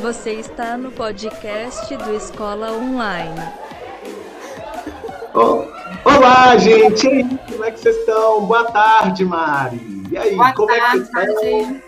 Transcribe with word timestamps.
Você 0.00 0.32
está 0.34 0.76
no 0.76 0.92
podcast 0.92 1.96
do 1.96 2.14
Escola 2.14 2.72
Online. 2.72 3.40
Oh, 5.34 5.64
olá, 6.04 6.56
gente! 6.56 7.06
E 7.06 7.10
aí, 7.10 7.38
como 7.50 7.64
é 7.64 7.70
que 7.70 7.80
vocês 7.80 7.96
estão? 7.96 8.46
Boa 8.46 8.64
tarde, 8.70 9.24
Mari. 9.24 9.80
E 10.10 10.16
aí, 10.16 10.36
Boa 10.36 10.52
como 10.52 10.68
tarde, 10.68 10.84
é 10.84 10.90
que 10.90 11.10
vocês 11.10 11.28
estão? 11.28 11.82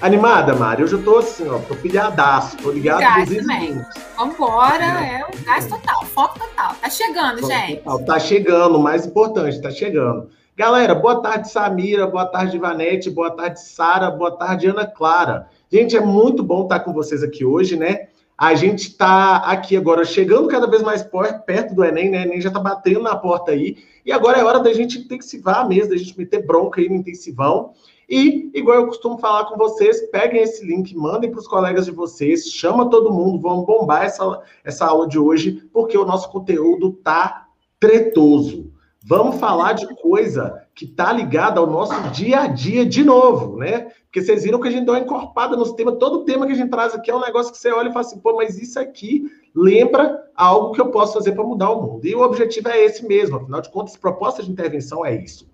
Animada, 0.00 0.54
Mari? 0.54 0.82
Hoje 0.82 0.94
eu 0.94 1.04
tô 1.04 1.18
assim, 1.18 1.48
ó, 1.48 1.58
tô 1.60 1.76
pilhadaço, 1.76 2.56
tô 2.56 2.70
ligado 2.72 3.00
também. 3.00 3.70
eventos. 3.70 4.02
Vambora, 4.16 4.84
é 4.84 5.24
o 5.24 5.44
gás 5.44 5.66
total, 5.66 6.04
foco 6.06 6.38
total. 6.38 6.74
Tá 6.80 6.90
chegando, 6.90 7.46
gente. 7.46 7.82
Tá 8.04 8.18
chegando, 8.18 8.76
o 8.76 8.82
mais 8.82 9.06
importante, 9.06 9.62
tá 9.62 9.70
chegando. 9.70 10.28
Galera, 10.56 10.94
boa 10.94 11.20
tarde, 11.20 11.50
Samira, 11.50 12.06
boa 12.06 12.26
tarde, 12.26 12.56
Ivanete, 12.56 13.10
boa 13.10 13.30
tarde, 13.30 13.60
Sara, 13.60 14.10
boa 14.10 14.32
tarde, 14.36 14.68
Ana 14.68 14.86
Clara. 14.86 15.48
Gente, 15.70 15.96
é 15.96 16.00
muito 16.00 16.42
bom 16.42 16.62
estar 16.62 16.80
com 16.80 16.92
vocês 16.92 17.22
aqui 17.22 17.44
hoje, 17.44 17.76
né? 17.76 18.08
A 18.36 18.54
gente 18.54 18.88
está 18.88 19.36
aqui 19.36 19.76
agora 19.76 20.04
chegando 20.04 20.48
cada 20.48 20.66
vez 20.66 20.82
mais 20.82 21.02
perto 21.46 21.74
do 21.74 21.84
Enem, 21.84 22.10
né? 22.10 22.18
O 22.18 22.22
Enem 22.22 22.40
já 22.40 22.48
está 22.48 22.60
batendo 22.60 23.02
na 23.02 23.16
porta 23.16 23.52
aí. 23.52 23.76
E 24.04 24.12
agora 24.12 24.38
é 24.38 24.44
hora 24.44 24.60
da 24.60 24.72
gente 24.72 24.98
intensivar 24.98 25.68
mesmo, 25.68 25.90
da 25.90 25.96
gente 25.96 26.18
meter 26.18 26.44
bronca 26.44 26.80
aí 26.80 26.88
no 26.88 26.96
intensivão. 26.96 27.72
E, 28.08 28.50
igual 28.52 28.76
eu 28.76 28.86
costumo 28.86 29.18
falar 29.18 29.46
com 29.46 29.56
vocês, 29.56 30.02
peguem 30.10 30.42
esse 30.42 30.64
link, 30.64 30.94
mandem 30.94 31.30
para 31.30 31.40
os 31.40 31.48
colegas 31.48 31.86
de 31.86 31.90
vocês, 31.90 32.50
chama 32.50 32.90
todo 32.90 33.12
mundo, 33.12 33.40
vamos 33.40 33.64
bombar 33.64 34.04
essa, 34.04 34.42
essa 34.62 34.86
aula 34.86 35.08
de 35.08 35.18
hoje, 35.18 35.62
porque 35.72 35.96
o 35.96 36.04
nosso 36.04 36.30
conteúdo 36.30 36.92
tá 37.02 37.46
tretoso. 37.80 38.70
Vamos 39.02 39.36
falar 39.36 39.74
de 39.74 39.86
coisa 39.96 40.62
que 40.74 40.86
tá 40.86 41.12
ligada 41.12 41.60
ao 41.60 41.66
nosso 41.66 42.10
dia 42.10 42.40
a 42.40 42.46
dia 42.46 42.84
de 42.84 43.04
novo, 43.04 43.56
né? 43.58 43.88
Porque 44.14 44.26
vocês 44.26 44.44
viram 44.44 44.60
que 44.60 44.68
a 44.68 44.70
gente 44.70 44.84
deu 44.84 44.94
uma 44.94 45.00
encorpada 45.00 45.56
nos 45.56 45.72
temas, 45.72 45.96
todo 45.98 46.24
tema 46.24 46.46
que 46.46 46.52
a 46.52 46.54
gente 46.54 46.70
traz 46.70 46.94
aqui 46.94 47.10
é 47.10 47.16
um 47.16 47.20
negócio 47.20 47.50
que 47.50 47.58
você 47.58 47.72
olha 47.72 47.88
e 47.88 47.92
fala 47.92 48.06
assim, 48.06 48.20
pô, 48.20 48.36
mas 48.36 48.56
isso 48.56 48.78
aqui 48.78 49.24
lembra 49.52 50.30
algo 50.36 50.72
que 50.72 50.80
eu 50.80 50.92
posso 50.92 51.14
fazer 51.14 51.32
para 51.32 51.42
mudar 51.42 51.70
o 51.70 51.82
mundo. 51.82 52.06
E 52.06 52.14
o 52.14 52.20
objetivo 52.20 52.68
é 52.68 52.80
esse 52.84 53.04
mesmo, 53.04 53.38
afinal 53.38 53.60
de 53.60 53.72
contas, 53.72 53.96
proposta 53.96 54.40
de 54.40 54.52
intervenção 54.52 55.04
é 55.04 55.16
isso. 55.16 55.50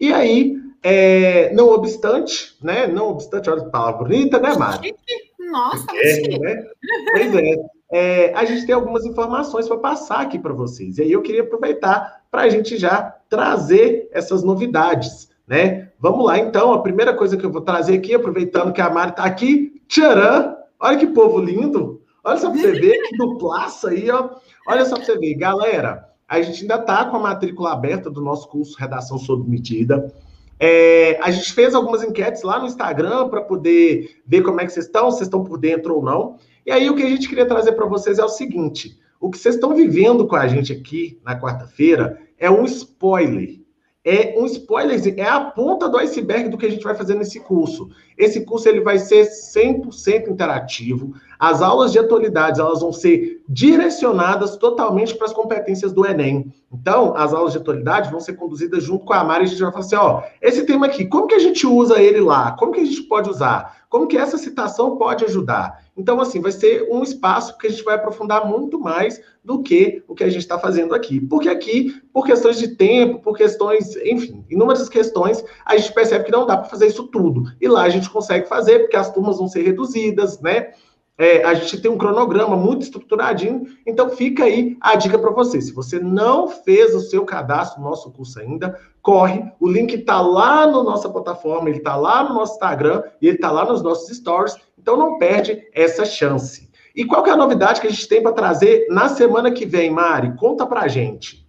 E 0.00 0.12
aí, 0.12 0.56
é, 0.84 1.52
não 1.52 1.68
obstante, 1.68 2.56
né? 2.62 2.86
Não 2.86 3.08
obstante, 3.08 3.50
olha 3.50 3.64
que 3.64 3.70
palavra 3.72 4.04
bonita, 4.04 4.38
né, 4.38 4.54
Mari? 4.54 4.94
Nossa, 5.40 5.86
É, 5.92 6.38
né? 6.38 6.64
Pois 7.10 7.34
é. 7.34 7.56
É, 7.90 8.34
A 8.34 8.44
gente 8.44 8.66
tem 8.66 8.74
algumas 8.76 9.04
informações 9.04 9.66
para 9.66 9.78
passar 9.78 10.20
aqui 10.20 10.38
para 10.38 10.52
vocês. 10.52 10.98
E 10.98 11.02
aí 11.02 11.10
eu 11.10 11.22
queria 11.22 11.42
aproveitar 11.42 12.22
para 12.30 12.42
a 12.42 12.48
gente 12.48 12.76
já 12.76 13.16
trazer 13.28 14.08
essas 14.12 14.44
novidades, 14.44 15.28
né? 15.44 15.85
Vamos 15.98 16.24
lá, 16.26 16.38
então. 16.38 16.72
A 16.72 16.82
primeira 16.82 17.14
coisa 17.14 17.36
que 17.36 17.44
eu 17.44 17.52
vou 17.52 17.62
trazer 17.62 17.94
aqui, 17.94 18.14
aproveitando 18.14 18.72
que 18.72 18.80
a 18.80 18.90
Mari 18.90 19.10
está 19.10 19.24
aqui, 19.24 19.82
tcharam! 19.88 20.56
Olha 20.78 20.98
que 20.98 21.06
povo 21.06 21.38
lindo! 21.38 22.02
Olha 22.22 22.38
só 22.38 22.50
para 22.50 22.60
você 22.60 22.72
ver, 22.72 23.02
que 23.02 23.16
duplaça 23.16 23.90
aí, 23.90 24.10
ó. 24.10 24.30
Olha 24.66 24.84
só 24.84 24.96
para 24.96 25.04
você 25.04 25.16
ver. 25.16 25.34
Galera, 25.34 26.08
a 26.28 26.42
gente 26.42 26.62
ainda 26.62 26.74
está 26.74 27.04
com 27.04 27.16
a 27.16 27.20
matrícula 27.20 27.72
aberta 27.72 28.10
do 28.10 28.20
nosso 28.20 28.48
curso 28.48 28.76
Redação 28.76 29.16
Sob 29.16 29.48
Medida. 29.48 30.12
É, 30.58 31.18
a 31.22 31.30
gente 31.30 31.52
fez 31.52 31.74
algumas 31.74 32.02
enquetes 32.02 32.42
lá 32.42 32.58
no 32.58 32.66
Instagram 32.66 33.28
para 33.28 33.42
poder 33.42 34.22
ver 34.26 34.42
como 34.42 34.60
é 34.60 34.66
que 34.66 34.72
vocês 34.72 34.86
estão, 34.86 35.10
se 35.10 35.22
estão 35.22 35.44
por 35.44 35.58
dentro 35.58 35.94
ou 35.94 36.02
não. 36.02 36.36
E 36.64 36.72
aí 36.72 36.90
o 36.90 36.96
que 36.96 37.02
a 37.02 37.08
gente 37.08 37.28
queria 37.28 37.46
trazer 37.46 37.72
para 37.72 37.86
vocês 37.86 38.18
é 38.18 38.24
o 38.24 38.28
seguinte: 38.28 38.98
o 39.20 39.30
que 39.30 39.38
vocês 39.38 39.54
estão 39.54 39.74
vivendo 39.74 40.26
com 40.26 40.34
a 40.34 40.48
gente 40.48 40.72
aqui 40.72 41.20
na 41.24 41.38
quarta-feira 41.38 42.20
é 42.38 42.50
um 42.50 42.64
spoiler. 42.64 43.60
É 44.08 44.38
um 44.38 44.46
spoiler, 44.46 45.02
é 45.18 45.24
a 45.24 45.40
ponta 45.40 45.88
do 45.88 45.98
iceberg 45.98 46.48
do 46.48 46.56
que 46.56 46.64
a 46.64 46.70
gente 46.70 46.84
vai 46.84 46.94
fazer 46.94 47.16
nesse 47.16 47.40
curso. 47.40 47.90
Esse 48.16 48.44
curso 48.44 48.68
ele 48.68 48.80
vai 48.80 48.98
ser 48.98 49.28
100% 49.28 50.28
interativo. 50.28 51.14
As 51.38 51.60
aulas 51.60 51.92
de 51.92 51.98
atualidades 51.98 52.58
elas 52.58 52.80
vão 52.80 52.92
ser 52.92 53.42
direcionadas 53.48 54.56
totalmente 54.56 55.14
para 55.14 55.26
as 55.26 55.32
competências 55.32 55.92
do 55.92 56.06
Enem. 56.06 56.52
Então, 56.72 57.14
as 57.16 57.32
aulas 57.34 57.52
de 57.52 57.58
atualidade 57.58 58.10
vão 58.10 58.20
ser 58.20 58.34
conduzidas 58.34 58.82
junto 58.82 59.04
com 59.04 59.12
a 59.12 59.22
Mari. 59.22 59.44
A 59.44 59.46
gente 59.46 59.62
vai 59.62 59.70
falar 59.70 59.84
assim: 59.84 59.96
ó, 59.96 60.22
esse 60.40 60.64
tema 60.64 60.86
aqui, 60.86 61.06
como 61.06 61.26
que 61.26 61.34
a 61.34 61.38
gente 61.38 61.66
usa 61.66 62.00
ele 62.00 62.20
lá? 62.20 62.52
Como 62.52 62.72
que 62.72 62.80
a 62.80 62.84
gente 62.84 63.02
pode 63.02 63.28
usar? 63.28 63.84
Como 63.88 64.06
que 64.06 64.18
essa 64.18 64.36
citação 64.36 64.96
pode 64.96 65.24
ajudar? 65.24 65.84
Então, 65.96 66.20
assim, 66.20 66.40
vai 66.40 66.52
ser 66.52 66.86
um 66.90 67.02
espaço 67.02 67.56
que 67.56 67.66
a 67.66 67.70
gente 67.70 67.82
vai 67.82 67.94
aprofundar 67.94 68.46
muito 68.46 68.78
mais 68.78 69.20
do 69.42 69.62
que 69.62 70.02
o 70.06 70.14
que 70.14 70.24
a 70.24 70.28
gente 70.28 70.42
está 70.42 70.58
fazendo 70.58 70.94
aqui. 70.94 71.20
Porque 71.20 71.48
aqui, 71.48 72.02
por 72.12 72.26
questões 72.26 72.58
de 72.58 72.76
tempo, 72.76 73.20
por 73.20 73.36
questões, 73.36 73.96
enfim, 73.96 74.44
inúmeras 74.50 74.88
questões, 74.88 75.42
a 75.64 75.76
gente 75.76 75.94
percebe 75.94 76.24
que 76.24 76.32
não 76.32 76.44
dá 76.44 76.56
para 76.56 76.68
fazer 76.68 76.88
isso 76.88 77.04
tudo. 77.04 77.44
E 77.60 77.68
lá 77.68 77.84
a 77.84 77.88
gente 77.88 78.05
consegue 78.08 78.48
fazer, 78.48 78.80
porque 78.80 78.96
as 78.96 79.10
turmas 79.12 79.38
vão 79.38 79.48
ser 79.48 79.62
reduzidas, 79.62 80.40
né? 80.40 80.72
É, 81.18 81.42
a 81.44 81.54
gente 81.54 81.80
tem 81.80 81.90
um 81.90 81.96
cronograma 81.96 82.56
muito 82.56 82.82
estruturadinho, 82.82 83.64
então 83.86 84.10
fica 84.10 84.44
aí 84.44 84.76
a 84.80 84.96
dica 84.96 85.18
para 85.18 85.30
você. 85.30 85.60
Se 85.62 85.72
você 85.72 85.98
não 85.98 86.46
fez 86.46 86.94
o 86.94 87.00
seu 87.00 87.24
cadastro 87.24 87.80
no 87.80 87.88
nosso 87.88 88.10
curso 88.12 88.38
ainda, 88.38 88.78
corre. 89.00 89.42
O 89.58 89.66
link 89.66 89.94
está 89.94 90.20
lá 90.20 90.66
na 90.66 90.82
nossa 90.82 91.08
plataforma, 91.08 91.70
ele 91.70 91.78
está 91.78 91.96
lá 91.96 92.22
no 92.22 92.34
nosso 92.34 92.54
Instagram 92.54 93.02
e 93.20 93.28
ele 93.28 93.36
está 93.36 93.50
lá 93.50 93.64
nos 93.64 93.82
nossos 93.82 94.14
stories. 94.14 94.56
Então 94.78 94.96
não 94.96 95.16
perde 95.16 95.66
essa 95.72 96.04
chance. 96.04 96.70
E 96.94 97.04
qual 97.04 97.22
que 97.22 97.30
é 97.30 97.32
a 97.32 97.36
novidade 97.36 97.80
que 97.80 97.86
a 97.86 97.90
gente 97.90 98.08
tem 98.08 98.22
para 98.22 98.32
trazer 98.32 98.86
na 98.90 99.08
semana 99.08 99.50
que 99.50 99.64
vem, 99.64 99.90
Mari? 99.90 100.36
Conta 100.36 100.66
pra 100.66 100.86
gente. 100.86 101.46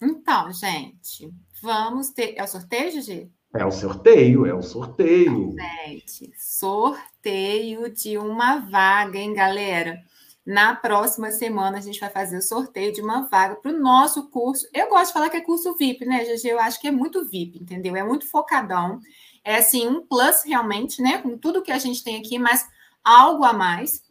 Então, 0.00 0.52
gente, 0.52 1.32
vamos 1.60 2.10
ter. 2.10 2.34
É 2.36 2.44
o 2.44 2.46
sorteio, 2.46 2.90
Gigi? 2.92 3.30
É 3.52 3.66
um 3.66 3.70
sorteio, 3.70 4.46
é 4.46 4.54
um 4.54 4.62
sorteio. 4.62 5.56
Gente, 5.84 6.32
sorteio 6.38 7.92
de 7.92 8.16
uma 8.16 8.58
vaga, 8.58 9.18
hein, 9.18 9.34
galera? 9.34 10.00
Na 10.46 10.74
próxima 10.74 11.32
semana 11.32 11.78
a 11.78 11.80
gente 11.80 11.98
vai 11.98 12.08
fazer 12.10 12.38
o 12.38 12.42
sorteio 12.42 12.92
de 12.92 13.00
uma 13.00 13.28
vaga 13.28 13.56
para 13.56 13.72
o 13.72 13.78
nosso 13.78 14.30
curso. 14.30 14.68
Eu 14.72 14.88
gosto 14.88 15.08
de 15.08 15.12
falar 15.14 15.30
que 15.30 15.36
é 15.36 15.40
curso 15.40 15.76
VIP, 15.76 16.06
né, 16.06 16.24
Gigi? 16.24 16.48
Eu 16.48 16.60
acho 16.60 16.80
que 16.80 16.86
é 16.86 16.92
muito 16.92 17.24
VIP, 17.28 17.58
entendeu? 17.60 17.96
É 17.96 18.04
muito 18.04 18.28
focadão. 18.30 19.00
É 19.44 19.56
assim, 19.56 19.86
um 19.88 20.06
plus 20.06 20.42
realmente, 20.44 21.02
né? 21.02 21.18
Com 21.18 21.36
tudo 21.36 21.62
que 21.62 21.72
a 21.72 21.78
gente 21.78 22.04
tem 22.04 22.18
aqui, 22.20 22.38
mas 22.38 22.68
algo 23.02 23.42
a 23.42 23.52
mais. 23.52 24.02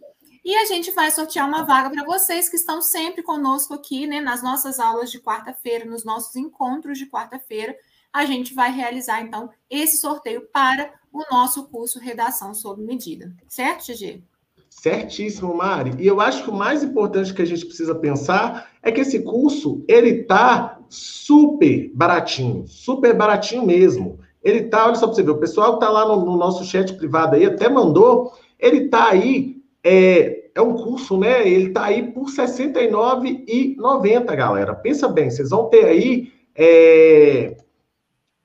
E 0.43 0.53
a 0.55 0.65
gente 0.65 0.91
vai 0.91 1.11
sortear 1.11 1.47
uma 1.47 1.63
vaga 1.63 1.89
para 1.89 2.03
vocês 2.03 2.49
que 2.49 2.55
estão 2.57 2.81
sempre 2.81 3.23
conosco 3.23 3.73
aqui, 3.73 4.05
né? 4.05 4.19
Nas 4.19 4.43
nossas 4.43 4.79
aulas 4.79 5.09
de 5.11 5.19
quarta-feira, 5.19 5.85
nos 5.85 6.03
nossos 6.03 6.35
encontros 6.35 6.97
de 6.97 7.05
quarta-feira. 7.05 7.75
A 8.11 8.25
gente 8.25 8.53
vai 8.53 8.71
realizar, 8.71 9.21
então, 9.21 9.49
esse 9.69 9.97
sorteio 9.97 10.47
para 10.51 10.91
o 11.11 11.23
nosso 11.31 11.67
curso 11.69 11.99
Redação 11.99 12.53
sob 12.53 12.83
Medida. 12.83 13.33
Certo, 13.47 13.85
Gigi? 13.85 14.23
Certíssimo, 14.69 15.55
Mari. 15.55 15.95
E 15.99 16.07
eu 16.07 16.21
acho 16.21 16.43
que 16.43 16.49
o 16.49 16.55
mais 16.55 16.83
importante 16.83 17.33
que 17.33 17.41
a 17.41 17.45
gente 17.45 17.65
precisa 17.65 17.95
pensar 17.95 18.69
é 18.81 18.91
que 18.91 19.01
esse 19.01 19.23
curso, 19.23 19.83
ele 19.87 20.23
tá 20.23 20.79
super 20.87 21.91
baratinho, 21.93 22.65
super 22.67 23.15
baratinho 23.15 23.65
mesmo. 23.65 24.19
Ele 24.43 24.63
tá, 24.63 24.85
olha 24.85 24.95
só 24.95 25.07
para 25.07 25.15
você 25.15 25.23
ver, 25.23 25.31
o 25.31 25.39
pessoal 25.39 25.73
que 25.73 25.85
tá 25.85 25.89
lá 25.89 26.07
no, 26.07 26.23
no 26.23 26.37
nosso 26.37 26.63
chat 26.63 26.93
privado 26.93 27.35
aí 27.35 27.45
até 27.45 27.67
mandou, 27.67 28.33
ele 28.57 28.87
tá 28.87 29.09
aí, 29.09 29.57
é, 29.83 30.49
é 30.55 30.61
um 30.61 30.75
curso, 30.75 31.17
né? 31.17 31.45
Ele 31.47 31.71
tá 31.71 31.85
aí 31.85 32.11
por 32.11 32.29
R$ 32.29 32.35
69,90, 32.35 34.35
galera. 34.35 34.73
Pensa 34.73 35.09
bem, 35.09 35.29
vocês 35.29 35.49
vão 35.49 35.69
ter 35.69 35.85
aí 35.85 36.31
é, 36.55 37.57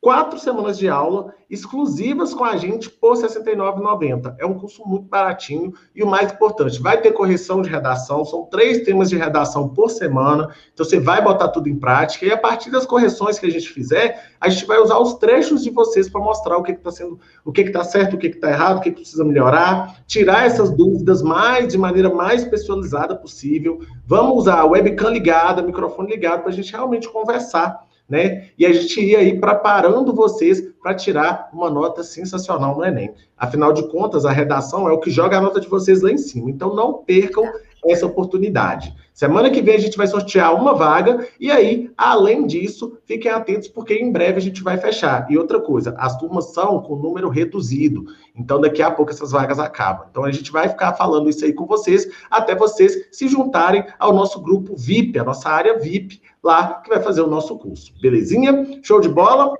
quatro 0.04 0.38
semanas 0.38 0.76
de 0.76 0.86
aula 0.86 1.32
exclusivas 1.48 2.34
com 2.34 2.44
a 2.44 2.58
gente 2.58 2.90
por 2.90 3.16
R$ 3.16 3.26
69,90. 3.26 4.34
É 4.38 4.44
um 4.44 4.52
curso 4.52 4.86
muito 4.86 5.08
baratinho 5.08 5.72
e 5.94 6.02
o 6.02 6.06
mais 6.06 6.30
importante, 6.30 6.78
vai 6.78 7.00
ter 7.00 7.12
correção 7.12 7.62
de 7.62 7.70
redação, 7.70 8.22
são 8.22 8.44
três 8.44 8.82
temas 8.84 9.08
de 9.08 9.16
redação 9.16 9.66
por 9.66 9.88
semana, 9.88 10.54
então 10.74 10.84
você 10.84 11.00
vai 11.00 11.22
botar 11.24 11.48
tudo 11.48 11.70
em 11.70 11.76
prática 11.76 12.26
e 12.26 12.30
a 12.30 12.36
partir 12.36 12.70
das 12.70 12.84
correções 12.84 13.38
que 13.38 13.46
a 13.46 13.50
gente 13.50 13.70
fizer, 13.70 14.30
a 14.38 14.50
gente 14.50 14.66
vai 14.66 14.78
usar 14.78 14.98
os 14.98 15.14
trechos 15.14 15.64
de 15.64 15.70
vocês 15.70 16.06
para 16.06 16.20
mostrar 16.20 16.58
o 16.58 16.62
que 16.62 16.72
está 16.72 16.90
sendo, 16.90 17.18
o 17.42 17.50
que 17.50 17.62
está 17.62 17.82
certo, 17.82 18.16
o 18.16 18.18
que 18.18 18.26
está 18.26 18.50
errado, 18.50 18.76
o 18.76 18.80
que, 18.82 18.90
que 18.90 19.00
precisa 19.00 19.24
melhorar, 19.24 20.04
tirar 20.06 20.44
essas 20.44 20.70
dúvidas 20.70 21.22
mais 21.22 21.68
de 21.68 21.78
maneira 21.78 22.10
mais 22.10 22.44
personalizada 22.44 23.16
possível. 23.16 23.80
Vamos 24.06 24.36
usar 24.36 24.60
a 24.60 24.66
webcam 24.66 25.08
ligada, 25.08 25.62
microfone 25.62 26.10
ligado 26.10 26.42
para 26.42 26.50
a 26.50 26.54
gente 26.54 26.70
realmente 26.70 27.08
conversar 27.08 27.86
né? 28.08 28.48
E 28.58 28.66
a 28.66 28.72
gente 28.72 29.00
ia 29.00 29.18
aí 29.18 29.38
preparando 29.38 30.14
vocês 30.14 30.60
para 30.82 30.94
tirar 30.94 31.48
uma 31.52 31.70
nota 31.70 32.02
sensacional 32.02 32.76
no 32.76 32.84
Enem. 32.84 33.12
Afinal 33.36 33.72
de 33.72 33.88
contas, 33.88 34.24
a 34.24 34.30
redação 34.30 34.88
é 34.88 34.92
o 34.92 35.00
que 35.00 35.10
joga 35.10 35.38
a 35.38 35.40
nota 35.40 35.60
de 35.60 35.68
vocês 35.68 36.02
lá 36.02 36.10
em 36.10 36.18
cima. 36.18 36.50
Então 36.50 36.74
não 36.74 36.94
percam 36.94 37.44
essa 37.86 38.06
oportunidade. 38.06 38.94
Semana 39.12 39.48
que 39.48 39.62
vem 39.62 39.76
a 39.76 39.80
gente 39.80 39.96
vai 39.96 40.08
sortear 40.08 40.54
uma 40.54 40.74
vaga 40.74 41.28
e 41.38 41.50
aí, 41.50 41.90
além 41.96 42.46
disso, 42.46 42.98
fiquem 43.04 43.30
atentos 43.30 43.68
porque 43.68 43.94
em 43.94 44.10
breve 44.10 44.38
a 44.38 44.42
gente 44.42 44.62
vai 44.62 44.76
fechar. 44.76 45.30
E 45.30 45.38
outra 45.38 45.60
coisa, 45.60 45.94
as 45.98 46.16
turmas 46.18 46.52
são 46.52 46.80
com 46.82 46.96
número 46.96 47.28
reduzido. 47.28 48.06
Então 48.34 48.60
daqui 48.60 48.82
a 48.82 48.90
pouco 48.90 49.12
essas 49.12 49.30
vagas 49.30 49.60
acabam. 49.60 50.06
Então 50.10 50.24
a 50.24 50.32
gente 50.32 50.50
vai 50.50 50.68
ficar 50.68 50.94
falando 50.94 51.30
isso 51.30 51.44
aí 51.44 51.52
com 51.52 51.64
vocês 51.64 52.08
até 52.30 52.56
vocês 52.56 53.06
se 53.12 53.28
juntarem 53.28 53.84
ao 53.98 54.12
nosso 54.12 54.40
grupo 54.40 54.74
VIP, 54.76 55.18
a 55.18 55.24
nossa 55.24 55.48
área 55.48 55.78
VIP 55.78 56.20
lá 56.42 56.80
que 56.82 56.90
vai 56.90 57.00
fazer 57.00 57.22
o 57.22 57.28
nosso 57.28 57.56
curso. 57.56 57.92
Belezinha? 58.02 58.80
Show 58.82 59.00
de 59.00 59.08
bola? 59.08 59.54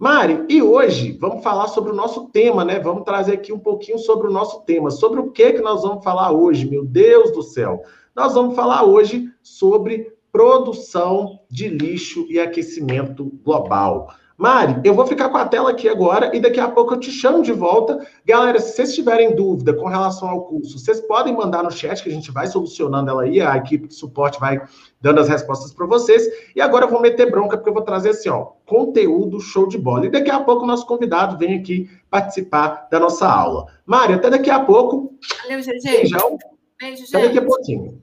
Mari, 0.00 0.46
e 0.48 0.62
hoje 0.62 1.12
vamos 1.20 1.44
falar 1.44 1.68
sobre 1.68 1.92
o 1.92 1.94
nosso 1.94 2.30
tema, 2.30 2.64
né? 2.64 2.80
Vamos 2.80 3.04
trazer 3.04 3.34
aqui 3.34 3.52
um 3.52 3.58
pouquinho 3.58 3.98
sobre 3.98 4.28
o 4.28 4.30
nosso 4.30 4.62
tema. 4.62 4.90
Sobre 4.90 5.20
o 5.20 5.30
que 5.30 5.52
que 5.52 5.60
nós 5.60 5.82
vamos 5.82 6.02
falar 6.02 6.32
hoje? 6.32 6.66
Meu 6.66 6.86
Deus 6.86 7.30
do 7.32 7.42
céu. 7.42 7.82
Nós 8.16 8.32
vamos 8.32 8.56
falar 8.56 8.82
hoje 8.82 9.30
sobre 9.42 10.10
produção 10.32 11.40
de 11.50 11.68
lixo 11.68 12.24
e 12.30 12.40
aquecimento 12.40 13.30
global. 13.44 14.08
Mari, 14.40 14.80
eu 14.84 14.94
vou 14.94 15.06
ficar 15.06 15.28
com 15.28 15.36
a 15.36 15.46
tela 15.46 15.68
aqui 15.68 15.86
agora 15.86 16.34
e 16.34 16.40
daqui 16.40 16.58
a 16.58 16.66
pouco 16.66 16.94
eu 16.94 16.98
te 16.98 17.10
chamo 17.10 17.42
de 17.42 17.52
volta. 17.52 17.98
Galera, 18.24 18.58
se 18.58 18.72
vocês 18.72 18.94
tiverem 18.94 19.36
dúvida 19.36 19.74
com 19.74 19.86
relação 19.86 20.30
ao 20.30 20.46
curso, 20.46 20.78
vocês 20.78 20.98
podem 20.98 21.36
mandar 21.36 21.62
no 21.62 21.70
chat 21.70 22.02
que 22.02 22.08
a 22.08 22.12
gente 22.12 22.32
vai 22.32 22.46
solucionando 22.46 23.10
ela 23.10 23.24
aí, 23.24 23.38
a 23.38 23.54
equipe 23.58 23.86
de 23.86 23.94
suporte 23.94 24.40
vai 24.40 24.58
dando 24.98 25.20
as 25.20 25.28
respostas 25.28 25.74
para 25.74 25.84
vocês. 25.84 26.26
E 26.56 26.60
agora 26.62 26.86
eu 26.86 26.90
vou 26.90 27.02
meter 27.02 27.30
bronca 27.30 27.58
porque 27.58 27.68
eu 27.68 27.74
vou 27.74 27.82
trazer 27.82 28.10
assim, 28.10 28.30
ó, 28.30 28.52
conteúdo 28.64 29.38
show 29.40 29.68
de 29.68 29.76
bola. 29.76 30.06
E 30.06 30.10
daqui 30.10 30.30
a 30.30 30.40
pouco 30.40 30.64
o 30.64 30.66
nosso 30.66 30.86
convidado 30.86 31.36
vem 31.36 31.58
aqui 31.58 31.90
participar 32.08 32.88
da 32.90 32.98
nossa 32.98 33.28
aula. 33.28 33.66
Mari, 33.84 34.14
até 34.14 34.30
daqui 34.30 34.48
a 34.48 34.60
pouco. 34.60 35.18
Valeu, 35.42 35.60
GG. 35.60 35.82
Beijão. 35.84 36.38
Beijo, 36.80 36.96
gente. 36.96 37.14
Até 37.14 37.26
daqui 37.26 37.38
a 37.40 37.44
pouquinho. 37.44 38.00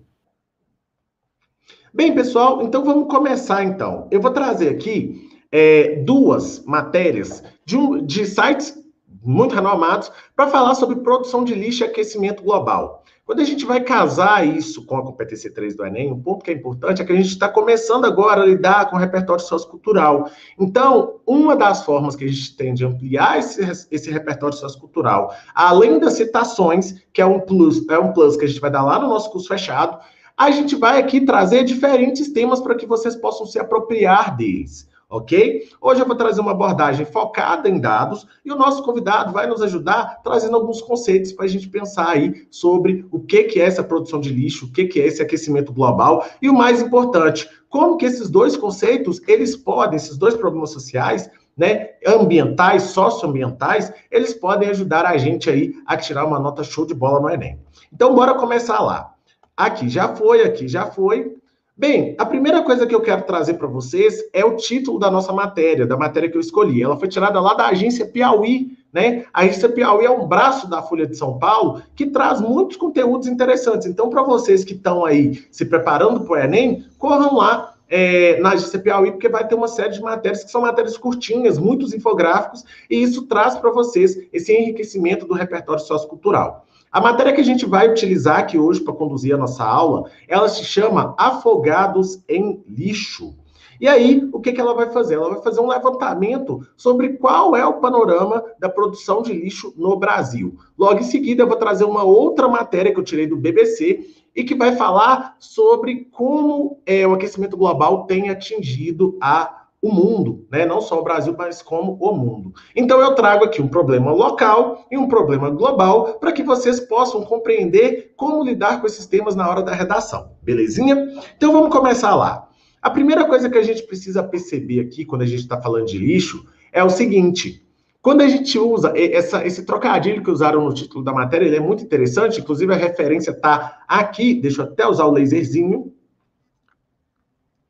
Bem, 1.91 2.13
pessoal, 2.13 2.61
então 2.61 2.85
vamos 2.85 3.11
começar 3.11 3.63
então. 3.63 4.07
Eu 4.11 4.21
vou 4.21 4.29
trazer 4.29 4.69
aqui 4.69 5.26
é, 5.51 6.01
duas 6.03 6.63
matérias 6.65 7.43
de, 7.65 7.77
um, 7.77 8.05
de 8.05 8.25
sites 8.25 8.77
muito 9.23 9.55
renomados 9.55 10.11
para 10.35 10.47
falar 10.47 10.75
sobre 10.75 10.97
produção 10.97 11.43
de 11.43 11.53
lixo 11.53 11.83
e 11.83 11.85
aquecimento 11.85 12.43
global. 12.43 13.03
Quando 13.27 13.41
a 13.41 13.43
gente 13.43 13.65
vai 13.65 13.81
casar 13.81 14.47
isso 14.47 14.85
com 14.85 14.95
a 14.95 15.03
competência 15.03 15.53
3 15.53 15.75
do 15.75 15.85
Enem, 15.85 16.13
um 16.13 16.21
ponto 16.21 16.45
que 16.45 16.49
é 16.49 16.53
importante 16.53 17.01
é 17.01 17.05
que 17.05 17.11
a 17.11 17.15
gente 17.15 17.27
está 17.27 17.49
começando 17.49 18.05
agora 18.05 18.41
a 18.41 18.45
lidar 18.45 18.89
com 18.89 18.95
o 18.95 18.99
repertório 18.99 19.43
sociocultural. 19.43 20.31
Então, 20.57 21.19
uma 21.27 21.53
das 21.53 21.83
formas 21.83 22.15
que 22.15 22.23
a 22.23 22.27
gente 22.29 22.55
tem 22.55 22.73
de 22.73 22.85
ampliar 22.85 23.37
esse, 23.37 23.61
esse 23.91 24.09
repertório 24.09 24.55
sociocultural, 24.55 25.35
além 25.53 25.99
das 25.99 26.13
citações, 26.13 27.03
que 27.11 27.21
é 27.21 27.25
um 27.25 27.41
plus, 27.41 27.85
é 27.89 27.99
um 27.99 28.13
plus 28.13 28.37
que 28.37 28.45
a 28.45 28.47
gente 28.47 28.61
vai 28.61 28.71
dar 28.71 28.83
lá 28.83 28.97
no 28.97 29.09
nosso 29.09 29.29
curso 29.29 29.49
fechado, 29.49 29.99
a 30.37 30.49
gente 30.49 30.77
vai 30.77 30.97
aqui 30.97 31.19
trazer 31.19 31.65
diferentes 31.65 32.31
temas 32.31 32.61
para 32.61 32.75
que 32.75 32.85
vocês 32.85 33.13
possam 33.13 33.45
se 33.45 33.59
apropriar 33.59 34.37
deles 34.37 34.86
ok? 35.09 35.69
Hoje 35.79 36.01
eu 36.01 36.05
vou 36.05 36.15
trazer 36.15 36.41
uma 36.41 36.51
abordagem 36.51 37.05
focada 37.05 37.69
em 37.69 37.79
dados 37.79 38.27
e 38.43 38.51
o 38.51 38.55
nosso 38.55 38.83
convidado 38.83 39.31
vai 39.31 39.47
nos 39.47 39.61
ajudar 39.61 40.21
trazendo 40.23 40.55
alguns 40.55 40.81
conceitos 40.81 41.31
para 41.31 41.45
a 41.45 41.47
gente 41.47 41.69
pensar 41.69 42.09
aí 42.09 42.45
sobre 42.51 43.05
o 43.11 43.19
que, 43.19 43.45
que 43.45 43.61
é 43.61 43.65
essa 43.65 43.83
produção 43.83 44.19
de 44.19 44.29
lixo, 44.29 44.65
o 44.65 44.71
que, 44.71 44.85
que 44.85 45.01
é 45.01 45.07
esse 45.07 45.21
aquecimento 45.21 45.71
global 45.71 46.25
e 46.41 46.49
o 46.49 46.53
mais 46.53 46.81
importante, 46.81 47.49
como 47.69 47.97
que 47.97 48.05
esses 48.05 48.29
dois 48.29 48.57
conceitos, 48.57 49.21
eles 49.27 49.55
podem, 49.55 49.95
esses 49.95 50.17
dois 50.17 50.35
problemas 50.35 50.71
sociais, 50.71 51.29
né, 51.55 51.91
ambientais, 52.05 52.83
socioambientais, 52.83 53.91
eles 54.11 54.33
podem 54.33 54.69
ajudar 54.69 55.05
a 55.05 55.17
gente 55.17 55.49
aí 55.49 55.73
a 55.85 55.97
tirar 55.97 56.25
uma 56.25 56.39
nota 56.39 56.63
show 56.63 56.85
de 56.85 56.93
bola 56.93 57.19
no 57.19 57.29
Enem. 57.29 57.59
Então, 57.91 58.13
bora 58.13 58.35
começar 58.35 58.79
lá. 58.79 59.13
Aqui 59.55 59.89
já 59.89 60.15
foi, 60.15 60.43
aqui 60.43 60.67
já 60.67 60.85
foi. 60.85 61.35
Bem, 61.79 62.15
a 62.17 62.25
primeira 62.25 62.63
coisa 62.63 62.87
que 62.87 62.95
eu 62.95 63.01
quero 63.01 63.21
trazer 63.21 63.53
para 63.53 63.67
vocês 63.67 64.27
é 64.33 64.43
o 64.43 64.55
título 64.55 64.97
da 64.97 65.11
nossa 65.11 65.31
matéria, 65.31 65.85
da 65.85 65.95
matéria 65.95 66.27
que 66.27 66.35
eu 66.35 66.41
escolhi. 66.41 66.81
Ela 66.81 66.97
foi 66.97 67.07
tirada 67.07 67.39
lá 67.39 67.53
da 67.53 67.67
agência 67.67 68.03
Piauí, 68.07 68.75
né? 68.91 69.25
A 69.31 69.41
agência 69.41 69.69
Piauí 69.69 70.03
é 70.03 70.09
um 70.09 70.27
braço 70.27 70.67
da 70.67 70.81
Folha 70.81 71.05
de 71.05 71.15
São 71.15 71.37
Paulo 71.37 71.83
que 71.95 72.07
traz 72.07 72.41
muitos 72.41 72.77
conteúdos 72.77 73.27
interessantes. 73.27 73.85
Então, 73.85 74.09
para 74.09 74.23
vocês 74.23 74.63
que 74.63 74.73
estão 74.73 75.05
aí 75.05 75.45
se 75.51 75.65
preparando 75.65 76.21
para 76.21 76.33
o 76.33 76.43
Enem, 76.43 76.83
corram 76.97 77.35
lá 77.35 77.75
é, 77.87 78.39
na 78.39 78.53
agência 78.53 78.79
Piauí, 78.79 79.11
porque 79.11 79.29
vai 79.29 79.47
ter 79.47 79.53
uma 79.53 79.67
série 79.67 79.93
de 79.93 80.01
matérias 80.01 80.43
que 80.43 80.49
são 80.49 80.61
matérias 80.61 80.97
curtinhas, 80.97 81.59
muitos 81.59 81.93
infográficos, 81.93 82.65
e 82.89 83.03
isso 83.03 83.27
traz 83.27 83.55
para 83.55 83.69
vocês 83.69 84.17
esse 84.33 84.51
enriquecimento 84.51 85.27
do 85.27 85.35
repertório 85.35 85.83
sociocultural. 85.83 86.65
A 86.97 86.99
matéria 86.99 87.31
que 87.31 87.41
a 87.41 87.43
gente 87.43 87.63
vai 87.63 87.87
utilizar 87.87 88.39
aqui 88.39 88.57
hoje 88.57 88.81
para 88.81 88.91
conduzir 88.91 89.31
a 89.31 89.37
nossa 89.37 89.63
aula, 89.63 90.09
ela 90.27 90.49
se 90.49 90.63
chama 90.63 91.13
Afogados 91.15 92.23
em 92.27 92.63
Lixo. 92.67 93.35
E 93.79 93.87
aí, 93.87 94.27
o 94.33 94.39
que, 94.39 94.51
que 94.51 94.59
ela 94.59 94.73
vai 94.73 94.89
fazer? 94.89 95.13
Ela 95.13 95.29
vai 95.29 95.43
fazer 95.43 95.61
um 95.61 95.67
levantamento 95.67 96.67
sobre 96.75 97.09
qual 97.09 97.55
é 97.55 97.63
o 97.63 97.75
panorama 97.75 98.43
da 98.57 98.67
produção 98.67 99.21
de 99.21 99.31
lixo 99.31 99.75
no 99.77 99.95
Brasil. 99.95 100.55
Logo 100.75 100.99
em 100.99 101.03
seguida, 101.03 101.43
eu 101.43 101.47
vou 101.47 101.57
trazer 101.57 101.83
uma 101.83 102.01
outra 102.01 102.47
matéria 102.47 102.91
que 102.91 102.99
eu 102.99 103.03
tirei 103.03 103.27
do 103.27 103.37
BBC 103.37 104.03
e 104.35 104.43
que 104.43 104.55
vai 104.55 104.75
falar 104.75 105.35
sobre 105.37 106.07
como 106.11 106.79
é, 106.83 107.05
o 107.05 107.13
aquecimento 107.13 107.55
global 107.55 108.07
tem 108.07 108.31
atingido 108.31 109.15
a 109.21 109.66
o 109.81 109.91
mundo, 109.91 110.47
né? 110.51 110.65
não 110.65 110.81
só 110.81 110.99
o 110.99 111.03
Brasil, 111.03 111.35
mas 111.37 111.61
como 111.61 111.97
o 112.01 112.15
mundo. 112.15 112.51
Então 112.75 112.99
eu 112.99 113.13
trago 113.13 113.45
aqui 113.45 113.61
um 113.61 113.67
problema 113.67 114.11
local 114.11 114.85
e 114.91 114.97
um 114.97 115.07
problema 115.07 115.49
global 115.49 116.15
para 116.19 116.31
que 116.31 116.43
vocês 116.43 116.79
possam 116.79 117.23
compreender 117.23 118.13
como 118.15 118.43
lidar 118.43 118.81
com 118.81 118.87
esses 118.87 119.05
temas 119.05 119.35
na 119.35 119.47
hora 119.49 119.61
da 119.61 119.73
redação, 119.73 120.31
belezinha? 120.41 121.07
Então 121.35 121.51
vamos 121.51 121.69
começar 121.69 122.15
lá. 122.15 122.49
A 122.81 122.89
primeira 122.89 123.25
coisa 123.25 123.49
que 123.49 123.57
a 123.57 123.63
gente 123.63 123.83
precisa 123.83 124.23
perceber 124.23 124.79
aqui 124.79 125.05
quando 125.05 125.21
a 125.21 125.25
gente 125.25 125.41
está 125.41 125.61
falando 125.61 125.85
de 125.85 125.97
lixo 125.97 126.45
é 126.71 126.83
o 126.83 126.89
seguinte: 126.89 127.63
quando 128.01 128.21
a 128.21 128.27
gente 128.27 128.57
usa 128.57 128.93
essa, 128.95 129.45
esse 129.45 129.65
trocadilho 129.65 130.23
que 130.23 130.31
usaram 130.31 130.63
no 130.63 130.73
título 130.73 131.03
da 131.03 131.11
matéria, 131.11 131.45
ele 131.45 131.57
é 131.57 131.59
muito 131.59 131.83
interessante, 131.83 132.39
inclusive 132.39 132.73
a 132.73 132.77
referência 132.77 133.31
está 133.31 133.83
aqui, 133.87 134.33
deixa 134.33 134.61
eu 134.61 134.65
até 134.65 134.87
usar 134.87 135.05
o 135.05 135.11
laserzinho, 135.11 135.93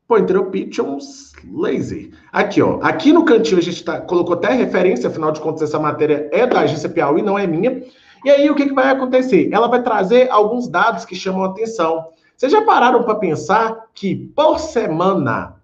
Pointer 0.08 0.40
Options 0.40 1.34
Laser. 1.52 2.12
Aqui, 2.32 2.62
ó. 2.62 2.80
Aqui 2.82 3.12
no 3.12 3.26
cantinho 3.26 3.60
a 3.60 3.64
gente 3.64 3.84
tá, 3.84 4.00
colocou 4.00 4.36
até 4.36 4.54
referência, 4.54 5.10
afinal 5.10 5.32
de 5.32 5.42
contas, 5.42 5.64
essa 5.64 5.80
matéria 5.80 6.30
é 6.32 6.48
da 6.48 6.62
agência 6.62 6.88
Piauí, 6.88 7.22
não 7.22 7.38
é 7.38 7.46
minha. 7.46 7.84
E 8.24 8.30
aí, 8.30 8.50
o 8.50 8.56
que, 8.56 8.68
que 8.68 8.74
vai 8.74 8.90
acontecer? 8.90 9.50
Ela 9.52 9.68
vai 9.68 9.84
trazer 9.84 10.30
alguns 10.32 10.68
dados 10.68 11.06
que 11.06 11.16
chamam 11.16 11.44
a 11.44 11.48
atenção. 11.48 12.08
Vocês 12.36 12.52
já 12.52 12.62
pararam 12.64 13.04
para 13.04 13.16
pensar 13.16 13.86
que, 13.94 14.16
por 14.16 14.60
semana, 14.60 15.62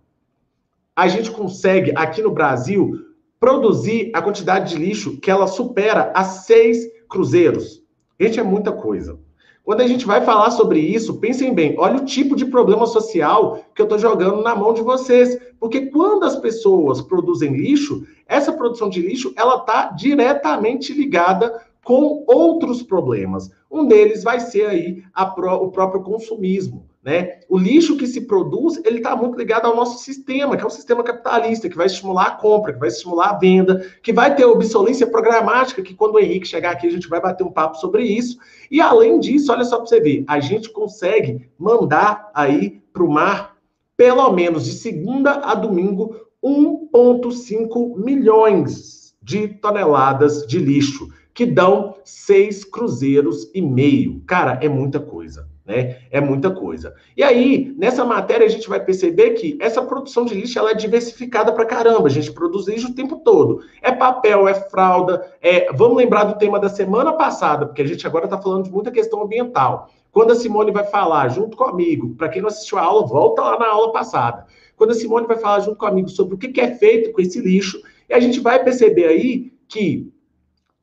a 0.95 1.07
gente 1.07 1.31
consegue, 1.31 1.93
aqui 1.95 2.21
no 2.21 2.31
Brasil, 2.31 2.99
produzir 3.39 4.11
a 4.13 4.21
quantidade 4.21 4.71
de 4.71 4.83
lixo 4.83 5.19
que 5.19 5.31
ela 5.31 5.47
supera 5.47 6.11
a 6.15 6.23
seis 6.23 6.85
cruzeiros? 7.09 7.81
Gente, 8.19 8.39
é 8.39 8.43
muita 8.43 8.71
coisa. 8.71 9.19
Quando 9.63 9.79
a 9.79 9.87
gente 9.87 10.05
vai 10.05 10.19
falar 10.21 10.51
sobre 10.51 10.79
isso, 10.79 11.19
pensem 11.19 11.53
bem, 11.53 11.75
olha 11.77 11.97
o 11.97 12.05
tipo 12.05 12.35
de 12.35 12.45
problema 12.45 12.85
social 12.85 13.63
que 13.73 13.81
eu 13.81 13.85
estou 13.85 13.97
jogando 13.97 14.41
na 14.41 14.53
mão 14.53 14.73
de 14.73 14.81
vocês. 14.81 15.39
Porque 15.57 15.85
quando 15.85 16.25
as 16.25 16.35
pessoas 16.35 17.01
produzem 17.01 17.55
lixo, 17.55 18.05
essa 18.27 18.51
produção 18.51 18.89
de 18.89 19.01
lixo 19.01 19.33
ela 19.37 19.55
está 19.55 19.85
diretamente 19.91 20.91
ligada 20.91 21.61
com 21.81 22.25
outros 22.27 22.83
problemas. 22.83 23.49
Um 23.71 23.85
deles 23.85 24.21
vai 24.21 24.41
ser 24.41 24.67
aí 24.67 25.03
pro, 25.33 25.53
o 25.53 25.71
próprio 25.71 26.03
consumismo. 26.03 26.85
Né? 27.03 27.41
O 27.49 27.57
lixo 27.57 27.97
que 27.97 28.07
se 28.07 28.21
produz, 28.21 28.79
ele 28.85 28.99
está 28.99 29.13
muito 29.13 29.37
ligado 29.37 29.65
ao 29.65 29.75
nosso 29.75 30.01
sistema, 30.01 30.55
que 30.55 30.63
é 30.63 30.65
um 30.65 30.69
sistema 30.69 31.03
capitalista, 31.03 31.67
que 31.67 31.75
vai 31.75 31.87
estimular 31.87 32.27
a 32.27 32.31
compra, 32.31 32.71
que 32.71 32.79
vai 32.79 32.87
estimular 32.87 33.31
a 33.31 33.37
venda, 33.37 33.85
que 34.01 34.13
vai 34.13 34.33
ter 34.33 34.45
obsolência 34.45 35.05
programática, 35.05 35.81
que 35.81 35.93
quando 35.93 36.15
o 36.15 36.19
Henrique 36.19 36.47
chegar 36.47 36.71
aqui, 36.71 36.87
a 36.87 36.91
gente 36.91 37.09
vai 37.09 37.19
bater 37.19 37.43
um 37.43 37.51
papo 37.51 37.77
sobre 37.77 38.03
isso. 38.03 38.37
E 38.71 38.79
além 38.79 39.19
disso, 39.19 39.51
olha 39.51 39.65
só 39.65 39.77
para 39.77 39.85
você 39.87 39.99
ver, 39.99 40.23
a 40.29 40.39
gente 40.39 40.69
consegue 40.69 41.45
mandar 41.59 42.31
aí 42.33 42.81
para 42.93 43.03
o 43.03 43.11
mar, 43.11 43.57
pelo 43.97 44.31
menos 44.31 44.63
de 44.63 44.71
segunda 44.71 45.31
a 45.31 45.55
domingo, 45.55 46.15
1,5 46.41 47.97
milhões 47.97 49.13
de 49.21 49.49
toneladas 49.49 50.47
de 50.47 50.57
lixo, 50.57 51.09
que 51.33 51.45
dão 51.45 51.95
seis 52.05 52.63
cruzeiros 52.63 53.49
e 53.53 53.61
meio. 53.61 54.21
Cara, 54.25 54.57
é 54.61 54.69
muita 54.69 55.01
coisa 55.01 55.51
né? 55.65 55.97
É 56.11 56.19
muita 56.19 56.51
coisa. 56.51 56.93
E 57.15 57.23
aí, 57.23 57.73
nessa 57.77 58.03
matéria, 58.03 58.45
a 58.45 58.49
gente 58.49 58.67
vai 58.67 58.83
perceber 58.83 59.31
que 59.31 59.57
essa 59.61 59.81
produção 59.81 60.25
de 60.25 60.33
lixo 60.33 60.59
ela 60.59 60.71
é 60.71 60.75
diversificada 60.75 61.53
para 61.53 61.65
caramba. 61.65 62.07
A 62.07 62.11
gente 62.11 62.31
produz 62.31 62.67
lixo 62.67 62.89
o 62.89 62.93
tempo 62.93 63.17
todo. 63.17 63.61
É 63.81 63.91
papel, 63.91 64.47
é 64.47 64.53
fralda. 64.53 65.25
É... 65.41 65.71
Vamos 65.73 65.97
lembrar 65.97 66.25
do 66.25 66.37
tema 66.37 66.59
da 66.59 66.69
semana 66.69 67.13
passada, 67.13 67.65
porque 67.65 67.81
a 67.81 67.87
gente 67.87 68.05
agora 68.05 68.25
está 68.25 68.41
falando 68.41 68.65
de 68.65 68.71
muita 68.71 68.91
questão 68.91 69.21
ambiental. 69.21 69.89
Quando 70.11 70.31
a 70.31 70.35
Simone 70.35 70.71
vai 70.71 70.83
falar 70.83 71.29
junto 71.29 71.57
comigo, 71.57 72.13
para 72.15 72.29
quem 72.29 72.41
não 72.41 72.49
assistiu 72.49 72.77
a 72.77 72.81
aula, 72.81 73.07
volta 73.07 73.41
lá 73.41 73.57
na 73.57 73.67
aula 73.67 73.91
passada. 73.91 74.45
Quando 74.75 74.91
a 74.91 74.95
Simone 74.95 75.25
vai 75.25 75.37
falar 75.37 75.61
junto 75.61 75.77
comigo 75.77 76.09
sobre 76.09 76.35
o 76.35 76.37
que 76.37 76.59
é 76.59 76.75
feito 76.75 77.11
com 77.11 77.21
esse 77.21 77.39
lixo, 77.39 77.81
e 78.09 78.13
a 78.13 78.19
gente 78.19 78.39
vai 78.39 78.63
perceber 78.63 79.05
aí 79.05 79.51
que 79.67 80.12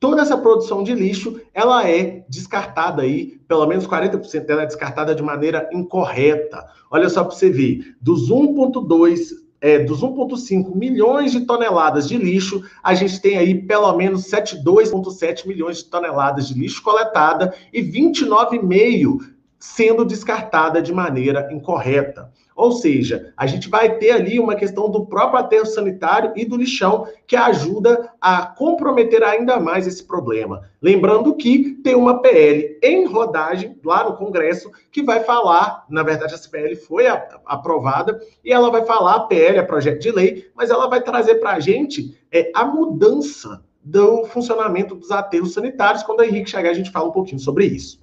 toda 0.01 0.23
essa 0.23 0.35
produção 0.35 0.83
de 0.83 0.95
lixo, 0.95 1.39
ela 1.53 1.87
é 1.87 2.25
descartada 2.27 3.03
aí, 3.03 3.39
pelo 3.47 3.67
menos 3.67 3.85
40% 3.85 4.45
dela 4.47 4.63
é 4.63 4.65
descartada 4.65 5.13
de 5.13 5.21
maneira 5.21 5.69
incorreta. 5.71 6.65
Olha 6.89 7.07
só 7.07 7.23
para 7.23 7.35
você 7.35 7.51
ver, 7.51 7.95
dos 8.01 8.29
1.2 8.31 9.39
é, 9.61 9.77
dos 9.77 10.01
1,5 10.01 10.75
milhões 10.75 11.31
de 11.31 11.41
toneladas 11.41 12.09
de 12.09 12.17
lixo, 12.17 12.63
a 12.81 12.95
gente 12.95 13.21
tem 13.21 13.37
aí 13.37 13.53
pelo 13.53 13.95
menos 13.95 14.23
72,7 14.23 15.47
milhões 15.47 15.77
de 15.77 15.85
toneladas 15.85 16.47
de 16.47 16.55
lixo 16.55 16.81
coletada 16.81 17.53
e 17.71 17.79
29,5 17.83 19.19
sendo 19.59 20.03
descartada 20.03 20.81
de 20.81 20.91
maneira 20.91 21.47
incorreta. 21.53 22.31
Ou 22.55 22.71
seja, 22.71 23.33
a 23.37 23.47
gente 23.47 23.69
vai 23.69 23.97
ter 23.97 24.11
ali 24.11 24.39
uma 24.39 24.55
questão 24.55 24.89
do 24.89 25.05
próprio 25.05 25.39
aterro 25.39 25.65
sanitário 25.65 26.33
e 26.35 26.45
do 26.45 26.57
lixão 26.57 27.07
que 27.25 27.35
ajuda 27.35 28.11
a 28.19 28.45
comprometer 28.45 29.23
ainda 29.23 29.59
mais 29.59 29.87
esse 29.87 30.03
problema. 30.03 30.69
Lembrando 30.81 31.35
que 31.35 31.75
tem 31.83 31.95
uma 31.95 32.21
PL 32.21 32.77
em 32.83 33.05
rodagem 33.05 33.79
lá 33.83 34.03
no 34.03 34.17
Congresso 34.17 34.71
que 34.91 35.01
vai 35.01 35.23
falar, 35.23 35.85
na 35.89 36.03
verdade, 36.03 36.33
essa 36.33 36.49
PL 36.49 36.75
foi 36.75 37.05
aprovada 37.07 38.19
e 38.43 38.51
ela 38.51 38.69
vai 38.69 38.83
falar, 38.85 39.15
a 39.15 39.19
PL 39.21 39.57
é 39.57 39.63
projeto 39.63 40.01
de 40.01 40.11
lei, 40.11 40.49
mas 40.55 40.69
ela 40.69 40.87
vai 40.87 41.01
trazer 41.01 41.35
para 41.35 41.51
a 41.51 41.59
gente 41.59 42.17
é, 42.31 42.51
a 42.53 42.65
mudança 42.65 43.63
do 43.83 44.25
funcionamento 44.25 44.95
dos 44.95 45.11
aterros 45.11 45.53
sanitários. 45.53 46.03
Quando 46.03 46.19
o 46.19 46.23
Henrique 46.23 46.49
chegar, 46.49 46.69
a 46.69 46.75
gente 46.75 46.91
fala 46.91 47.09
um 47.09 47.13
pouquinho 47.13 47.39
sobre 47.39 47.65
isso. 47.65 47.99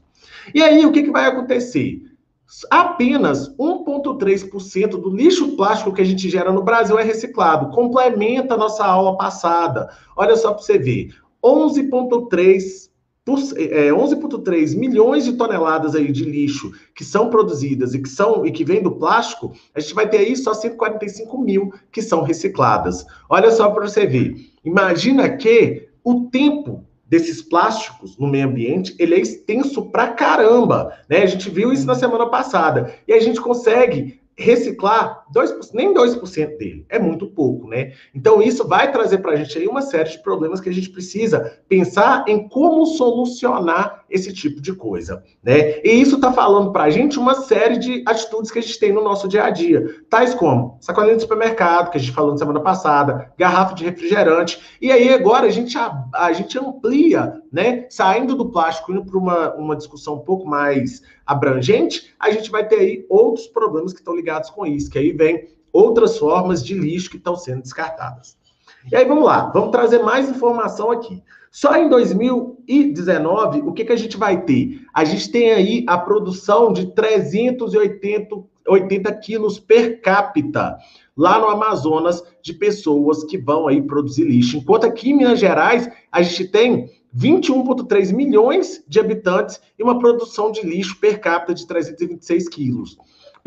E 0.54 0.62
aí, 0.62 0.84
o 0.84 0.92
que, 0.92 1.02
que 1.02 1.10
vai 1.10 1.26
acontecer? 1.26 2.02
Apenas 2.70 3.54
1,3% 3.56 4.90
do 4.90 5.10
lixo 5.10 5.54
plástico 5.56 5.92
que 5.92 6.00
a 6.00 6.04
gente 6.04 6.30
gera 6.30 6.50
no 6.50 6.62
Brasil 6.62 6.98
é 6.98 7.02
reciclado. 7.02 7.70
Complementa 7.70 8.54
a 8.54 8.56
nossa 8.56 8.84
aula 8.84 9.16
passada. 9.18 9.90
Olha 10.16 10.34
só 10.36 10.52
para 10.52 10.62
você 10.62 10.78
ver. 10.78 11.14
11,3 11.44 12.88
é, 13.56 13.90
11,3 13.90 14.74
milhões 14.74 15.26
de 15.26 15.34
toneladas 15.34 15.94
aí 15.94 16.10
de 16.10 16.24
lixo 16.24 16.72
que 16.94 17.04
são 17.04 17.28
produzidas 17.28 17.92
e 17.92 18.00
que 18.00 18.08
são 18.08 18.46
e 18.46 18.50
que 18.50 18.64
vem 18.64 18.82
do 18.82 18.92
plástico, 18.92 19.52
a 19.74 19.80
gente 19.80 19.92
vai 19.92 20.08
ter 20.08 20.18
aí 20.18 20.34
só 20.34 20.54
145 20.54 21.38
mil 21.38 21.70
que 21.92 22.00
são 22.00 22.22
recicladas. 22.22 23.04
Olha 23.28 23.50
só 23.50 23.68
para 23.70 23.86
você 23.86 24.06
ver. 24.06 24.34
Imagina 24.64 25.28
que 25.36 25.88
o 26.02 26.30
tempo 26.30 26.87
desses 27.08 27.40
plásticos 27.40 28.18
no 28.18 28.28
meio 28.28 28.46
ambiente, 28.46 28.94
ele 28.98 29.14
é 29.14 29.20
extenso 29.20 29.90
pra 29.90 30.08
caramba, 30.08 30.94
né? 31.08 31.22
A 31.22 31.26
gente 31.26 31.48
viu 31.48 31.72
isso 31.72 31.86
na 31.86 31.94
semana 31.94 32.26
passada. 32.26 32.94
E 33.08 33.12
a 33.12 33.20
gente 33.20 33.40
consegue 33.40 34.20
reciclar 34.36 35.24
2%, 35.34 35.70
nem 35.74 35.92
2% 35.92 36.58
dele. 36.58 36.86
É 36.88 36.98
muito 36.98 37.26
pouco, 37.26 37.66
né? 37.66 37.92
Então, 38.14 38.40
isso 38.40 38.66
vai 38.68 38.92
trazer 38.92 39.18
para 39.18 39.32
a 39.32 39.36
gente 39.36 39.58
aí 39.58 39.66
uma 39.66 39.82
série 39.82 40.10
de 40.10 40.22
problemas 40.22 40.60
que 40.60 40.68
a 40.68 40.72
gente 40.72 40.90
precisa 40.90 41.58
pensar 41.68 42.24
em 42.28 42.48
como 42.48 42.86
solucionar 42.86 43.97
esse 44.08 44.32
tipo 44.32 44.60
de 44.60 44.72
coisa, 44.72 45.22
né? 45.42 45.80
E 45.82 46.00
isso 46.00 46.16
está 46.16 46.32
falando 46.32 46.72
para 46.72 46.84
a 46.84 46.90
gente 46.90 47.18
uma 47.18 47.34
série 47.34 47.78
de 47.78 48.02
atitudes 48.06 48.50
que 48.50 48.58
a 48.58 48.62
gente 48.62 48.78
tem 48.78 48.92
no 48.92 49.02
nosso 49.02 49.28
dia 49.28 49.44
a 49.44 49.50
dia, 49.50 50.02
tais 50.08 50.34
como 50.34 50.78
sacolinha 50.80 51.16
de 51.16 51.22
supermercado, 51.22 51.90
que 51.90 51.98
a 51.98 52.00
gente 52.00 52.12
falou 52.12 52.32
na 52.32 52.38
semana 52.38 52.60
passada, 52.60 53.32
garrafa 53.36 53.74
de 53.74 53.84
refrigerante, 53.84 54.60
e 54.80 54.90
aí 54.90 55.12
agora 55.12 55.46
a 55.46 55.50
gente, 55.50 55.76
a, 55.76 56.04
a 56.14 56.32
gente 56.32 56.58
amplia, 56.58 57.42
né? 57.52 57.86
Saindo 57.90 58.34
do 58.34 58.50
plástico, 58.50 58.92
indo 58.92 59.04
para 59.04 59.18
uma, 59.18 59.54
uma 59.54 59.76
discussão 59.76 60.14
um 60.14 60.24
pouco 60.24 60.46
mais 60.46 61.02
abrangente, 61.26 62.14
a 62.18 62.30
gente 62.30 62.50
vai 62.50 62.66
ter 62.66 62.76
aí 62.76 63.06
outros 63.08 63.46
problemas 63.46 63.92
que 63.92 63.98
estão 63.98 64.16
ligados 64.16 64.50
com 64.50 64.66
isso, 64.66 64.90
que 64.90 64.98
aí 64.98 65.12
vem 65.12 65.48
outras 65.72 66.18
formas 66.18 66.64
de 66.64 66.74
lixo 66.74 67.10
que 67.10 67.16
estão 67.16 67.36
sendo 67.36 67.62
descartadas. 67.62 68.36
E 68.90 68.96
aí 68.96 69.04
vamos 69.04 69.24
lá, 69.24 69.50
vamos 69.50 69.70
trazer 69.70 69.98
mais 69.98 70.28
informação 70.28 70.90
aqui. 70.90 71.22
Só 71.50 71.76
em 71.76 71.88
2019, 71.88 73.60
o 73.62 73.72
que, 73.72 73.84
que 73.84 73.92
a 73.92 73.96
gente 73.96 74.16
vai 74.16 74.42
ter? 74.44 74.82
A 74.94 75.04
gente 75.04 75.30
tem 75.30 75.52
aí 75.52 75.84
a 75.86 75.96
produção 75.96 76.72
de 76.72 76.92
380 76.94 78.36
80 78.68 79.12
quilos 79.14 79.58
per 79.58 80.00
capita 80.00 80.76
lá 81.16 81.38
no 81.38 81.46
Amazonas 81.46 82.22
de 82.42 82.52
pessoas 82.52 83.24
que 83.24 83.38
vão 83.38 83.66
aí 83.66 83.82
produzir 83.82 84.24
lixo. 84.24 84.58
Enquanto 84.58 84.84
aqui 84.84 85.10
em 85.10 85.16
Minas 85.16 85.40
Gerais, 85.40 85.90
a 86.12 86.22
gente 86.22 86.46
tem 86.48 86.90
21,3 87.16 88.12
milhões 88.12 88.84
de 88.86 89.00
habitantes 89.00 89.60
e 89.78 89.82
uma 89.82 89.98
produção 89.98 90.52
de 90.52 90.62
lixo 90.62 91.00
per 91.00 91.20
capita 91.20 91.54
de 91.54 91.66
326 91.66 92.48
quilos. 92.48 92.98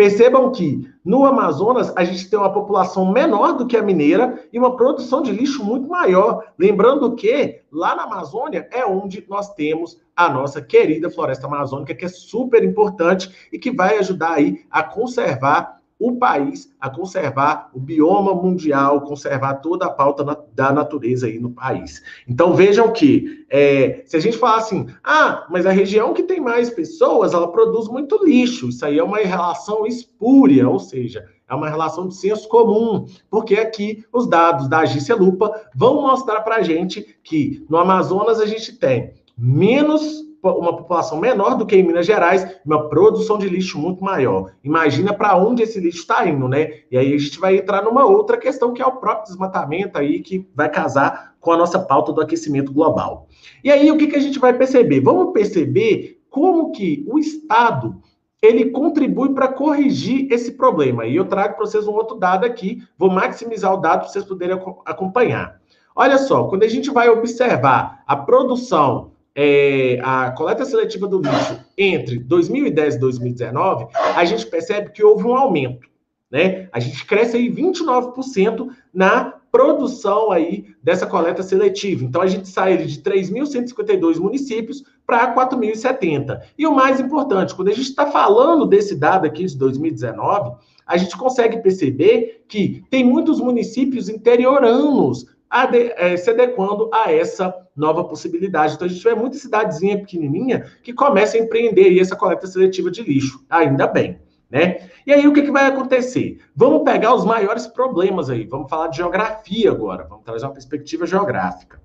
Percebam 0.01 0.51
que 0.51 0.89
no 1.05 1.27
Amazonas 1.27 1.93
a 1.95 2.03
gente 2.03 2.27
tem 2.27 2.39
uma 2.39 2.51
população 2.51 3.11
menor 3.11 3.53
do 3.53 3.67
que 3.67 3.77
a 3.77 3.83
mineira 3.83 4.43
e 4.51 4.57
uma 4.57 4.75
produção 4.75 5.21
de 5.21 5.31
lixo 5.31 5.63
muito 5.63 5.87
maior. 5.87 6.43
Lembrando 6.57 7.13
que 7.15 7.61
lá 7.71 7.95
na 7.95 8.05
Amazônia 8.05 8.67
é 8.71 8.83
onde 8.83 9.23
nós 9.29 9.53
temos 9.53 10.01
a 10.15 10.27
nossa 10.27 10.59
querida 10.59 11.11
floresta 11.11 11.45
amazônica, 11.45 11.93
que 11.93 12.05
é 12.05 12.07
super 12.07 12.63
importante 12.63 13.31
e 13.53 13.59
que 13.59 13.69
vai 13.69 13.99
ajudar 13.99 14.31
aí 14.31 14.65
a 14.71 14.81
conservar 14.81 15.79
o 16.01 16.15
país 16.17 16.73
a 16.79 16.89
conservar 16.89 17.69
o 17.75 17.79
bioma 17.79 18.33
mundial, 18.33 19.01
conservar 19.01 19.55
toda 19.55 19.85
a 19.85 19.89
pauta 19.91 20.23
na, 20.23 20.35
da 20.51 20.73
natureza 20.73 21.27
aí 21.27 21.39
no 21.39 21.51
país. 21.51 22.01
Então 22.27 22.55
vejam 22.55 22.91
que 22.91 23.45
é, 23.51 24.01
se 24.05 24.17
a 24.17 24.19
gente 24.19 24.35
falar 24.35 24.57
assim, 24.57 24.87
ah, 25.03 25.45
mas 25.51 25.67
a 25.67 25.71
região 25.71 26.11
que 26.11 26.23
tem 26.23 26.39
mais 26.39 26.71
pessoas, 26.71 27.35
ela 27.35 27.51
produz 27.51 27.87
muito 27.87 28.25
lixo. 28.25 28.69
Isso 28.69 28.83
aí 28.83 28.97
é 28.97 29.03
uma 29.03 29.19
relação 29.19 29.85
espúria, 29.85 30.67
ou 30.67 30.79
seja, 30.79 31.23
é 31.47 31.53
uma 31.53 31.69
relação 31.69 32.07
de 32.07 32.15
senso 32.15 32.47
comum, 32.47 33.05
porque 33.29 33.55
aqui 33.55 34.03
os 34.11 34.25
dados 34.25 34.67
da 34.67 34.79
Agência 34.79 35.15
Lupa 35.15 35.53
vão 35.75 36.01
mostrar 36.01 36.41
para 36.41 36.55
a 36.55 36.61
gente 36.63 37.15
que 37.23 37.63
no 37.69 37.77
Amazonas 37.77 38.39
a 38.39 38.47
gente 38.47 38.73
tem 38.79 39.13
menos 39.37 40.30
uma 40.43 40.75
população 40.75 41.19
menor 41.19 41.55
do 41.55 41.65
que 41.65 41.75
em 41.75 41.83
Minas 41.83 42.05
Gerais, 42.05 42.45
uma 42.65 42.89
produção 42.89 43.37
de 43.37 43.47
lixo 43.47 43.77
muito 43.77 44.03
maior. 44.03 44.51
Imagina 44.63 45.13
para 45.13 45.35
onde 45.37 45.61
esse 45.61 45.79
lixo 45.79 45.99
está 45.99 46.27
indo, 46.27 46.47
né? 46.47 46.79
E 46.89 46.97
aí 46.97 47.13
a 47.13 47.17
gente 47.17 47.39
vai 47.39 47.57
entrar 47.57 47.83
numa 47.83 48.05
outra 48.05 48.37
questão 48.37 48.73
que 48.73 48.81
é 48.81 48.85
o 48.85 48.97
próprio 48.97 49.25
desmatamento 49.25 49.97
aí 49.97 50.19
que 50.21 50.47
vai 50.55 50.69
casar 50.69 51.35
com 51.39 51.51
a 51.51 51.57
nossa 51.57 51.79
pauta 51.79 52.11
do 52.11 52.21
aquecimento 52.21 52.73
global. 52.73 53.27
E 53.63 53.71
aí 53.71 53.91
o 53.91 53.97
que, 53.97 54.07
que 54.07 54.15
a 54.15 54.21
gente 54.21 54.39
vai 54.39 54.53
perceber? 54.53 54.99
Vamos 55.01 55.33
perceber 55.33 56.19
como 56.29 56.71
que 56.71 57.05
o 57.07 57.19
Estado 57.19 58.01
ele 58.41 58.71
contribui 58.71 59.33
para 59.33 59.47
corrigir 59.47 60.27
esse 60.31 60.53
problema. 60.53 61.05
E 61.05 61.15
eu 61.15 61.25
trago 61.25 61.55
para 61.55 61.65
vocês 61.65 61.87
um 61.87 61.93
outro 61.93 62.17
dado 62.17 62.45
aqui, 62.45 62.83
vou 62.97 63.09
maximizar 63.09 63.71
o 63.73 63.77
dado 63.77 63.99
para 63.99 64.09
vocês 64.09 64.25
poderem 64.25 64.59
acompanhar. 64.85 65.61
Olha 65.95 66.17
só, 66.17 66.45
quando 66.45 66.63
a 66.63 66.67
gente 66.67 66.89
vai 66.89 67.09
observar 67.09 68.03
a 68.07 68.15
produção 68.15 69.10
é, 69.35 69.99
a 70.03 70.31
coleta 70.31 70.65
seletiva 70.65 71.07
do 71.07 71.21
lixo 71.21 71.59
entre 71.77 72.19
2010 72.19 72.95
e 72.95 72.99
2019, 72.99 73.87
a 73.93 74.25
gente 74.25 74.45
percebe 74.45 74.91
que 74.91 75.03
houve 75.03 75.23
um 75.23 75.35
aumento. 75.35 75.89
Né? 76.29 76.69
A 76.71 76.79
gente 76.79 77.05
cresce 77.05 77.37
aí 77.37 77.49
29% 77.53 78.69
na 78.93 79.41
produção 79.51 80.31
aí 80.31 80.65
dessa 80.81 81.05
coleta 81.05 81.43
seletiva. 81.43 82.05
Então 82.05 82.21
a 82.21 82.27
gente 82.27 82.47
sai 82.47 82.77
de 82.77 83.01
3.152 83.01 84.17
municípios 84.17 84.83
para 85.05 85.35
4.070. 85.35 86.41
E 86.57 86.65
o 86.65 86.73
mais 86.73 87.01
importante, 87.01 87.53
quando 87.53 87.67
a 87.67 87.73
gente 87.73 87.89
está 87.89 88.07
falando 88.07 88.65
desse 88.65 88.95
dado 88.95 89.25
aqui 89.25 89.45
de 89.45 89.57
2019, 89.57 90.55
a 90.85 90.97
gente 90.97 91.17
consegue 91.17 91.61
perceber 91.61 92.45
que 92.47 92.83
tem 92.89 93.03
muitos 93.03 93.39
municípios 93.41 94.07
interioranos 94.07 95.25
se 96.17 96.29
adequando 96.29 96.89
a 96.93 97.11
essa 97.11 97.53
nova 97.75 98.03
possibilidade. 98.03 98.75
Então, 98.75 98.85
a 98.85 98.89
gente 98.89 99.03
vê 99.03 99.13
muita 99.13 99.37
cidadezinha 99.37 99.99
pequenininha 99.99 100.65
que 100.83 100.93
começa 100.93 101.37
a 101.37 101.39
empreender 101.39 101.99
essa 101.99 102.15
coleta 102.15 102.47
seletiva 102.47 102.89
de 102.89 103.03
lixo. 103.03 103.43
Ainda 103.49 103.87
bem, 103.87 104.19
né? 104.49 104.89
E 105.05 105.13
aí, 105.13 105.27
o 105.27 105.33
que, 105.33 105.41
que 105.41 105.51
vai 105.51 105.65
acontecer? 105.65 106.39
Vamos 106.55 106.83
pegar 106.83 107.13
os 107.13 107.25
maiores 107.25 107.67
problemas 107.67 108.29
aí. 108.29 108.45
Vamos 108.45 108.69
falar 108.69 108.87
de 108.87 108.97
geografia 108.97 109.71
agora. 109.71 110.05
Vamos 110.07 110.23
trazer 110.23 110.45
uma 110.45 110.53
perspectiva 110.53 111.05
geográfica. 111.05 111.81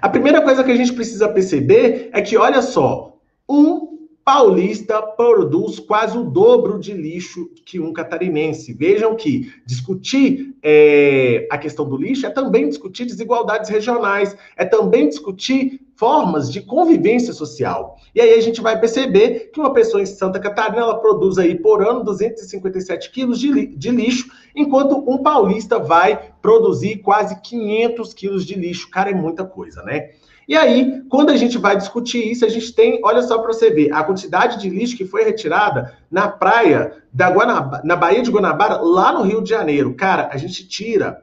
A 0.00 0.08
primeira 0.08 0.40
coisa 0.40 0.64
que 0.64 0.70
a 0.70 0.76
gente 0.76 0.92
precisa 0.92 1.28
perceber 1.28 2.10
é 2.12 2.22
que, 2.22 2.36
olha 2.36 2.62
só, 2.62 3.16
um 3.48 3.91
paulista 4.32 5.02
produz 5.02 5.78
quase 5.78 6.16
o 6.16 6.24
dobro 6.24 6.78
de 6.78 6.94
lixo 6.94 7.50
que 7.66 7.78
um 7.78 7.92
catarinense. 7.92 8.72
Vejam 8.72 9.14
que 9.14 9.52
discutir 9.66 10.56
é, 10.62 11.46
a 11.50 11.58
questão 11.58 11.86
do 11.86 11.98
lixo 11.98 12.24
é 12.24 12.30
também 12.30 12.66
discutir 12.66 13.04
desigualdades 13.04 13.68
regionais, 13.68 14.34
é 14.56 14.64
também 14.64 15.06
discutir 15.06 15.82
formas 15.96 16.50
de 16.50 16.62
convivência 16.62 17.34
social. 17.34 17.98
E 18.14 18.22
aí 18.22 18.32
a 18.32 18.40
gente 18.40 18.62
vai 18.62 18.80
perceber 18.80 19.50
que 19.52 19.60
uma 19.60 19.74
pessoa 19.74 20.02
em 20.02 20.06
Santa 20.06 20.40
Catarina 20.40 20.80
ela 20.80 20.98
produz 20.98 21.36
aí 21.36 21.54
por 21.54 21.86
ano 21.86 22.02
257 22.02 23.10
quilos 23.10 23.38
de, 23.38 23.66
de 23.66 23.90
lixo, 23.90 24.30
enquanto 24.56 25.04
um 25.06 25.18
paulista 25.18 25.78
vai 25.78 26.32
produzir 26.40 27.02
quase 27.02 27.38
500 27.42 28.14
quilos 28.14 28.46
de 28.46 28.54
lixo. 28.54 28.88
Cara, 28.88 29.10
é 29.10 29.14
muita 29.14 29.44
coisa, 29.44 29.82
né? 29.82 30.12
E 30.52 30.54
aí, 30.54 31.02
quando 31.08 31.30
a 31.30 31.36
gente 31.38 31.56
vai 31.56 31.78
discutir 31.78 32.30
isso, 32.30 32.44
a 32.44 32.48
gente 32.50 32.74
tem, 32.74 33.00
olha 33.02 33.22
só 33.22 33.38
para 33.38 33.54
você 33.54 33.70
ver, 33.70 33.90
a 33.90 34.04
quantidade 34.04 34.60
de 34.60 34.68
lixo 34.68 34.98
que 34.98 35.06
foi 35.06 35.24
retirada 35.24 35.96
na 36.10 36.28
praia 36.28 37.02
da 37.10 37.30
Guanabara, 37.30 37.82
na 37.82 37.96
Baía 37.96 38.20
de 38.20 38.30
Guanabara, 38.30 38.76
lá 38.76 39.14
no 39.14 39.22
Rio 39.22 39.42
de 39.42 39.48
Janeiro. 39.48 39.94
Cara, 39.94 40.28
a 40.30 40.36
gente 40.36 40.68
tira, 40.68 41.22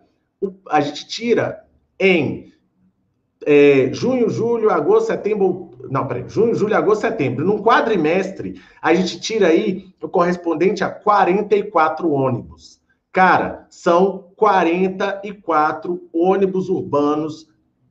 a 0.67 0.81
gente 0.81 1.07
tira 1.07 1.63
em 2.00 2.51
é, 3.45 3.91
junho, 3.93 4.31
julho, 4.31 4.71
agosto, 4.71 5.05
setembro, 5.05 5.77
não, 5.91 6.07
peraí, 6.07 6.27
junho, 6.27 6.55
julho, 6.55 6.75
agosto, 6.75 7.01
setembro. 7.01 7.45
Num 7.45 7.62
quadrimestre, 7.62 8.59
a 8.81 8.95
gente 8.95 9.19
tira 9.19 9.50
aí 9.50 9.93
o 10.01 10.09
correspondente 10.09 10.83
a 10.83 10.89
44 10.89 12.09
ônibus. 12.09 12.81
Cara, 13.12 13.67
são 13.69 14.31
44 14.36 16.09
ônibus 16.12 16.67
urbanos 16.67 17.48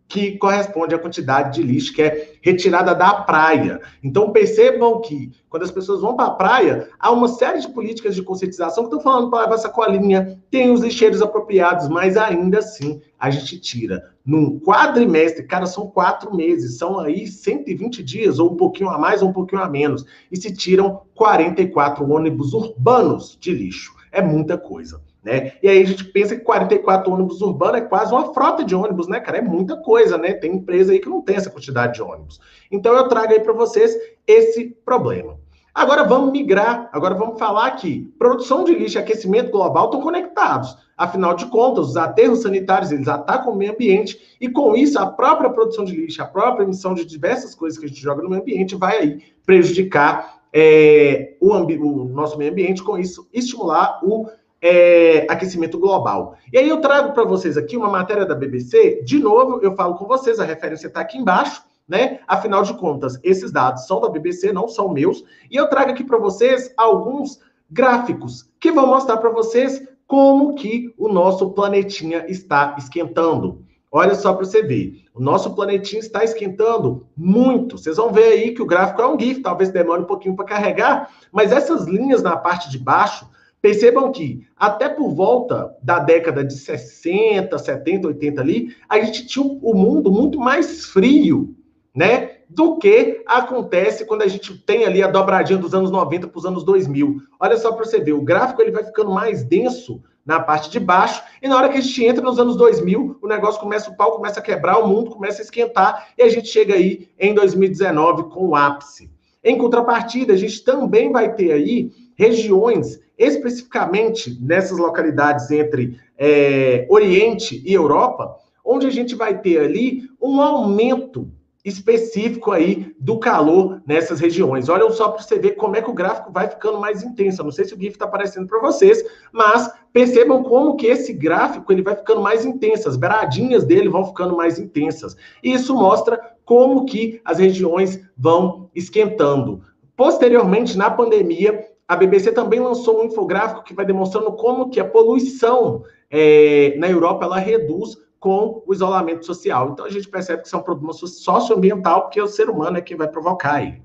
que 0.09 0.39
corresponde 0.39 0.95
à 0.95 0.99
quantidade 0.99 1.55
de 1.55 1.63
lixo 1.63 1.93
que 1.93 2.01
é 2.01 2.33
retirada 2.41 2.95
da 2.95 3.13
praia. 3.13 3.81
Então 4.03 4.33
percebam 4.33 5.03
que 5.03 5.31
quando 5.51 5.65
as 5.65 5.71
pessoas 5.71 6.01
vão 6.01 6.17
para 6.17 6.27
a 6.27 6.35
praia, 6.35 6.89
há 6.99 7.11
uma 7.11 7.29
série 7.29 7.61
de 7.61 7.69
políticas 7.69 8.15
de 8.15 8.23
conscientização 8.23 8.85
que 8.85 8.89
estão 8.89 9.01
falando 9.01 9.31
para 9.31 9.43
levar 9.45 9.59
sacolinha, 9.59 10.41
tem 10.51 10.71
os 10.71 10.81
lixeiros 10.81 11.21
apropriados, 11.21 11.89
mas 11.89 12.17
ainda 12.17 12.59
assim 12.59 13.03
a 13.19 13.29
gente 13.29 13.61
tira 13.61 14.11
num 14.25 14.59
quadrimestre, 14.61 15.47
cara, 15.47 15.67
são 15.67 15.87
quatro 15.87 16.35
meses, 16.35 16.79
são 16.79 16.99
aí 16.99 17.27
120 17.27 18.03
dias, 18.03 18.39
ou 18.39 18.53
um 18.53 18.57
pouquinho 18.57 18.91
a 18.91 18.99
mais 18.99 19.23
ou 19.23 19.31
um 19.31 19.33
pouquinho 19.33 19.63
a 19.63 19.69
menos, 19.69 20.05
e 20.31 20.37
se 20.37 20.53
tiram 20.53 21.03
44 21.15 22.07
ônibus 22.11 22.53
urbanos 22.53 23.39
de 23.41 23.53
lixo. 23.53 23.95
É 24.13 24.23
muita 24.23 24.59
coisa. 24.59 25.01
Né? 25.23 25.53
E 25.63 25.69
aí 25.69 25.83
a 25.83 25.87
gente 25.87 26.05
pensa 26.05 26.37
que 26.37 26.43
44 26.43 27.13
ônibus 27.13 27.41
urbanos 27.41 27.81
é 27.81 27.85
quase 27.85 28.13
uma 28.13 28.33
frota 28.33 28.65
de 28.65 28.75
ônibus, 28.75 29.09
né, 29.09 29.21
cara? 29.21 29.39
É 29.39 29.43
muita 29.43 29.77
coisa, 29.77 30.17
né? 30.17 30.33
Tem 30.33 30.55
empresa 30.55 30.93
aí 30.93 31.01
que 31.01 31.09
não 31.09 31.23
tem 31.23 31.37
essa 31.37 31.51
quantidade 31.51 31.95
de 31.95 32.03
ônibus. 32.03 32.41
Então 32.71 32.95
eu 32.95 33.09
trago 33.09 33.33
aí 33.33 33.41
para 33.41 33.53
vocês 33.53 33.97
esse 34.27 34.67
problema. 34.85 35.37
Agora 35.75 36.03
vamos 36.03 36.33
migrar, 36.33 36.89
agora 36.93 37.15
vamos 37.15 37.39
falar 37.39 37.71
que 37.73 38.13
produção 38.19 38.65
de 38.65 38.75
lixo 38.75 38.99
e 38.99 39.01
aquecimento 39.01 39.53
global 39.53 39.85
estão 39.85 40.01
conectados. 40.01 40.77
Afinal 40.97 41.35
de 41.35 41.47
contas, 41.47 41.91
os 41.91 41.97
aterros 41.97 42.43
sanitários, 42.43 42.91
eles 42.91 43.07
atacam 43.07 43.53
o 43.53 43.57
meio 43.57 43.73
ambiente 43.73 44.19
e 44.41 44.49
com 44.49 44.75
isso 44.75 44.99
a 44.99 45.07
própria 45.07 45.51
produção 45.51 45.85
de 45.85 45.95
lixo, 45.95 46.21
a 46.21 46.27
própria 46.27 46.65
emissão 46.65 46.95
de 46.95 47.05
diversas 47.05 47.55
coisas 47.55 47.79
que 47.79 47.85
a 47.85 47.89
gente 47.89 48.01
joga 48.01 48.23
no 48.23 48.29
meio 48.29 48.43
ambiente 48.43 48.75
vai 48.75 48.99
aí 48.99 49.23
prejudicar 49.47 50.41
é, 50.53 51.37
o, 51.41 51.53
o 51.53 52.05
nosso 52.09 52.37
meio 52.37 52.51
ambiente, 52.51 52.83
com 52.83 52.99
isso 52.99 53.29
estimular 53.33 54.01
o 54.03 54.27
é, 54.61 55.27
aquecimento 55.29 55.79
global. 55.79 56.37
E 56.53 56.59
aí 56.59 56.69
eu 56.69 56.81
trago 56.81 57.13
para 57.13 57.25
vocês 57.25 57.57
aqui 57.57 57.77
uma 57.77 57.89
matéria 57.89 58.27
da 58.27 58.35
BBC, 58.35 59.03
de 59.05 59.19
novo, 59.19 59.61
eu 59.63 59.75
falo 59.75 59.95
com 59.95 60.07
vocês, 60.07 60.41
a 60.41 60.45
referência 60.45 60.89
está 60.89 61.01
aqui 61.01 61.19
embaixo, 61.19 61.63
né? 61.89 62.21
Afinal 62.27 62.63
de 62.63 62.75
contas, 62.75 63.19
esses 63.23 63.51
dados 63.51 63.87
são 63.87 64.01
da 64.01 64.09
BBC, 64.09 64.53
não 64.53 64.69
são 64.69 64.89
meus, 64.89 65.25
e 65.51 65.57
eu 65.57 65.69
trago 65.69 65.91
aqui 65.91 66.05
para 66.05 66.19
vocês 66.19 66.73
alguns 66.77 67.41
gráficos 67.71 68.51
que 68.61 68.71
vão 68.71 68.87
mostrar 68.87 69.17
para 69.19 69.31
vocês 69.31 69.83
como 70.07 70.55
que 70.55 70.93
o 70.97 71.09
nosso 71.09 71.51
planetinha 71.51 72.25
está 72.29 72.75
esquentando. 72.79 73.65
Olha 73.91 74.15
só 74.15 74.35
para 74.35 74.45
você 74.45 74.63
ver. 74.63 75.05
O 75.15 75.21
nosso 75.21 75.55
planetinho 75.55 76.01
está 76.01 76.23
esquentando 76.23 77.07
muito. 77.17 77.79
Vocês 77.79 77.97
vão 77.97 78.13
ver 78.13 78.25
aí 78.25 78.55
que 78.55 78.61
o 78.61 78.67
gráfico 78.67 79.01
é 79.01 79.09
um 79.09 79.19
GIF, 79.19 79.41
talvez 79.41 79.71
demore 79.71 80.03
um 80.03 80.07
pouquinho 80.07 80.37
para 80.37 80.45
carregar, 80.45 81.11
mas 81.33 81.53
essas 81.53 81.87
linhas 81.87 82.23
na 82.23 82.37
parte 82.37 82.71
de 82.71 82.79
baixo 82.79 83.27
Percebam 83.61 84.13
que 84.13 84.47
até 84.57 84.89
por 84.89 85.13
volta 85.15 85.75
da 85.83 85.99
década 85.99 86.45
de 86.45 86.55
60, 86.55 87.59
70, 87.59 88.09
80 88.09 88.41
ali, 88.41 88.75
a 88.89 89.01
gente 89.01 89.27
tinha 89.27 89.45
o 89.45 89.75
mundo 89.75 90.11
muito 90.13 90.39
mais 90.39 90.87
frio, 90.87 91.57
né? 91.95 92.39
Do 92.49 92.79
que 92.79 93.23
acontece 93.27 94.05
quando 94.07 94.23
a 94.23 94.29
gente 94.29 94.57
tem 94.59 94.85
ali 94.85 95.03
a 95.03 95.09
dobradinha 95.09 95.59
dos 95.59 95.75
anos 95.75 95.91
90 95.91 96.29
para 96.29 96.39
os 96.39 96.47
anos 96.47 96.65
2000. 96.65 97.21
Olha 97.39 97.57
só 97.57 97.73
para 97.73 97.85
você 97.85 98.01
ver, 98.01 98.13
o 98.13 98.23
gráfico 98.23 98.63
ele 98.63 98.71
vai 98.71 98.85
ficando 98.85 99.11
mais 99.11 99.43
denso 99.43 100.01
na 100.25 100.39
parte 100.39 100.71
de 100.71 100.79
baixo, 100.79 101.23
e 101.43 101.49
na 101.49 101.57
hora 101.57 101.71
que 101.71 101.79
a 101.79 101.81
gente 101.81 102.05
entra 102.05 102.23
nos 102.23 102.39
anos 102.39 102.55
2000, 102.55 103.19
o 103.23 103.27
negócio 103.27 103.59
começa, 103.59 103.91
o 103.91 103.97
pau 103.97 104.13
começa 104.13 104.41
a 104.41 104.43
quebrar, 104.43 104.79
o 104.79 104.87
mundo 104.87 105.11
começa 105.11 105.41
a 105.41 105.43
esquentar, 105.43 106.09
e 106.19 106.23
a 106.23 106.29
gente 106.29 106.49
chega 106.49 106.75
aí 106.75 107.09
em 107.19 107.33
2019 107.33 108.25
com 108.25 108.49
o 108.49 108.55
ápice. 108.55 109.11
Em 109.43 109.57
contrapartida, 109.57 110.35
a 110.35 110.37
gente 110.37 110.63
também 110.63 111.11
vai 111.11 111.35
ter 111.35 111.53
aí 111.53 111.91
regiões 112.15 113.01
especificamente 113.19 114.39
nessas 114.41 114.79
localidades 114.79 115.51
entre 115.51 115.99
é, 116.17 116.87
Oriente 116.89 117.63
e 117.67 117.75
Europa, 117.75 118.37
onde 118.65 118.87
a 118.87 118.91
gente 118.91 119.15
vai 119.15 119.41
ter 119.41 119.61
ali 119.61 120.09
um 120.21 120.41
aumento 120.41 121.31
específico 121.65 122.53
aí 122.53 122.95
do 122.99 123.19
calor 123.19 123.83
nessas 123.87 124.21
regiões. 124.21 124.69
Olha 124.69 124.89
só 124.91 125.09
para 125.09 125.23
você 125.23 125.39
ver 125.39 125.53
como 125.53 125.77
é 125.77 125.83
que 125.83 125.91
o 125.91 125.95
gráfico 125.95 126.33
vai 126.33 126.49
ficando 126.49 126.79
mais 126.79 127.03
intenso. 127.03 127.43
não 127.45 127.51
sei 127.51 127.65
se 127.65 127.75
o 127.75 127.79
GIF 127.79 127.93
está 127.93 128.05
aparecendo 128.05 128.47
para 128.47 128.61
vocês, 128.61 129.05
mas 129.33 129.71
percebam 129.93 130.43
como 130.43 130.77
que 130.77 130.87
esse 130.87 131.13
gráfico 131.13 131.73
ele 131.73 131.83
vai 131.83 131.97
ficando 131.97 132.21
mais 132.21 132.45
intenso, 132.45 132.89
as 132.89 132.97
beiradinhas 132.97 133.65
dele 133.65 133.89
vão 133.89 134.07
ficando 134.07 134.37
mais 134.37 134.59
intensas. 134.59 135.17
E 135.43 135.53
isso 135.53 135.75
mostra 135.75 136.19
como 136.45 136.87
que 136.87 137.21
as 137.25 137.39
regiões 137.39 138.01
vão 138.17 138.71
esquentando. 138.75 139.63
Posteriormente, 139.97 140.79
na 140.79 140.91
pandemia, 140.91 141.67
a 141.89 141.97
BBC 141.97 142.33
também 142.33 142.61
lançou 142.61 143.01
um 143.01 143.05
infográfico 143.07 143.65
que 143.65 143.73
vai 143.73 143.87
demonstrando 143.87 144.31
como 144.33 144.69
que 144.69 144.79
a 144.79 144.85
poluição 144.85 145.83
é, 146.11 146.77
na 146.77 146.87
Europa 146.87 147.25
ela 147.25 147.39
reduz 147.39 147.97
com 148.21 148.63
o 148.67 148.75
isolamento 148.75 149.25
social. 149.25 149.71
Então 149.73 149.87
a 149.87 149.91
gente 149.91 150.07
percebe 150.07 150.43
que 150.43 150.49
isso 150.49 150.57
é 150.57 150.59
um 150.59 150.63
problema 150.63 150.93
socioambiental, 150.93 152.03
porque 152.03 152.21
o 152.21 152.29
ser 152.29 152.51
humano 152.51 152.77
é 152.77 152.83
quem 152.83 152.97
vai 152.97 153.09
provocar 153.09 153.63
ele. 153.63 153.81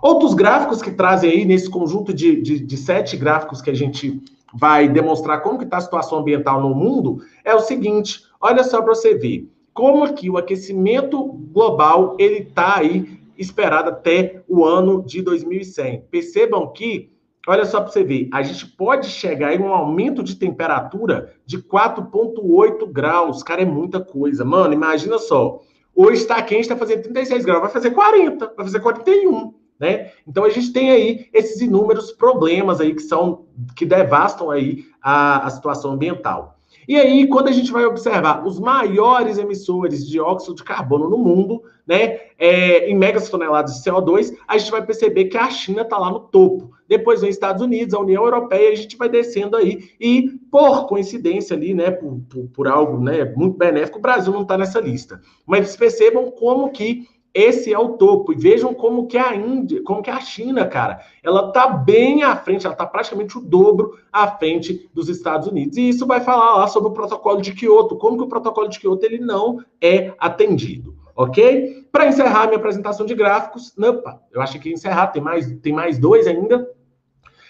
Outros 0.00 0.34
gráficos 0.34 0.80
que 0.80 0.92
trazem 0.92 1.30
aí 1.30 1.44
nesse 1.44 1.68
conjunto 1.68 2.14
de, 2.14 2.40
de, 2.40 2.60
de 2.60 2.76
sete 2.76 3.16
gráficos 3.16 3.60
que 3.60 3.70
a 3.70 3.74
gente 3.74 4.22
vai 4.54 4.88
demonstrar 4.88 5.42
como 5.42 5.58
que 5.58 5.64
está 5.64 5.78
a 5.78 5.80
situação 5.80 6.18
ambiental 6.18 6.60
no 6.60 6.74
mundo 6.74 7.24
é 7.44 7.54
o 7.54 7.60
seguinte: 7.60 8.22
olha 8.40 8.62
só 8.62 8.80
para 8.82 8.94
você 8.94 9.14
ver 9.14 9.48
como 9.74 10.12
que 10.14 10.30
o 10.30 10.36
aquecimento 10.36 11.24
global 11.52 12.16
ele 12.18 12.40
está 12.40 12.78
aí 12.78 13.20
esperado 13.36 13.90
até 13.90 14.42
o 14.46 14.64
ano 14.64 15.02
de 15.02 15.22
2100. 15.22 16.02
Percebam 16.10 16.72
que 16.72 17.11
Olha 17.46 17.64
só 17.64 17.80
para 17.80 17.90
você 17.90 18.04
ver, 18.04 18.28
a 18.32 18.40
gente 18.42 18.66
pode 18.66 19.08
chegar 19.08 19.52
em 19.52 19.58
um 19.58 19.72
aumento 19.72 20.22
de 20.22 20.36
temperatura 20.36 21.34
de 21.44 21.58
4,8 21.58 22.86
graus. 22.90 23.42
Cara, 23.42 23.62
é 23.62 23.64
muita 23.64 24.00
coisa. 24.00 24.44
Mano, 24.44 24.72
imagina 24.72 25.18
só. 25.18 25.60
Hoje 25.94 26.22
está 26.22 26.40
quente, 26.40 26.62
está 26.62 26.76
fazendo 26.76 27.02
36 27.02 27.44
graus, 27.44 27.62
vai 27.62 27.70
fazer 27.70 27.90
40, 27.90 28.54
vai 28.56 28.64
fazer 28.64 28.80
41. 28.80 29.54
Né? 29.78 30.12
Então 30.26 30.44
a 30.44 30.50
gente 30.50 30.72
tem 30.72 30.92
aí 30.92 31.26
esses 31.32 31.60
inúmeros 31.60 32.12
problemas 32.12 32.80
aí 32.80 32.94
que 32.94 33.02
são 33.02 33.46
que 33.74 33.84
devastam 33.84 34.48
aí 34.48 34.84
a, 35.02 35.44
a 35.44 35.50
situação 35.50 35.90
ambiental. 35.90 36.56
E 36.86 36.96
aí, 36.96 37.28
quando 37.28 37.48
a 37.48 37.52
gente 37.52 37.70
vai 37.70 37.84
observar 37.84 38.44
os 38.46 38.58
maiores 38.58 39.38
emissores 39.38 40.06
de 40.06 40.18
óxido 40.18 40.56
de 40.56 40.64
carbono 40.64 41.08
no 41.08 41.18
mundo, 41.18 41.62
né, 41.86 42.20
é, 42.38 42.88
em 42.88 42.96
megas 42.96 43.28
toneladas 43.28 43.74
de 43.74 43.90
CO2, 43.90 44.36
a 44.46 44.56
gente 44.58 44.70
vai 44.70 44.84
perceber 44.84 45.26
que 45.26 45.36
a 45.36 45.50
China 45.50 45.82
está 45.82 45.98
lá 45.98 46.10
no 46.10 46.20
topo. 46.20 46.70
Depois 46.88 47.20
vem 47.20 47.30
Estados 47.30 47.62
Unidos, 47.62 47.94
a 47.94 48.00
União 48.00 48.24
Europeia, 48.24 48.70
a 48.70 48.74
gente 48.74 48.96
vai 48.96 49.08
descendo 49.08 49.56
aí. 49.56 49.90
E, 50.00 50.30
por 50.50 50.86
coincidência 50.86 51.56
ali, 51.56 51.74
né, 51.74 51.90
por, 51.90 52.20
por, 52.28 52.48
por 52.48 52.68
algo 52.68 53.02
né, 53.02 53.24
muito 53.36 53.56
benéfico, 53.56 53.98
o 53.98 54.02
Brasil 54.02 54.32
não 54.32 54.42
está 54.42 54.58
nessa 54.58 54.80
lista. 54.80 55.20
Mas 55.46 55.76
percebam 55.76 56.30
como 56.30 56.70
que 56.70 57.06
esse 57.34 57.72
é 57.72 57.78
o 57.78 57.90
topo. 57.90 58.32
E 58.32 58.36
vejam 58.36 58.74
como 58.74 59.06
que 59.06 59.16
a 59.16 59.34
Índia, 59.34 59.82
como 59.82 60.02
que 60.02 60.10
a 60.10 60.20
China, 60.20 60.66
cara, 60.66 61.00
ela 61.22 61.50
tá 61.50 61.66
bem 61.66 62.22
à 62.22 62.36
frente, 62.36 62.66
ela 62.66 62.74
tá 62.74 62.86
praticamente 62.86 63.38
o 63.38 63.40
dobro 63.40 63.98
à 64.12 64.28
frente 64.28 64.88
dos 64.92 65.08
Estados 65.08 65.48
Unidos. 65.48 65.76
E 65.76 65.88
isso 65.88 66.06
vai 66.06 66.20
falar 66.20 66.56
lá 66.56 66.66
sobre 66.66 66.90
o 66.90 66.92
protocolo 66.92 67.40
de 67.40 67.52
Kyoto, 67.52 67.96
como 67.96 68.16
que 68.16 68.24
o 68.24 68.28
protocolo 68.28 68.68
de 68.68 68.78
Kyoto 68.78 69.04
ele 69.04 69.18
não 69.18 69.58
é 69.80 70.12
atendido, 70.18 70.94
ok? 71.14 71.86
Para 71.90 72.06
encerrar 72.06 72.46
minha 72.46 72.58
apresentação 72.58 73.06
de 73.06 73.14
gráficos, 73.14 73.76
opa, 73.78 74.20
eu 74.32 74.40
acho 74.40 74.58
que 74.58 74.72
encerrar, 74.72 75.08
tem 75.08 75.22
mais, 75.22 75.50
tem 75.60 75.72
mais 75.72 75.98
dois 75.98 76.26
ainda 76.26 76.68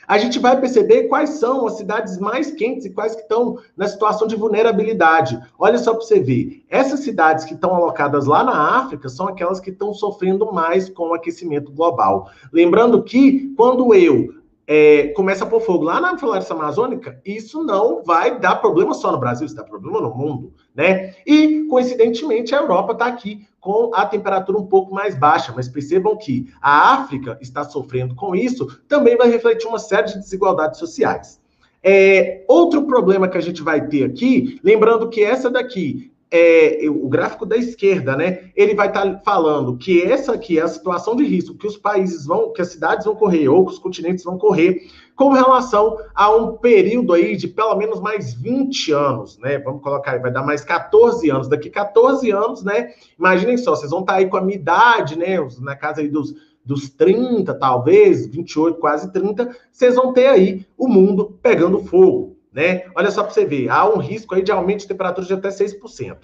a 0.06 0.18
gente 0.18 0.38
vai 0.38 0.60
perceber 0.60 1.04
quais 1.04 1.30
são 1.30 1.66
as 1.66 1.78
cidades 1.78 2.18
mais 2.18 2.50
quentes 2.50 2.84
e 2.84 2.90
quais 2.90 3.14
que 3.14 3.22
estão 3.22 3.58
na 3.76 3.86
situação 3.86 4.26
de 4.26 4.36
vulnerabilidade. 4.36 5.40
Olha 5.58 5.78
só 5.78 5.94
para 5.94 6.02
você 6.02 6.20
ver. 6.20 6.64
Essas 6.68 7.00
cidades 7.00 7.44
que 7.44 7.54
estão 7.54 7.74
alocadas 7.74 8.26
lá 8.26 8.42
na 8.42 8.78
África 8.78 9.08
são 9.08 9.28
aquelas 9.28 9.60
que 9.60 9.70
estão 9.70 9.94
sofrendo 9.94 10.52
mais 10.52 10.88
com 10.88 11.08
o 11.08 11.14
aquecimento 11.14 11.72
global. 11.72 12.30
Lembrando 12.52 13.02
que 13.02 13.54
quando 13.56 13.94
eu 13.94 14.34
é, 14.66 15.08
começa 15.08 15.44
a 15.44 15.46
pôr 15.46 15.60
fogo 15.60 15.84
lá 15.84 16.00
na 16.00 16.18
floresta 16.18 16.54
amazônica, 16.54 17.20
isso 17.24 17.62
não 17.62 18.02
vai 18.02 18.38
dar 18.38 18.56
problema 18.56 18.94
só 18.94 19.12
no 19.12 19.18
Brasil, 19.18 19.46
isso 19.46 19.56
dá 19.56 19.64
problema 19.64 20.00
no 20.00 20.14
mundo, 20.14 20.52
né? 20.74 21.14
E, 21.26 21.64
coincidentemente, 21.68 22.54
a 22.54 22.60
Europa 22.60 22.92
está 22.92 23.06
aqui 23.06 23.46
com 23.62 23.94
a 23.94 24.04
temperatura 24.04 24.58
um 24.58 24.66
pouco 24.66 24.92
mais 24.92 25.14
baixa, 25.14 25.52
mas 25.54 25.68
percebam 25.68 26.16
que 26.16 26.52
a 26.60 26.94
África 26.94 27.38
está 27.40 27.62
sofrendo 27.62 28.12
com 28.12 28.34
isso, 28.34 28.66
também 28.88 29.16
vai 29.16 29.30
refletir 29.30 29.68
uma 29.68 29.78
série 29.78 30.08
de 30.08 30.18
desigualdades 30.18 30.80
sociais. 30.80 31.40
É, 31.80 32.44
outro 32.48 32.84
problema 32.84 33.28
que 33.28 33.38
a 33.38 33.40
gente 33.40 33.62
vai 33.62 33.86
ter 33.86 34.02
aqui, 34.02 34.60
lembrando 34.64 35.08
que 35.08 35.22
essa 35.22 35.48
daqui 35.48 36.11
é, 36.34 36.88
o 36.88 37.06
gráfico 37.10 37.44
da 37.44 37.58
esquerda, 37.58 38.16
né? 38.16 38.50
Ele 38.56 38.74
vai 38.74 38.88
estar 38.88 39.04
tá 39.04 39.20
falando 39.22 39.76
que 39.76 40.00
essa 40.02 40.32
aqui 40.32 40.58
é 40.58 40.62
a 40.62 40.68
situação 40.68 41.14
de 41.14 41.24
risco 41.24 41.54
que 41.58 41.66
os 41.66 41.76
países 41.76 42.24
vão, 42.24 42.54
que 42.54 42.62
as 42.62 42.68
cidades 42.68 43.04
vão 43.04 43.14
correr, 43.14 43.50
ou 43.50 43.66
que 43.66 43.72
os 43.72 43.78
continentes 43.78 44.24
vão 44.24 44.38
correr, 44.38 44.88
com 45.14 45.28
relação 45.28 45.98
a 46.14 46.34
um 46.34 46.56
período 46.56 47.12
aí 47.12 47.36
de 47.36 47.46
pelo 47.46 47.76
menos 47.76 48.00
mais 48.00 48.32
20 48.32 48.92
anos, 48.92 49.38
né? 49.38 49.58
Vamos 49.58 49.82
colocar 49.82 50.12
aí, 50.12 50.20
vai 50.20 50.32
dar 50.32 50.42
mais 50.42 50.64
14 50.64 51.28
anos. 51.28 51.48
Daqui 51.48 51.68
14 51.68 52.30
anos, 52.30 52.64
né? 52.64 52.92
Imaginem 53.18 53.58
só, 53.58 53.76
vocês 53.76 53.90
vão 53.90 54.00
estar 54.00 54.14
tá 54.14 54.18
aí 54.20 54.26
com 54.26 54.38
a 54.38 54.40
minha 54.40 54.56
idade, 54.56 55.18
né? 55.18 55.36
Na 55.60 55.76
casa 55.76 56.00
aí 56.00 56.08
dos, 56.08 56.34
dos 56.64 56.88
30, 56.88 57.52
talvez, 57.52 58.26
28, 58.26 58.78
quase 58.78 59.12
30, 59.12 59.54
vocês 59.70 59.96
vão 59.96 60.14
ter 60.14 60.28
aí 60.28 60.64
o 60.78 60.88
mundo 60.88 61.38
pegando 61.42 61.84
fogo 61.84 62.31
né? 62.52 62.82
Olha 62.94 63.10
só 63.10 63.22
para 63.22 63.32
você 63.32 63.44
ver, 63.44 63.68
há 63.68 63.88
um 63.88 63.98
risco 63.98 64.34
aí 64.34 64.42
de 64.42 64.52
aumento 64.52 64.80
de 64.80 64.88
temperatura 64.88 65.26
de 65.26 65.32
até 65.32 65.48
6%. 65.48 66.16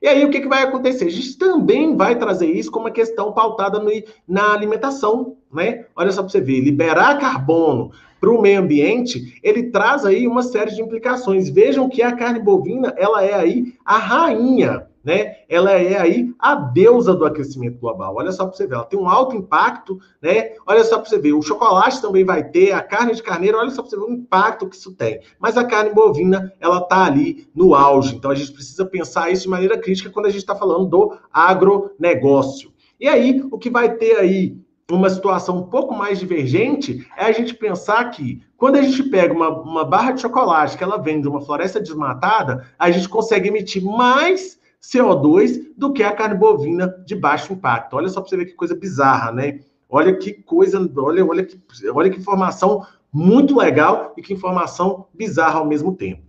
E 0.00 0.08
aí, 0.08 0.24
o 0.24 0.30
que, 0.30 0.40
que 0.40 0.48
vai 0.48 0.62
acontecer? 0.62 1.06
A 1.06 1.10
gente 1.10 1.38
também 1.38 1.96
vai 1.96 2.16
trazer 2.16 2.46
isso 2.46 2.70
como 2.70 2.84
uma 2.84 2.90
questão 2.90 3.32
pautada 3.32 3.78
no, 3.78 3.90
na 4.28 4.52
alimentação, 4.52 5.36
né? 5.52 5.86
Olha 5.96 6.12
só 6.12 6.22
para 6.22 6.30
você 6.30 6.40
ver, 6.40 6.60
liberar 6.60 7.18
carbono 7.18 7.90
para 8.20 8.30
o 8.30 8.40
meio 8.40 8.60
ambiente, 8.60 9.38
ele 9.42 9.64
traz 9.64 10.04
aí 10.04 10.26
uma 10.26 10.42
série 10.42 10.74
de 10.74 10.82
implicações. 10.82 11.48
Vejam 11.48 11.88
que 11.88 12.02
a 12.02 12.12
carne 12.12 12.40
bovina, 12.40 12.94
ela 12.96 13.22
é 13.22 13.34
aí 13.34 13.74
a 13.84 13.98
rainha 13.98 14.86
né? 15.06 15.36
Ela 15.48 15.70
é 15.70 15.96
aí 15.96 16.34
a 16.36 16.56
deusa 16.56 17.14
do 17.14 17.24
aquecimento 17.24 17.78
global. 17.78 18.16
Olha 18.16 18.32
só 18.32 18.44
para 18.44 18.56
você 18.56 18.66
ver, 18.66 18.74
ela 18.74 18.84
tem 18.84 18.98
um 18.98 19.08
alto 19.08 19.36
impacto, 19.36 20.00
né? 20.20 20.54
Olha 20.66 20.82
só 20.82 20.98
para 20.98 21.08
você 21.08 21.16
ver, 21.16 21.32
o 21.32 21.40
chocolate 21.40 22.02
também 22.02 22.24
vai 22.24 22.42
ter, 22.42 22.72
a 22.72 22.82
carne 22.82 23.14
de 23.14 23.22
carneiro, 23.22 23.56
olha 23.56 23.70
só 23.70 23.82
para 23.82 23.90
você 23.90 23.96
ver 23.96 24.02
o 24.02 24.12
impacto 24.12 24.68
que 24.68 24.74
isso 24.74 24.92
tem. 24.96 25.20
Mas 25.38 25.56
a 25.56 25.62
carne 25.62 25.94
bovina, 25.94 26.52
ela 26.58 26.80
tá 26.80 27.04
ali 27.04 27.46
no 27.54 27.72
auge. 27.72 28.16
Então 28.16 28.32
a 28.32 28.34
gente 28.34 28.52
precisa 28.52 28.84
pensar 28.84 29.30
isso 29.30 29.44
de 29.44 29.48
maneira 29.48 29.78
crítica 29.78 30.10
quando 30.10 30.26
a 30.26 30.30
gente 30.30 30.40
está 30.40 30.56
falando 30.56 30.86
do 30.86 31.16
agronegócio. 31.32 32.72
E 32.98 33.06
aí, 33.06 33.44
o 33.52 33.58
que 33.58 33.70
vai 33.70 33.94
ter 33.94 34.16
aí 34.16 34.58
uma 34.90 35.08
situação 35.08 35.58
um 35.58 35.66
pouco 35.66 35.94
mais 35.94 36.18
divergente 36.18 37.06
é 37.16 37.26
a 37.26 37.32
gente 37.32 37.54
pensar 37.54 38.10
que 38.10 38.42
quando 38.56 38.74
a 38.74 38.82
gente 38.82 39.04
pega 39.04 39.32
uma, 39.32 39.50
uma 39.50 39.84
barra 39.84 40.12
de 40.12 40.22
chocolate 40.22 40.76
que 40.76 40.82
ela 40.82 40.96
vem 40.96 41.20
de 41.20 41.28
uma 41.28 41.42
floresta 41.42 41.80
desmatada, 41.80 42.66
a 42.76 42.90
gente 42.90 43.08
consegue 43.08 43.48
emitir 43.48 43.84
mais 43.84 44.58
CO2 44.82 45.72
do 45.76 45.92
que 45.92 46.02
a 46.02 46.12
carne 46.12 46.36
bovina 46.36 46.88
de 47.04 47.14
baixo 47.14 47.52
impacto. 47.52 47.94
Olha 47.96 48.08
só 48.08 48.20
para 48.20 48.30
você 48.30 48.36
ver 48.36 48.46
que 48.46 48.54
coisa 48.54 48.74
bizarra, 48.74 49.32
né? 49.32 49.60
Olha 49.88 50.16
que 50.16 50.32
coisa, 50.32 50.78
olha, 50.96 51.24
olha, 51.24 51.44
que, 51.44 51.60
olha 51.90 52.10
que 52.10 52.18
informação 52.18 52.84
muito 53.12 53.56
legal 53.56 54.12
e 54.16 54.22
que 54.22 54.34
informação 54.34 55.06
bizarra 55.14 55.58
ao 55.58 55.66
mesmo 55.66 55.94
tempo. 55.94 56.22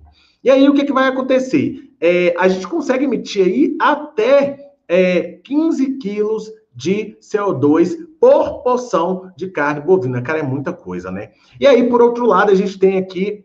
E 0.43 0.49
aí, 0.49 0.69
o 0.69 0.73
que, 0.73 0.85
que 0.85 0.93
vai 0.93 1.07
acontecer? 1.07 1.91
É, 1.99 2.33
a 2.37 2.47
gente 2.47 2.67
consegue 2.67 3.05
emitir 3.05 3.45
aí 3.45 3.75
até 3.79 4.71
é, 4.87 5.39
15 5.43 5.97
quilos 5.97 6.51
de 6.75 7.17
CO2 7.21 7.97
por 8.19 8.61
porção 8.63 9.31
de 9.35 9.49
carne 9.49 9.81
bovina. 9.81 10.21
Cara, 10.21 10.39
é 10.39 10.43
muita 10.43 10.71
coisa, 10.71 11.11
né? 11.11 11.31
E 11.59 11.65
aí, 11.65 11.89
por 11.89 12.01
outro 12.01 12.25
lado, 12.25 12.51
a 12.51 12.55
gente 12.55 12.77
tem 12.77 12.97
aqui 12.97 13.43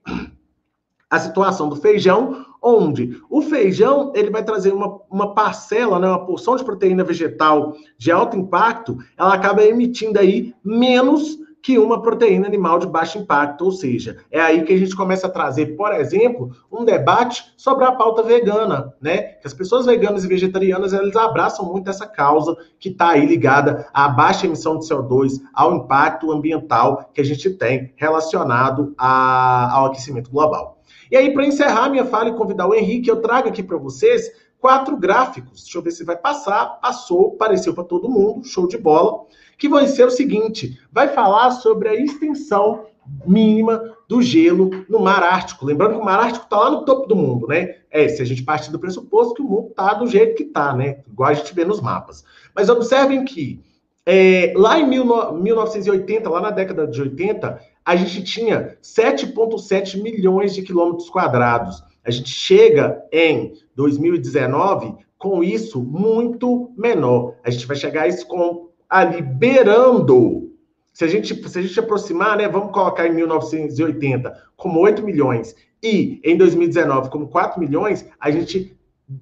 a 1.11 1.19
situação 1.19 1.69
do 1.69 1.77
feijão, 1.77 2.45
onde 2.63 3.21
o 3.29 3.43
feijão 3.43 4.13
ele 4.15 4.31
vai 4.31 4.45
trazer 4.45 4.73
uma, 4.73 5.01
uma 5.11 5.35
parcela, 5.35 5.99
né, 5.99 6.09
uma 6.09 6.25
porção 6.25 6.57
de 6.57 6.65
proteína 6.65 7.03
vegetal 7.03 7.75
de 7.99 8.13
alto 8.13 8.37
impacto, 8.37 8.97
ela 9.17 9.35
acaba 9.35 9.65
emitindo 9.65 10.19
aí 10.19 10.55
menos 10.65 11.43
que 11.63 11.79
uma 11.79 12.03
proteína 12.03 12.47
animal 12.47 12.81
de 12.81 12.89
baixo 12.89 13.19
impacto, 13.19 13.65
ou 13.65 13.71
seja, 13.71 14.19
é 14.31 14.41
aí 14.41 14.65
que 14.65 14.73
a 14.73 14.77
gente 14.77 14.97
começa 14.97 15.29
a 15.29 15.31
trazer, 15.31 15.77
por 15.77 15.93
exemplo, 15.95 16.51
um 16.71 16.85
debate 16.85 17.55
sobre 17.57 17.85
a 17.85 17.93
pauta 17.93 18.23
vegana, 18.23 18.93
né? 19.01 19.19
Que 19.19 19.47
as 19.47 19.55
pessoas 19.55 19.87
veganas 19.87 20.25
e 20.25 20.29
vegetarianas 20.29 20.93
elas 20.93 21.15
abraçam 21.15 21.65
muito 21.65 21.89
essa 21.89 22.07
causa 22.07 22.57
que 22.81 22.89
está 22.89 23.11
aí 23.11 23.25
ligada 23.25 23.87
à 23.95 24.09
baixa 24.09 24.47
emissão 24.47 24.77
de 24.77 24.89
CO2, 24.89 25.41
ao 25.55 25.77
impacto 25.77 26.33
ambiental 26.33 27.09
que 27.15 27.21
a 27.21 27.25
gente 27.25 27.49
tem 27.51 27.93
relacionado 27.95 28.93
a, 28.99 29.73
ao 29.73 29.87
aquecimento 29.87 30.31
global. 30.33 30.82
E 31.13 31.17
aí, 31.17 31.31
para 31.31 31.45
encerrar 31.45 31.91
minha 31.91 32.07
fala 32.07 32.31
e 32.31 32.35
convidar 32.35 32.67
o 32.67 32.75
Henrique, 32.75 33.11
eu 33.11 33.21
trago 33.21 33.47
aqui 33.47 33.63
para 33.63 33.77
vocês 33.77 34.33
quatro 34.59 34.97
gráficos. 34.97 35.65
Deixa 35.65 35.77
eu 35.77 35.83
ver 35.83 35.91
se 35.91 36.05
vai 36.05 36.17
passar. 36.17 36.81
Passou, 36.81 37.35
apareceu 37.35 37.75
para 37.75 37.85
todo 37.85 38.09
mundo, 38.09 38.47
show 38.47 38.67
de 38.67 38.79
bola. 38.79 39.27
Que 39.59 39.69
vai 39.69 39.87
ser 39.89 40.07
o 40.07 40.11
seguinte: 40.11 40.81
vai 40.91 41.09
falar 41.09 41.51
sobre 41.51 41.91
a 41.91 41.95
extensão 41.95 42.87
mínima 43.27 43.95
do 44.09 44.23
gelo 44.23 44.71
no 44.89 45.01
Mar 45.01 45.23
Ártico. 45.23 45.67
Lembrando 45.67 45.97
que 45.97 46.01
o 46.01 46.05
Mar 46.05 46.19
Ártico 46.19 46.47
está 46.47 46.59
lá 46.59 46.71
no 46.71 46.87
topo 46.87 47.07
do 47.07 47.15
mundo, 47.15 47.47
né? 47.47 47.77
É, 47.91 48.09
se 48.09 48.23
a 48.23 48.25
gente 48.25 48.43
partir 48.43 48.71
do 48.71 48.79
pressuposto 48.79 49.35
que 49.35 49.43
o 49.43 49.45
mundo 49.45 49.69
está 49.69 49.93
do 49.93 50.07
jeito 50.07 50.35
que 50.35 50.45
está, 50.45 50.75
né? 50.75 51.01
Igual 51.07 51.29
a 51.29 51.35
gente 51.35 51.55
vê 51.55 51.63
nos 51.63 51.83
mapas. 51.83 52.25
Mas 52.55 52.71
observem 52.71 53.23
que 53.23 53.63
é, 54.07 54.55
lá 54.57 54.79
em 54.79 54.87
1980, 54.87 56.31
lá 56.31 56.41
na 56.41 56.51
década 56.51 56.87
de 56.87 57.03
80, 57.03 57.61
a 57.85 57.97
gente 57.97 58.23
tinha 58.23 58.77
7,7 58.83 60.01
milhões 60.01 60.55
de 60.55 60.63
quilômetros 60.63 61.11
quadrados. 61.11 61.83
A 62.05 62.11
gente 62.11 62.31
chega 62.31 63.03
em 63.13 63.53
2019 63.75 64.95
com 65.19 65.43
isso 65.43 65.81
muito 65.83 66.73
menor. 66.77 67.37
A 67.45 67.51
gente 67.51 67.67
vai 67.67 67.77
chegar 67.77 68.03
a 68.03 68.09
isso 68.09 68.27
com 68.27 68.69
ali 68.89 69.23
beirando. 69.23 70.51
Se 70.93 71.05
a 71.05 71.09
gente, 71.09 71.49
se 71.49 71.59
a 71.59 71.63
gente 71.63 71.79
aproximar, 71.79 72.37
né, 72.37 72.49
vamos 72.49 72.73
colocar 72.73 73.07
em 73.07 73.15
1980 73.15 74.37
como 74.57 74.81
8 74.81 75.03
milhões 75.03 75.55
e 75.83 76.21
em 76.23 76.37
2019 76.37 77.11
como 77.11 77.29
4 77.29 77.59
milhões, 77.59 78.07
a 78.21 78.31
gente, 78.31 78.77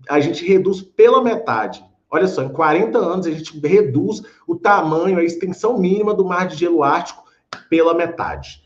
a 0.09 0.21
gente 0.21 0.45
reduz 0.45 0.83
pela 0.83 1.23
metade. 1.23 1.85
Olha 2.11 2.27
só, 2.27 2.43
em 2.43 2.49
40 2.49 2.99
anos 2.99 3.27
a 3.27 3.31
gente 3.31 3.59
reduz 3.61 4.23
o 4.47 4.57
tamanho, 4.57 5.19
a 5.19 5.25
extensão 5.25 5.79
mínima 5.79 6.13
do 6.13 6.25
mar 6.25 6.49
de 6.49 6.57
gelo 6.57 6.83
ártico 6.83 7.30
pela 7.69 7.95
metade. 7.95 8.63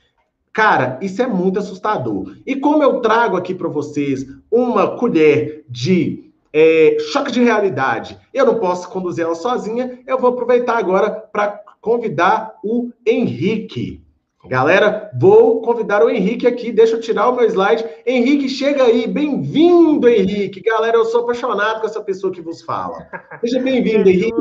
Cara, 0.52 0.98
isso 1.02 1.20
é 1.20 1.26
muito 1.26 1.58
assustador. 1.58 2.36
E 2.46 2.54
como 2.54 2.82
eu 2.82 3.00
trago 3.00 3.36
aqui 3.36 3.54
para 3.54 3.68
vocês 3.68 4.24
uma 4.50 4.96
colher 4.96 5.64
de 5.68 6.32
é, 6.52 6.96
choque 7.12 7.32
de 7.32 7.42
realidade, 7.42 8.16
eu 8.32 8.46
não 8.46 8.60
posso 8.60 8.88
conduzir 8.88 9.24
ela 9.24 9.34
sozinha, 9.34 9.98
eu 10.06 10.16
vou 10.16 10.30
aproveitar 10.30 10.78
agora 10.78 11.10
para 11.10 11.60
convidar 11.80 12.54
o 12.62 12.92
Henrique. 13.04 14.00
Galera, 14.46 15.10
vou 15.18 15.60
convidar 15.62 16.04
o 16.04 16.10
Henrique 16.10 16.46
aqui. 16.46 16.70
Deixa 16.70 16.96
eu 16.96 17.00
tirar 17.00 17.30
o 17.30 17.34
meu 17.34 17.46
slide. 17.46 17.84
Henrique, 18.06 18.48
chega 18.48 18.84
aí. 18.84 19.06
Bem-vindo, 19.06 20.06
Henrique. 20.06 20.60
Galera, 20.60 20.98
eu 20.98 21.04
sou 21.06 21.22
apaixonado 21.22 21.80
com 21.80 21.86
essa 21.86 22.02
pessoa 22.02 22.32
que 22.32 22.42
vos 22.42 22.62
fala. 22.62 23.08
Seja 23.40 23.58
bem-vindo, 23.64 24.08
Henrique. 24.08 24.32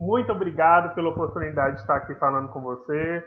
Muito 0.00 0.32
obrigado 0.32 0.94
pela 0.94 1.10
oportunidade 1.10 1.76
de 1.76 1.82
estar 1.82 1.96
aqui 1.96 2.14
falando 2.14 2.48
com 2.48 2.62
você 2.62 3.22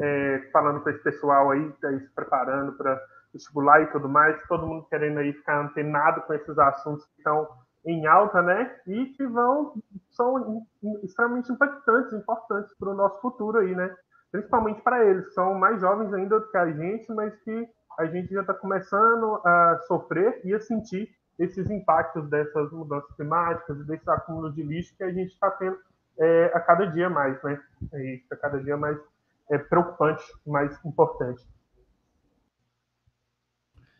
é, 0.00 0.48
falando 0.52 0.80
com 0.80 0.90
esse 0.90 1.02
pessoal 1.02 1.50
aí, 1.50 1.72
tá 1.80 1.88
aí 1.88 2.00
se 2.00 2.10
preparando 2.14 2.72
para 2.72 3.00
vestibular 3.32 3.82
e 3.82 3.86
tudo 3.88 4.08
mais, 4.08 4.40
todo 4.46 4.66
mundo 4.66 4.86
querendo 4.88 5.18
aí 5.18 5.32
ficar 5.32 5.60
antenado 5.60 6.22
com 6.22 6.34
esses 6.34 6.58
assuntos 6.58 7.04
que 7.06 7.18
estão 7.18 7.48
em 7.84 8.06
alta, 8.06 8.40
né? 8.40 8.76
E 8.86 9.06
que 9.06 9.26
vão 9.26 9.74
são 10.10 10.64
extremamente 11.02 11.52
impactantes, 11.52 12.12
importantes 12.12 12.72
para 12.78 12.90
o 12.90 12.94
nosso 12.94 13.20
futuro 13.20 13.58
aí, 13.58 13.74
né? 13.74 13.94
Principalmente 14.32 14.80
para 14.82 15.04
eles, 15.04 15.32
são 15.34 15.54
mais 15.54 15.80
jovens 15.80 16.12
ainda 16.12 16.40
do 16.40 16.48
que 16.48 16.56
a 16.56 16.70
gente, 16.70 17.12
mas 17.12 17.34
que 17.42 17.68
a 17.98 18.06
gente 18.06 18.32
já 18.32 18.40
está 18.40 18.54
começando 18.54 19.40
a 19.44 19.78
sofrer 19.86 20.40
e 20.44 20.54
a 20.54 20.60
sentir 20.60 21.08
esses 21.38 21.68
impactos 21.70 22.28
dessas 22.28 22.72
mudanças 22.72 23.10
climáticas 23.16 23.78
e 23.78 23.84
desse 23.84 24.08
acúmulo 24.08 24.52
de 24.52 24.62
lixo 24.62 24.96
que 24.96 25.04
a 25.04 25.12
gente 25.12 25.32
está 25.32 25.50
tendo 25.52 25.76
é, 26.18 26.46
a 26.54 26.60
cada 26.60 26.86
dia 26.86 27.10
mais, 27.10 27.40
né? 27.42 27.60
E 27.92 28.22
a 28.30 28.36
cada 28.36 28.60
dia 28.62 28.76
mais 28.76 28.98
é, 29.50 29.58
preocupante, 29.58 30.24
mais 30.46 30.72
importante. 30.84 31.42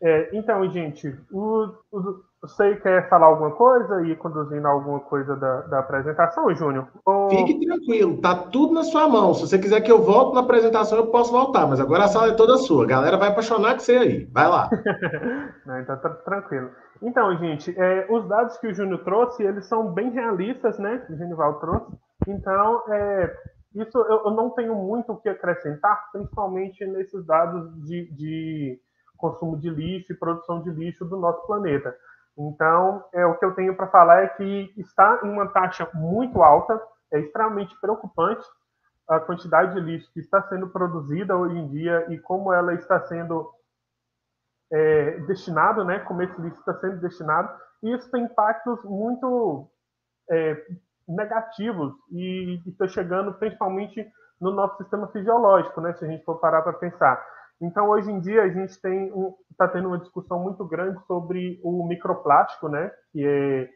É, 0.01 0.29
então, 0.37 0.69
gente, 0.71 1.07
o, 1.31 1.67
o, 1.91 2.23
você 2.41 2.75
quer 2.75 3.09
falar 3.09 3.27
alguma 3.27 3.51
coisa 3.51 4.05
e 4.05 4.15
conduzindo 4.15 4.67
alguma 4.67 4.99
coisa 4.99 5.35
da, 5.35 5.61
da 5.61 5.79
apresentação, 5.79 6.53
Júnior? 6.53 6.87
Ou... 7.05 7.29
Fique 7.29 7.65
tranquilo, 7.65 8.21
tá 8.21 8.35
tudo 8.35 8.73
na 8.73 8.83
sua 8.83 9.07
mão. 9.07 9.33
Se 9.33 9.47
você 9.47 9.57
quiser 9.57 9.81
que 9.81 9.91
eu 9.91 10.03
volte 10.03 10.35
na 10.35 10.41
apresentação, 10.41 10.97
eu 10.97 11.07
posso 11.07 11.31
voltar, 11.31 11.65
mas 11.65 11.79
agora 11.79 12.03
a 12.03 12.07
sala 12.07 12.27
é 12.29 12.35
toda 12.35 12.57
sua. 12.57 12.83
A 12.83 12.87
galera 12.87 13.17
vai 13.17 13.29
apaixonar 13.29 13.73
com 13.73 13.79
você 13.79 13.97
aí. 13.97 14.25
Vai 14.31 14.47
lá. 14.47 14.69
Não, 15.65 15.79
então 15.79 15.97
tá 15.97 16.09
tranquilo. 16.09 16.69
Então, 17.01 17.35
gente, 17.37 17.73
é, 17.77 18.05
os 18.09 18.27
dados 18.27 18.57
que 18.57 18.67
o 18.67 18.73
Júnior 18.73 19.03
trouxe, 19.03 19.43
eles 19.43 19.65
são 19.65 19.91
bem 19.91 20.11
realistas, 20.11 20.77
né? 20.77 21.05
O 21.09 21.15
Genival 21.15 21.59
trouxe. 21.59 21.91
Então, 22.27 22.83
é, 22.89 23.35
isso 23.75 23.97
eu, 23.97 24.25
eu, 24.25 24.31
não 24.31 24.49
tenho 24.51 24.75
muito 24.75 25.11
o 25.11 25.17
que 25.17 25.29
acrescentar, 25.29 26.09
principalmente 26.11 26.85
nesses 26.85 27.25
dados 27.25 27.73
de, 27.85 28.11
de 28.11 28.79
consumo 29.17 29.57
de 29.57 29.69
lixo 29.69 30.13
e 30.13 30.17
produção 30.17 30.61
de 30.61 30.69
lixo 30.71 31.05
do 31.05 31.17
nosso 31.17 31.45
planeta. 31.45 31.95
Então, 32.37 33.03
é, 33.13 33.25
o 33.25 33.37
que 33.37 33.45
eu 33.45 33.53
tenho 33.53 33.75
para 33.75 33.87
falar 33.87 34.23
é 34.23 34.27
que 34.27 34.73
está 34.77 35.21
em 35.23 35.29
uma 35.29 35.47
taxa 35.47 35.89
muito 35.93 36.41
alta, 36.41 36.81
é 37.11 37.19
extremamente 37.19 37.79
preocupante 37.79 38.45
a 39.07 39.19
quantidade 39.19 39.73
de 39.73 39.79
lixo 39.79 40.11
que 40.13 40.19
está 40.19 40.41
sendo 40.49 40.69
produzida 40.69 41.37
hoje 41.37 41.57
em 41.57 41.67
dia 41.67 42.05
e 42.09 42.17
como 42.19 42.51
ela 42.51 42.73
está 42.73 42.99
sendo 43.01 43.49
é, 44.71 45.19
destinado, 45.21 45.85
né, 45.85 45.99
como 45.99 46.21
esse 46.21 46.39
lixo 46.41 46.59
está 46.59 46.73
sendo 46.79 46.99
destinado, 46.99 47.49
e 47.83 47.93
isso 47.93 48.09
tem 48.09 48.23
impactos 48.23 48.83
muito 48.83 49.69
é, 50.29 50.65
negativos 51.07 51.93
e 52.11 52.61
está 52.67 52.87
chegando 52.87 53.33
principalmente 53.33 54.05
no 54.39 54.51
nosso 54.51 54.77
sistema 54.77 55.07
fisiológico, 55.07 55.79
né? 55.81 55.93
Se 55.93 56.05
a 56.05 56.07
gente 56.07 56.23
for 56.23 56.39
parar 56.39 56.61
para 56.61 56.73
pensar. 56.73 57.23
Então, 57.61 57.89
hoje 57.89 58.11
em 58.11 58.19
dia, 58.19 58.43
a 58.43 58.49
gente 58.49 58.69
está 58.69 58.89
um, 58.89 59.33
tá 59.57 59.67
tendo 59.67 59.87
uma 59.87 59.97
discussão 59.97 60.39
muito 60.39 60.65
grande 60.65 60.99
sobre 61.05 61.59
o 61.63 61.87
microplástico, 61.87 62.67
né? 62.67 62.91
Que 63.11 63.25
é, 63.25 63.69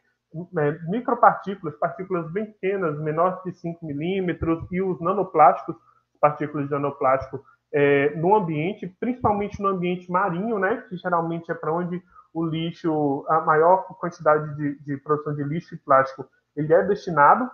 é 0.58 0.78
micropartículas, 0.88 1.74
partículas 1.78 2.30
bem 2.30 2.46
pequenas, 2.46 3.00
menores 3.00 3.42
de 3.44 3.52
5 3.54 3.84
milímetros, 3.84 4.66
e 4.70 4.82
os 4.82 5.00
nanoplásticos, 5.00 5.76
partículas 6.20 6.66
de 6.66 6.72
nanoplástico, 6.72 7.42
é, 7.72 8.14
no 8.16 8.34
ambiente, 8.34 8.86
principalmente 9.00 9.60
no 9.62 9.68
ambiente 9.68 10.10
marinho, 10.10 10.58
né? 10.58 10.84
Que 10.88 10.96
geralmente 10.96 11.50
é 11.50 11.54
para 11.54 11.72
onde 11.72 12.02
o 12.34 12.44
lixo, 12.44 13.24
a 13.28 13.40
maior 13.40 13.84
quantidade 13.98 14.54
de, 14.56 14.78
de 14.84 14.96
produção 14.98 15.34
de 15.34 15.42
lixo 15.42 15.74
e 15.74 15.78
plástico, 15.78 16.28
ele 16.56 16.72
é 16.72 16.82
destinado 16.84 17.50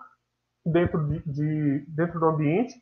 dentro, 0.65 1.07
de, 1.07 1.23
de, 1.25 1.87
dentro 1.89 2.19
do 2.19 2.27
ambiente, 2.27 2.75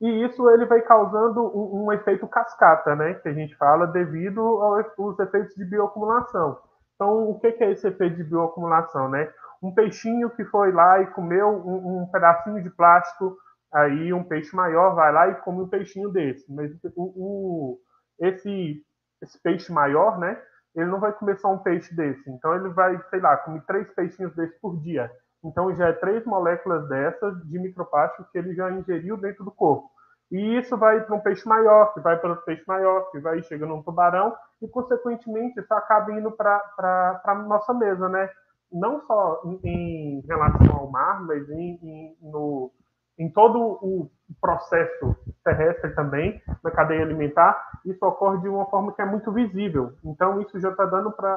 e 0.00 0.24
isso 0.24 0.48
ele 0.50 0.66
vai 0.66 0.82
causando 0.82 1.40
um, 1.56 1.84
um, 1.84 1.92
efeito 1.92 2.26
cascata, 2.26 2.96
né, 2.96 3.14
que 3.14 3.28
a 3.28 3.32
gente 3.32 3.54
fala, 3.56 3.86
devido 3.86 4.40
aos 4.40 5.18
efeitos 5.20 5.54
de 5.54 5.64
bioacumulação. 5.64 6.58
Então, 6.94 7.30
o 7.30 7.38
que 7.38 7.46
é 7.46 7.70
esse 7.70 7.86
efeito 7.86 8.16
de 8.16 8.24
bioacumulação, 8.24 9.08
né? 9.08 9.32
Um 9.62 9.72
peixinho 9.72 10.30
que 10.30 10.44
foi 10.46 10.72
lá 10.72 11.00
e 11.00 11.06
comeu 11.08 11.48
um, 11.48 12.02
um 12.02 12.06
pedacinho 12.10 12.62
de 12.62 12.70
plástico, 12.70 13.36
aí 13.72 14.12
um 14.12 14.24
peixe 14.24 14.54
maior 14.54 14.94
vai 14.94 15.12
lá 15.12 15.28
e 15.28 15.34
come 15.36 15.62
um 15.62 15.68
peixinho 15.68 16.08
desse. 16.10 16.52
Mas 16.52 16.72
o, 16.96 17.02
o, 17.16 17.78
esse, 18.20 18.84
esse 19.22 19.40
peixe 19.40 19.72
maior, 19.72 20.18
né, 20.18 20.40
ele 20.74 20.90
não 20.90 21.00
vai 21.00 21.12
comer 21.12 21.38
só 21.38 21.52
um 21.52 21.58
peixe 21.58 21.94
desse. 21.94 22.28
Então, 22.28 22.54
ele 22.54 22.70
vai, 22.70 23.00
sei 23.10 23.20
lá, 23.20 23.36
comer 23.36 23.62
três 23.66 23.88
peixinhos 23.94 24.34
desses 24.34 24.58
por 24.60 24.80
dia. 24.80 25.10
Então, 25.44 25.74
já 25.74 25.88
é 25.88 25.92
três 25.92 26.24
moléculas 26.24 26.88
dessas 26.88 27.42
de 27.48 27.58
microplástico 27.58 28.28
que 28.30 28.38
ele 28.38 28.54
já 28.54 28.70
ingeriu 28.70 29.16
dentro 29.16 29.44
do 29.44 29.50
corpo. 29.50 29.90
E 30.30 30.58
isso 30.58 30.76
vai 30.78 31.00
para 31.04 31.14
um 31.14 31.20
peixe 31.20 31.46
maior, 31.46 31.92
que 31.92 32.00
vai 32.00 32.16
para 32.16 32.30
outro 32.30 32.44
peixe 32.44 32.64
maior, 32.66 33.10
que 33.10 33.18
vai 33.18 33.42
chegando 33.42 33.70
num 33.70 33.82
tubarão, 33.82 34.34
e, 34.62 34.68
consequentemente, 34.68 35.60
isso 35.60 35.74
acaba 35.74 36.10
indo 36.12 36.30
para 36.32 37.20
a 37.24 37.34
nossa 37.34 37.74
mesa, 37.74 38.08
né? 38.08 38.30
Não 38.72 39.02
só 39.02 39.42
em, 39.44 39.60
em 39.62 40.20
relação 40.26 40.74
ao 40.74 40.90
mar, 40.90 41.20
mas 41.22 41.46
em, 41.50 41.78
em, 41.82 42.16
no, 42.22 42.72
em 43.18 43.30
todo 43.30 43.58
o 43.82 44.10
processo 44.40 45.14
terrestre 45.44 45.94
também, 45.94 46.40
na 46.64 46.70
cadeia 46.70 47.02
alimentar, 47.02 47.70
isso 47.84 48.02
ocorre 48.06 48.38
de 48.40 48.48
uma 48.48 48.64
forma 48.66 48.92
que 48.92 49.02
é 49.02 49.04
muito 49.04 49.30
visível. 49.32 49.92
Então, 50.02 50.40
isso 50.40 50.58
já 50.58 50.70
está 50.70 50.86
dando 50.86 51.12
para 51.12 51.34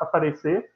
aparecer 0.00 0.70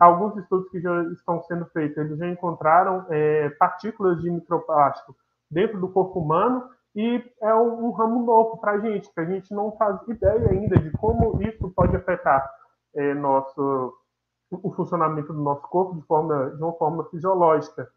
alguns 0.00 0.36
estudos 0.36 0.68
que 0.70 0.80
já 0.80 1.02
estão 1.12 1.42
sendo 1.42 1.66
feitos, 1.66 1.96
eles 1.96 2.18
já 2.18 2.28
encontraram 2.28 3.06
é, 3.10 3.50
partículas 3.50 4.20
de 4.20 4.30
microplástico 4.30 5.14
dentro 5.50 5.80
do 5.80 5.88
corpo 5.88 6.20
humano 6.20 6.68
e 6.94 7.22
é 7.42 7.54
um, 7.54 7.86
um 7.86 7.90
ramo 7.90 8.24
novo 8.24 8.58
para 8.58 8.72
a 8.72 8.78
gente, 8.78 9.12
que 9.12 9.20
a 9.20 9.24
gente 9.24 9.52
não 9.52 9.72
faz 9.72 10.00
ideia 10.08 10.50
ainda 10.50 10.78
de 10.78 10.90
como 10.92 11.42
isso 11.42 11.70
pode 11.70 11.96
afetar 11.96 12.48
é, 12.94 13.14
nosso, 13.14 13.92
o 14.50 14.72
funcionamento 14.72 15.32
do 15.32 15.42
nosso 15.42 15.62
corpo 15.62 15.96
de, 15.96 16.02
forma, 16.06 16.50
de 16.50 16.62
uma 16.62 16.72
forma 16.74 17.04
fisiológica. 17.06 17.88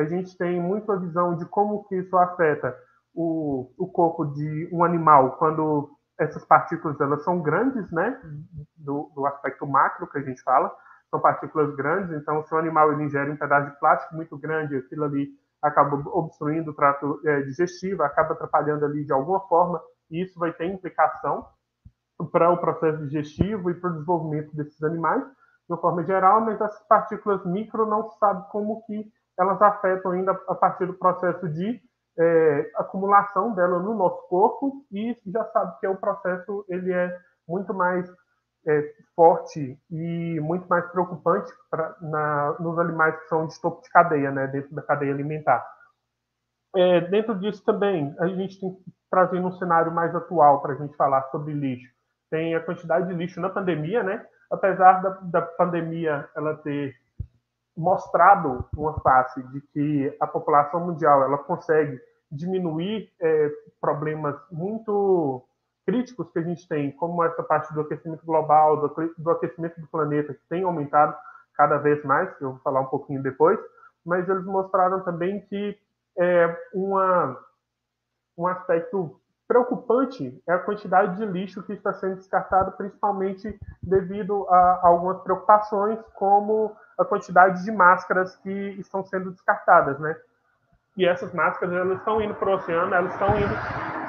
A 0.00 0.04
gente 0.04 0.36
tem 0.38 0.60
muita 0.60 0.96
visão 0.96 1.36
de 1.36 1.44
como 1.46 1.84
que 1.84 1.96
isso 1.96 2.16
afeta 2.16 2.74
o, 3.14 3.70
o 3.76 3.86
corpo 3.88 4.24
de 4.24 4.68
um 4.72 4.82
animal 4.82 5.32
quando 5.32 5.90
essas 6.18 6.44
partículas 6.44 7.00
elas 7.00 7.22
são 7.22 7.40
grandes, 7.40 7.90
né, 7.92 8.18
do, 8.76 9.10
do 9.14 9.26
aspecto 9.26 9.66
macro 9.66 10.06
que 10.08 10.18
a 10.18 10.22
gente 10.22 10.42
fala, 10.42 10.74
são 11.10 11.20
partículas 11.20 11.74
grandes, 11.74 12.12
então 12.12 12.42
se 12.44 12.54
o 12.54 12.58
animal 12.58 12.92
ele 12.92 13.04
ingere 13.04 13.30
um 13.30 13.36
pedaço 13.36 13.70
de 13.70 13.78
plástico 13.78 14.14
muito 14.14 14.36
grande, 14.36 14.76
aquilo 14.76 15.04
ali 15.04 15.28
acaba 15.62 15.96
obstruindo 16.10 16.70
o 16.70 16.74
trato 16.74 17.20
é, 17.24 17.42
digestivo, 17.42 18.02
acaba 18.02 18.34
atrapalhando 18.34 18.84
ali 18.84 19.04
de 19.04 19.12
alguma 19.12 19.40
forma, 19.48 19.80
e 20.10 20.22
isso 20.22 20.38
vai 20.38 20.52
ter 20.52 20.66
implicação 20.66 21.46
para 22.32 22.50
o 22.50 22.58
processo 22.58 22.98
digestivo 23.04 23.70
e 23.70 23.74
para 23.74 23.90
o 23.90 23.92
desenvolvimento 23.94 24.54
desses 24.54 24.82
animais, 24.82 25.22
de 25.24 25.74
uma 25.74 25.80
forma 25.80 26.02
geral, 26.04 26.40
mas 26.40 26.60
essas 26.60 26.86
partículas 26.86 27.44
micro 27.44 27.86
não 27.86 28.08
se 28.10 28.18
sabe 28.18 28.46
como 28.50 28.82
que 28.86 29.06
elas 29.38 29.60
afetam 29.62 30.12
ainda 30.12 30.32
a 30.48 30.54
partir 30.54 30.86
do 30.86 30.94
processo 30.94 31.48
de 31.48 31.80
é, 32.18 32.70
acumulação 32.76 33.54
dela 33.54 33.78
no 33.78 33.94
nosso 33.94 34.26
corpo, 34.28 34.84
e 34.92 35.14
já 35.26 35.44
sabe 35.46 35.78
que 35.78 35.86
é 35.86 35.88
o 35.88 35.96
processo 35.96 36.64
ele 36.68 36.92
é 36.92 37.16
muito 37.46 37.72
mais 37.72 38.10
é, 38.66 38.92
forte 39.14 39.78
e 39.90 40.40
muito 40.40 40.66
mais 40.68 40.86
preocupante 40.90 41.50
pra, 41.70 41.96
na, 42.00 42.56
nos 42.60 42.78
animais 42.78 43.16
que 43.16 43.28
são 43.28 43.46
de 43.46 43.60
topo 43.60 43.82
de 43.82 43.90
cadeia, 43.90 44.30
né, 44.30 44.46
dentro 44.46 44.74
da 44.74 44.82
cadeia 44.82 45.12
alimentar. 45.12 45.66
É, 46.76 47.00
dentro 47.02 47.34
disso 47.38 47.64
também, 47.64 48.14
a 48.18 48.26
gente 48.28 48.60
tem 48.60 48.74
que 48.74 48.92
trazer 49.10 49.40
um 49.40 49.52
cenário 49.52 49.92
mais 49.92 50.14
atual 50.14 50.60
para 50.60 50.74
a 50.74 50.76
gente 50.76 50.96
falar 50.96 51.22
sobre 51.30 51.54
lixo. 51.54 51.90
Tem 52.30 52.54
a 52.54 52.60
quantidade 52.60 53.08
de 53.08 53.14
lixo 53.14 53.40
na 53.40 53.48
pandemia, 53.48 54.02
né? 54.02 54.24
Apesar 54.50 55.00
da, 55.02 55.10
da 55.22 55.42
pandemia 55.42 56.28
ela 56.36 56.56
ter 56.56 56.94
mostrado 57.76 58.66
uma 58.76 59.00
face 59.00 59.42
de 59.44 59.60
que 59.72 60.16
a 60.20 60.26
população 60.26 60.84
mundial 60.84 61.22
ela 61.22 61.38
consegue 61.38 61.98
diminuir 62.30 63.10
é, 63.20 63.50
problemas 63.80 64.36
muito 64.50 65.46
críticos 65.88 66.30
que 66.30 66.38
a 66.38 66.42
gente 66.42 66.68
tem, 66.68 66.92
como 66.92 67.24
essa 67.24 67.42
parte 67.42 67.72
do 67.72 67.80
aquecimento 67.80 68.22
global, 68.26 68.76
do, 68.76 69.14
do 69.16 69.30
aquecimento 69.30 69.80
do 69.80 69.86
planeta, 69.86 70.34
que 70.34 70.46
tem 70.46 70.62
aumentado 70.62 71.16
cada 71.54 71.78
vez 71.78 72.04
mais, 72.04 72.30
que 72.36 72.44
eu 72.44 72.50
vou 72.50 72.60
falar 72.60 72.82
um 72.82 72.86
pouquinho 72.88 73.22
depois, 73.22 73.58
mas 74.04 74.28
eles 74.28 74.44
mostraram 74.44 75.00
também 75.00 75.40
que 75.46 75.78
é, 76.18 76.56
uma, 76.74 77.38
um 78.36 78.46
aspecto 78.46 79.18
preocupante 79.48 80.42
é 80.46 80.52
a 80.52 80.58
quantidade 80.58 81.16
de 81.16 81.24
lixo 81.24 81.62
que 81.62 81.72
está 81.72 81.94
sendo 81.94 82.16
descartado, 82.16 82.72
principalmente 82.72 83.58
devido 83.82 84.46
a 84.50 84.80
algumas 84.82 85.22
preocupações, 85.22 85.98
como 86.16 86.76
a 86.98 87.04
quantidade 87.04 87.64
de 87.64 87.72
máscaras 87.72 88.36
que 88.36 88.76
estão 88.78 89.02
sendo 89.06 89.30
descartadas, 89.30 89.98
né? 89.98 90.14
E 90.98 91.06
essas 91.06 91.32
máscaras 91.32 91.74
elas 91.74 91.96
estão 91.96 92.20
indo 92.20 92.34
para 92.34 92.50
o 92.50 92.54
oceano, 92.56 92.94
elas 92.94 93.10
estão 93.10 93.28
indo 93.38 93.54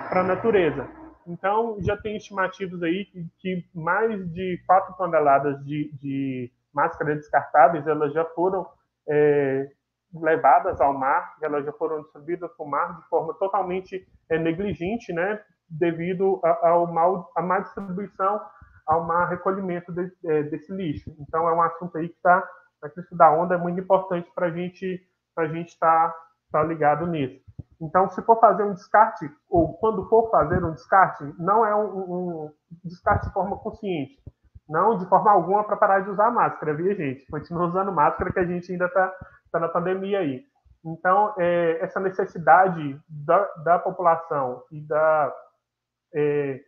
para 0.09 0.19
a 0.19 0.23
natureza. 0.23 0.98
Então, 1.29 1.77
já 1.81 1.95
tem 1.95 2.17
estimativas 2.17 2.81
aí 2.81 3.05
que, 3.05 3.25
que 3.37 3.69
mais 3.73 4.27
de 4.33 4.61
4 4.65 4.95
toneladas 4.95 5.63
de, 5.63 5.91
de 6.01 6.51
máscaras 6.73 7.17
descartáveis 7.17 7.85
elas 7.85 8.11
já 8.13 8.25
foram 8.25 8.67
é, 9.07 9.69
levadas 10.13 10.81
ao 10.81 10.93
mar, 10.93 11.35
elas 11.41 11.63
já 11.65 11.71
foram 11.73 12.01
distribuídas 12.01 12.51
para 12.55 12.65
o 12.65 12.69
mar 12.69 12.99
de 12.99 13.07
forma 13.07 13.33
totalmente 13.35 14.07
é, 14.29 14.39
negligente, 14.39 15.13
né, 15.13 15.39
devido 15.69 16.41
ao 16.63 16.87
mal, 16.91 17.31
à 17.35 17.41
má 17.43 17.59
distribuição, 17.59 18.41
ao 18.87 19.05
má 19.05 19.25
recolhimento 19.25 19.91
de, 19.91 20.11
é, 20.25 20.43
desse 20.43 20.73
lixo. 20.73 21.15
Então, 21.19 21.47
é 21.47 21.53
um 21.53 21.61
assunto 21.61 21.95
aí 21.97 22.09
que 22.09 22.15
está 22.15 22.43
na 22.81 22.89
crista 22.89 23.15
da 23.15 23.31
onda, 23.31 23.53
é 23.53 23.57
muito 23.57 23.79
importante 23.79 24.31
para 24.33 24.47
a 24.47 24.51
gente 24.51 25.05
a 25.35 25.47
gente 25.47 25.69
estar 25.69 26.09
tá, 26.09 26.15
tá 26.51 26.63
ligado 26.63 27.07
nisso. 27.07 27.48
Então, 27.81 28.09
se 28.09 28.21
for 28.23 28.39
fazer 28.39 28.63
um 28.63 28.73
descarte, 28.73 29.29
ou 29.49 29.77
quando 29.77 30.07
for 30.09 30.29
fazer 30.29 30.63
um 30.63 30.73
descarte, 30.73 31.23
não 31.37 31.65
é 31.65 31.73
um, 31.73 32.45
um 32.45 32.51
descarte 32.83 33.27
de 33.27 33.33
forma 33.33 33.57
consciente. 33.57 34.21
Não 34.67 34.97
de 34.97 35.05
forma 35.07 35.31
alguma 35.31 35.63
para 35.63 35.77
parar 35.77 36.01
de 36.01 36.09
usar 36.09 36.29
máscara, 36.29 36.75
viu, 36.75 36.93
gente? 36.93 37.25
Continua 37.27 37.67
usando 37.67 37.91
máscara 37.91 38.31
que 38.31 38.39
a 38.39 38.45
gente 38.45 38.71
ainda 38.71 38.85
está 38.85 39.13
tá 39.51 39.59
na 39.59 39.67
pandemia 39.67 40.19
aí. 40.19 40.43
Então, 40.85 41.33
é, 41.37 41.79
essa 41.83 41.99
necessidade 41.99 42.99
da, 43.09 43.43
da, 43.63 43.79
população 43.79 44.63
e 44.71 44.79
da 44.81 45.33
é, 46.13 46.61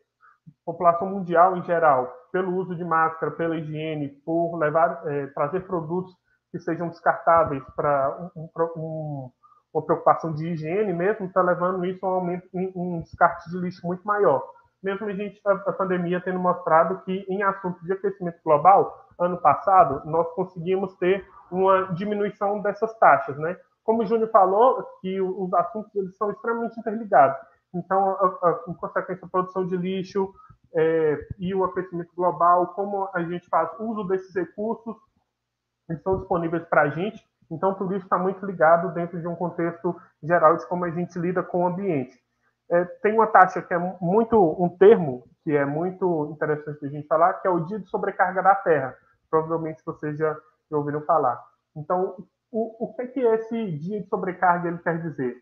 população 0.65 1.09
mundial 1.09 1.55
em 1.57 1.63
geral, 1.63 2.11
pelo 2.31 2.55
uso 2.55 2.75
de 2.75 2.83
máscara, 2.83 3.31
pela 3.31 3.55
higiene, 3.55 4.09
por 4.25 4.57
levar, 4.57 5.01
é, 5.07 5.27
trazer 5.27 5.61
produtos 5.67 6.13
que 6.51 6.59
sejam 6.59 6.89
descartáveis 6.89 7.63
para 7.75 8.31
um, 8.35 8.49
um, 8.75 9.31
uma 9.73 9.83
preocupação 9.83 10.33
de 10.33 10.47
higiene 10.47 10.93
mesmo, 10.93 11.25
está 11.25 11.41
levando 11.41 11.85
isso 11.85 12.05
a 12.05 12.09
um 12.09 12.13
aumento 12.13 12.47
em 12.53 12.71
um 12.75 13.01
descarte 13.01 13.49
de 13.49 13.57
lixo 13.57 13.85
muito 13.85 14.05
maior. 14.05 14.43
Mesmo 14.83 15.07
a 15.07 15.13
gente, 15.13 15.39
a, 15.45 15.51
a 15.51 15.73
pandemia 15.73 16.19
tendo 16.19 16.39
mostrado 16.39 17.01
que 17.03 17.25
em 17.29 17.43
assuntos 17.43 17.81
de 17.83 17.93
aquecimento 17.93 18.39
global, 18.43 19.07
ano 19.19 19.37
passado, 19.37 20.01
nós 20.05 20.27
conseguimos 20.33 20.95
ter 20.97 21.25
uma 21.51 21.93
diminuição 21.93 22.61
dessas 22.61 22.97
taxas, 22.97 23.37
né? 23.37 23.57
Como 23.83 24.01
o 24.01 24.05
Júnior 24.05 24.29
falou, 24.29 24.83
que 25.01 25.21
os 25.21 25.53
assuntos 25.53 25.93
eles 25.95 26.15
são 26.17 26.31
extremamente 26.31 26.79
interligados. 26.79 27.37
Então, 27.73 28.09
a, 28.09 28.25
a, 28.25 28.63
em 28.67 28.73
consequência, 28.73 29.25
a 29.25 29.29
produção 29.29 29.65
de 29.65 29.77
lixo 29.77 30.33
é, 30.75 31.17
e 31.39 31.53
o 31.53 31.63
aquecimento 31.63 32.11
global, 32.15 32.67
como 32.67 33.09
a 33.13 33.23
gente 33.23 33.47
faz 33.47 33.69
uso 33.79 34.03
desses 34.05 34.33
recursos, 34.35 34.95
eles 35.89 35.99
estão 35.99 36.19
disponíveis 36.19 36.63
para 36.67 36.83
a 36.83 36.89
gente, 36.89 37.23
então, 37.51 37.75
tudo 37.75 37.93
isso 37.95 38.05
está 38.05 38.17
muito 38.17 38.43
ligado 38.45 38.93
dentro 38.93 39.19
de 39.19 39.27
um 39.27 39.35
contexto 39.35 39.95
geral 40.23 40.55
de 40.55 40.65
como 40.67 40.85
a 40.85 40.89
gente 40.89 41.19
lida 41.19 41.43
com 41.43 41.63
o 41.63 41.67
ambiente. 41.67 42.17
É, 42.71 42.85
tem 42.85 43.13
uma 43.13 43.27
taxa 43.27 43.61
que 43.61 43.73
é 43.73 43.77
muito, 43.77 44.37
um 44.57 44.69
termo 44.69 45.25
que 45.43 45.51
é 45.51 45.65
muito 45.65 46.31
interessante 46.31 46.85
a 46.85 46.89
gente 46.89 47.07
falar, 47.07 47.33
que 47.35 47.47
é 47.47 47.51
o 47.51 47.65
dia 47.65 47.77
de 47.77 47.89
sobrecarga 47.89 48.41
da 48.41 48.55
Terra. 48.55 48.95
Provavelmente 49.29 49.83
vocês 49.85 50.17
já, 50.17 50.33
já 50.69 50.77
ouviram 50.77 51.01
falar. 51.01 51.37
Então, 51.75 52.15
o, 52.49 52.85
o 52.85 52.93
que, 52.93 53.07
que 53.07 53.19
esse 53.19 53.71
dia 53.77 54.01
de 54.01 54.07
sobrecarga 54.07 54.69
ele 54.69 54.77
quer 54.77 55.01
dizer? 55.01 55.35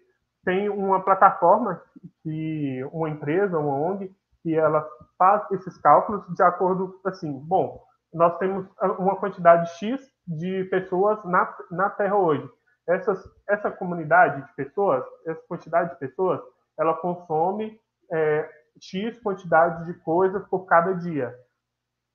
Tem 0.43 0.67
uma 0.69 1.03
plataforma 1.03 1.79
que 2.23 2.83
uma 2.91 3.09
empresa, 3.09 3.59
uma 3.59 3.75
ONG, 3.75 4.11
que 4.41 4.55
ela 4.55 4.87
faz 5.17 5.43
esses 5.51 5.77
cálculos 5.77 6.25
de 6.33 6.41
acordo 6.41 6.99
assim, 7.05 7.31
bom, 7.39 7.83
nós 8.13 8.37
temos 8.37 8.67
uma 8.97 9.15
quantidade 9.17 9.69
X 9.77 10.01
de 10.27 10.63
pessoas 10.65 11.23
na, 11.25 11.55
na 11.71 11.89
Terra 11.89 12.17
hoje. 12.17 12.49
Essas, 12.87 13.23
essa 13.47 13.69
comunidade 13.69 14.45
de 14.45 14.55
pessoas, 14.55 15.03
essa 15.27 15.41
quantidade 15.47 15.91
de 15.91 15.99
pessoas, 15.99 16.41
ela 16.77 16.95
consome 16.95 17.79
é, 18.11 18.49
X 18.81 19.19
quantidade 19.21 19.85
de 19.85 19.93
coisas 19.99 20.43
por 20.47 20.65
cada 20.65 20.93
dia. 20.93 21.35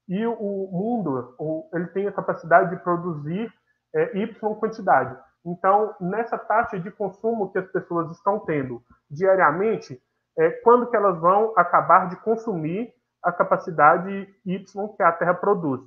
e 0.08 0.26
o 0.26 0.68
mundo 0.70 1.34
o, 1.38 1.68
ele 1.72 1.86
tem 1.88 2.06
a 2.06 2.12
capacidade 2.12 2.70
de 2.70 2.82
produzir 2.82 3.52
é, 3.94 4.18
y 4.18 4.54
quantidade. 4.56 5.16
Então, 5.44 5.94
nessa 6.00 6.38
taxa 6.38 6.78
de 6.80 6.90
consumo 6.90 7.52
que 7.52 7.58
as 7.58 7.70
pessoas 7.70 8.10
estão 8.10 8.40
tendo 8.40 8.82
diariamente, 9.10 10.00
é, 10.38 10.50
quando 10.62 10.90
que 10.90 10.96
elas 10.96 11.18
vão 11.20 11.52
acabar 11.56 12.08
de 12.08 12.16
consumir 12.16 12.92
a 13.24 13.32
capacidade 13.32 14.28
Y 14.44 14.88
que 14.96 15.02
a 15.02 15.12
Terra 15.12 15.34
produz? 15.34 15.82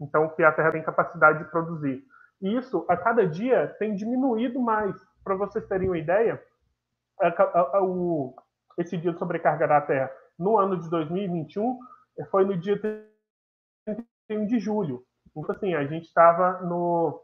Então, 0.00 0.28
que 0.30 0.42
a 0.42 0.52
Terra 0.52 0.72
tem 0.72 0.82
capacidade 0.82 1.40
de 1.40 1.50
produzir. 1.50 2.02
E 2.40 2.56
isso, 2.56 2.84
a 2.88 2.96
cada 2.96 3.26
dia, 3.26 3.74
tem 3.78 3.94
diminuído 3.94 4.60
mais. 4.60 4.94
Para 5.22 5.34
vocês 5.34 5.66
terem 5.66 5.88
uma 5.88 5.98
ideia, 5.98 6.42
a, 7.20 7.28
a, 7.28 7.76
a, 7.78 7.82
o, 7.82 8.34
esse 8.78 8.96
dia 8.96 9.12
de 9.12 9.18
sobrecarga 9.18 9.66
da 9.66 9.80
Terra 9.80 10.10
no 10.38 10.56
ano 10.56 10.78
de 10.78 10.88
2021 10.88 11.78
foi 12.30 12.44
no 12.44 12.56
dia 12.56 12.80
31 13.84 14.46
de 14.46 14.58
julho. 14.58 15.02
Então, 15.36 15.54
assim, 15.54 15.74
a 15.74 15.84
gente 15.84 16.04
estava 16.04 16.60
no. 16.62 17.20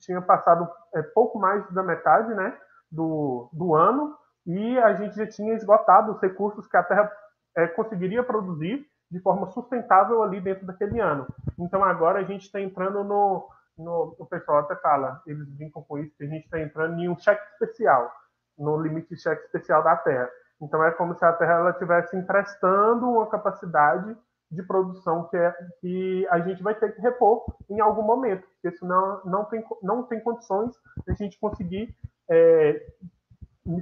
tinha 0.00 0.20
passado 0.20 0.68
é, 0.94 1.02
pouco 1.02 1.38
mais 1.38 1.68
da 1.72 1.82
metade 1.82 2.34
né, 2.34 2.56
do, 2.90 3.48
do 3.52 3.74
ano 3.74 4.16
e 4.46 4.78
a 4.78 4.94
gente 4.94 5.16
já 5.16 5.26
tinha 5.26 5.54
esgotado 5.54 6.12
os 6.12 6.20
recursos 6.20 6.66
que 6.66 6.76
a 6.76 6.82
Terra 6.82 7.10
é, 7.56 7.66
conseguiria 7.66 8.22
produzir 8.22 8.86
de 9.10 9.20
forma 9.20 9.50
sustentável 9.50 10.22
ali 10.22 10.40
dentro 10.40 10.66
daquele 10.66 11.00
ano. 11.00 11.26
Então, 11.58 11.82
agora 11.82 12.20
a 12.20 12.24
gente 12.24 12.42
está 12.42 12.60
entrando 12.60 13.02
no, 13.02 13.48
no. 13.76 14.14
O 14.18 14.26
pessoal 14.26 14.58
até 14.58 14.76
fala, 14.76 15.22
eles 15.26 15.48
brincam 15.48 15.82
com 15.82 15.98
isso, 15.98 16.14
que 16.16 16.24
a 16.24 16.28
gente 16.28 16.44
está 16.44 16.60
entrando 16.60 16.98
em 17.00 17.08
um 17.08 17.18
cheque 17.18 17.42
especial, 17.52 18.12
no 18.56 18.80
limite 18.80 19.14
de 19.14 19.20
cheque 19.20 19.44
especial 19.44 19.82
da 19.82 19.96
Terra. 19.96 20.28
Então, 20.60 20.82
é 20.84 20.90
como 20.90 21.14
se 21.14 21.24
a 21.24 21.32
Terra 21.32 21.70
estivesse 21.70 22.16
emprestando 22.16 23.08
uma 23.08 23.26
capacidade 23.28 24.16
de 24.50 24.62
produção 24.62 25.28
que, 25.28 25.36
é, 25.36 25.54
que 25.80 26.26
a 26.30 26.40
gente 26.40 26.62
vai 26.62 26.74
ter 26.74 26.94
que 26.94 27.00
repor 27.00 27.44
em 27.68 27.80
algum 27.80 28.02
momento, 28.02 28.46
porque 28.54 28.76
senão 28.78 29.20
não 29.24 29.44
tem, 29.44 29.62
não 29.82 30.02
tem 30.04 30.20
condições 30.20 30.74
de 31.06 31.12
a 31.12 31.14
gente 31.14 31.38
conseguir 31.38 31.94
é, 32.30 32.82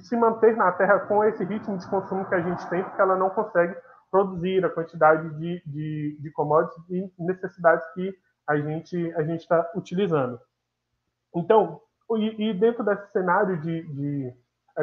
se 0.00 0.16
manter 0.16 0.56
na 0.56 0.72
Terra 0.72 1.00
com 1.00 1.22
esse 1.24 1.44
ritmo 1.44 1.78
de 1.78 1.88
consumo 1.88 2.24
que 2.26 2.34
a 2.34 2.40
gente 2.40 2.68
tem, 2.68 2.82
porque 2.82 3.00
ela 3.00 3.16
não 3.16 3.30
consegue 3.30 3.76
produzir 4.10 4.64
a 4.64 4.70
quantidade 4.70 5.28
de, 5.38 5.62
de, 5.66 6.18
de 6.20 6.30
commodities 6.32 6.82
e 6.90 7.12
necessidades 7.18 7.86
que 7.94 8.14
a 8.46 8.56
gente 8.56 9.12
a 9.14 9.22
gente 9.22 9.40
está 9.40 9.68
utilizando. 9.74 10.40
Então, 11.34 11.80
e, 12.16 12.50
e, 12.50 12.54
dentro 12.54 12.84
desse 12.84 13.10
cenário 13.10 13.60
de, 13.60 13.82
de, 13.82 14.34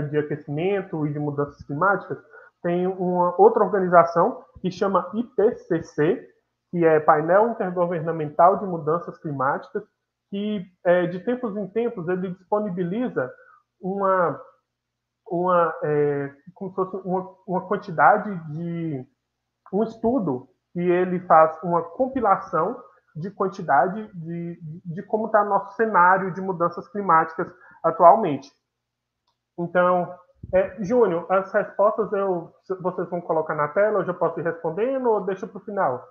de 0.10 0.18
aquecimento 0.18 1.08
e 1.08 1.14
de 1.14 1.20
mudanças 1.20 1.64
climáticas, 1.66 2.18
tem 2.62 2.86
uma 2.88 3.34
outra 3.40 3.64
organização 3.64 4.44
que 4.62 4.70
chama 4.70 5.10
IPCC, 5.14 6.30
que 6.70 6.86
é 6.86 7.00
Painel 7.00 7.50
Intergovernamental 7.50 8.58
de 8.58 8.66
Mudanças 8.66 9.18
Climáticas, 9.18 9.84
que 10.30 10.66
é, 10.84 11.08
de 11.08 11.20
tempos 11.20 11.56
em 11.56 11.68
tempos 11.68 12.08
ele 12.08 12.30
disponibiliza 12.30 13.32
uma, 13.80 14.42
uma, 15.34 15.74
é, 15.82 16.32
como 16.54 16.70
se 16.70 16.76
fosse 16.76 16.96
uma, 16.98 17.36
uma 17.48 17.62
quantidade 17.68 18.36
de 18.54 19.04
um 19.74 19.84
estudo 19.84 20.48
que 20.72 20.80
ele 20.80 21.20
faz 21.22 21.58
uma 21.64 21.82
compilação 21.82 22.80
de 23.16 23.32
quantidade 23.32 24.12
de, 24.14 24.60
de 24.86 25.04
como 25.04 25.26
está 25.26 25.44
nosso 25.44 25.76
cenário 25.76 26.32
de 26.34 26.42
mudanças 26.42 26.88
climáticas 26.90 27.48
atualmente. 27.84 28.52
Então, 29.58 30.14
é, 30.54 30.84
Júnior, 30.84 31.26
as 31.32 31.52
respostas 31.52 32.12
eu, 32.14 32.54
vocês 32.82 33.10
vão 33.10 33.22
colocar 33.22 33.56
na 33.56 33.68
tela, 33.70 34.00
eu 34.00 34.06
já 34.06 34.14
posso 34.14 34.40
ir 34.40 34.44
respondendo 34.44 35.10
ou 35.10 35.22
deixa 35.26 35.48
para 35.48 35.58
o 35.58 35.66
final? 35.66 36.08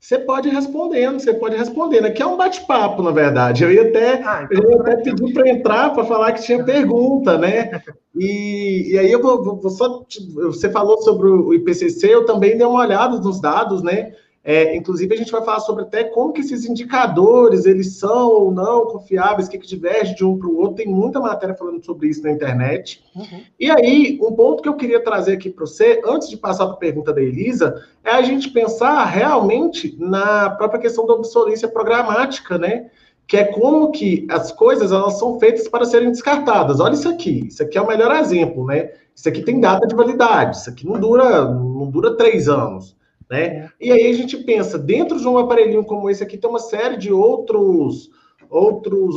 Você 0.00 0.18
pode 0.18 0.48
ir 0.48 0.52
respondendo, 0.52 1.18
você 1.18 1.34
pode 1.34 1.54
ir 1.54 1.58
respondendo. 1.58 2.06
Aqui 2.06 2.22
é 2.22 2.26
um 2.26 2.36
bate-papo, 2.36 3.02
na 3.02 3.10
verdade. 3.10 3.64
Eu 3.64 3.72
ia 3.72 3.88
até, 3.88 4.22
ah, 4.22 4.46
então 4.50 4.62
eu 4.62 4.70
ia 4.70 4.80
até 4.80 4.96
pedir 4.96 5.32
para 5.32 5.48
entrar 5.48 5.92
para 5.92 6.04
falar 6.04 6.32
que 6.32 6.42
tinha 6.42 6.62
pergunta, 6.64 7.38
né? 7.38 7.82
E, 8.18 8.92
e 8.94 8.98
aí 8.98 9.12
eu 9.12 9.20
vou, 9.20 9.44
vou 9.44 9.68
só. 9.68 10.02
Você 10.36 10.70
falou 10.70 11.02
sobre 11.02 11.28
o 11.28 11.52
IPCC, 11.52 12.14
eu 12.14 12.24
também 12.24 12.56
dei 12.56 12.66
uma 12.66 12.80
olhada 12.80 13.18
nos 13.18 13.42
dados, 13.42 13.82
né? 13.82 14.14
É, 14.48 14.76
inclusive, 14.76 15.12
a 15.12 15.16
gente 15.16 15.32
vai 15.32 15.44
falar 15.44 15.58
sobre 15.58 15.82
até 15.82 16.04
como 16.04 16.32
que 16.32 16.40
esses 16.40 16.64
indicadores, 16.64 17.66
eles 17.66 17.96
são 17.96 18.30
ou 18.30 18.52
não 18.52 18.86
confiáveis, 18.86 19.48
o 19.48 19.50
que, 19.50 19.58
que 19.58 19.66
diverge 19.66 20.14
de 20.14 20.24
um 20.24 20.38
para 20.38 20.48
o 20.48 20.56
outro. 20.58 20.76
Tem 20.76 20.86
muita 20.86 21.18
matéria 21.18 21.52
falando 21.56 21.84
sobre 21.84 22.06
isso 22.06 22.22
na 22.22 22.30
internet. 22.30 23.02
Uhum. 23.16 23.42
E 23.58 23.68
aí, 23.68 24.16
um 24.22 24.30
ponto 24.36 24.62
que 24.62 24.68
eu 24.68 24.76
queria 24.76 25.02
trazer 25.02 25.32
aqui 25.32 25.50
para 25.50 25.66
você, 25.66 26.00
antes 26.06 26.28
de 26.28 26.36
passar 26.36 26.66
para 26.66 26.74
a 26.74 26.78
pergunta 26.78 27.12
da 27.12 27.20
Elisa, 27.20 27.82
é 28.04 28.12
a 28.12 28.22
gente 28.22 28.50
pensar 28.50 29.04
realmente 29.06 29.96
na 29.98 30.48
própria 30.50 30.80
questão 30.80 31.04
da 31.08 31.14
obsolência 31.14 31.66
programática, 31.66 32.56
né? 32.56 32.88
Que 33.26 33.38
é 33.38 33.44
como 33.46 33.90
que 33.90 34.28
as 34.30 34.52
coisas 34.52 34.92
elas 34.92 35.18
são 35.18 35.40
feitas 35.40 35.66
para 35.66 35.84
serem 35.84 36.12
descartadas. 36.12 36.78
Olha 36.78 36.94
isso 36.94 37.08
aqui, 37.08 37.48
isso 37.48 37.64
aqui 37.64 37.76
é 37.76 37.82
o 37.82 37.88
melhor 37.88 38.14
exemplo, 38.14 38.64
né? 38.64 38.92
Isso 39.12 39.28
aqui 39.28 39.42
tem 39.42 39.58
data 39.58 39.88
de 39.88 39.94
validade, 39.96 40.58
isso 40.58 40.70
aqui 40.70 40.86
não 40.86 41.00
dura, 41.00 41.46
não 41.46 41.90
dura 41.90 42.16
três 42.16 42.48
anos. 42.48 42.95
Né? 43.30 43.42
É. 43.42 43.70
E 43.80 43.92
aí 43.92 44.10
a 44.10 44.14
gente 44.14 44.36
pensa, 44.38 44.78
dentro 44.78 45.18
de 45.18 45.26
um 45.26 45.38
aparelhinho 45.38 45.84
como 45.84 46.08
esse 46.08 46.22
aqui, 46.22 46.36
tem 46.38 46.48
uma 46.48 46.58
série 46.58 46.96
de 46.96 47.12
outros, 47.12 48.10
outros, 48.48 49.16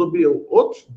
outros 0.50 0.88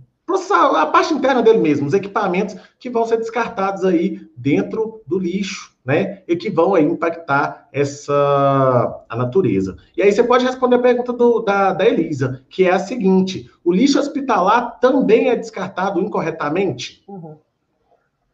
a 0.50 0.86
parte 0.86 1.12
interna 1.12 1.42
dele 1.42 1.58
mesmo, 1.58 1.86
os 1.86 1.94
equipamentos 1.94 2.56
que 2.78 2.88
vão 2.88 3.04
ser 3.04 3.18
descartados 3.18 3.84
aí 3.84 4.20
dentro 4.36 5.02
do 5.06 5.18
lixo, 5.18 5.76
né? 5.84 6.22
E 6.26 6.36
que 6.36 6.48
vão 6.48 6.74
aí 6.74 6.84
impactar 6.84 7.68
essa 7.72 9.04
a 9.08 9.16
natureza. 9.16 9.76
E 9.96 10.02
aí 10.02 10.10
você 10.10 10.22
pode 10.22 10.44
responder 10.44 10.76
a 10.76 10.82
pergunta 10.82 11.12
do, 11.12 11.40
da, 11.40 11.72
da 11.72 11.84
Elisa, 11.84 12.42
que 12.48 12.64
é 12.64 12.70
a 12.70 12.78
seguinte: 12.78 13.50
o 13.64 13.72
lixo 13.72 13.98
hospitalar 13.98 14.78
também 14.80 15.28
é 15.28 15.36
descartado 15.36 16.00
incorretamente? 16.00 17.02
Uhum. 17.06 17.36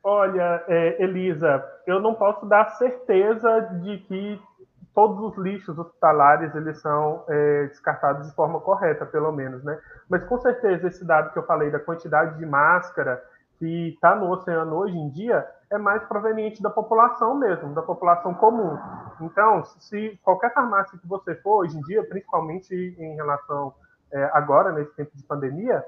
Olha, 0.02 0.64
é, 0.68 1.02
Elisa, 1.02 1.62
eu 1.86 2.00
não 2.00 2.14
posso 2.14 2.46
dar 2.46 2.76
certeza 2.76 3.60
de 3.82 3.98
que 3.98 4.40
todos 4.98 5.20
os 5.20 5.38
lixos 5.38 5.78
hospitalares 5.78 6.52
eles 6.56 6.80
são 6.80 7.22
é, 7.28 7.66
descartados 7.66 8.26
de 8.26 8.34
forma 8.34 8.58
correta, 8.58 9.06
pelo 9.06 9.30
menos, 9.30 9.62
né? 9.62 9.78
Mas 10.08 10.24
com 10.24 10.36
certeza 10.40 10.88
esse 10.88 11.04
dado 11.04 11.32
que 11.32 11.38
eu 11.38 11.44
falei 11.44 11.70
da 11.70 11.78
quantidade 11.78 12.36
de 12.36 12.44
máscara 12.44 13.22
que 13.60 13.90
está 13.90 14.16
no 14.16 14.28
oceano 14.28 14.74
hoje 14.74 14.98
em 14.98 15.08
dia 15.10 15.46
é 15.70 15.78
mais 15.78 16.02
proveniente 16.02 16.60
da 16.60 16.68
população 16.68 17.36
mesmo, 17.36 17.72
da 17.74 17.82
população 17.82 18.34
comum. 18.34 18.76
Então, 19.20 19.62
se 19.64 20.18
qualquer 20.24 20.52
farmácia 20.52 20.98
que 20.98 21.06
você 21.06 21.36
for 21.36 21.64
hoje 21.64 21.78
em 21.78 21.82
dia, 21.82 22.02
principalmente 22.02 22.74
em 22.74 23.14
relação 23.14 23.72
é, 24.10 24.24
agora 24.32 24.72
nesse 24.72 24.92
tempo 24.96 25.12
de 25.14 25.22
pandemia, 25.22 25.80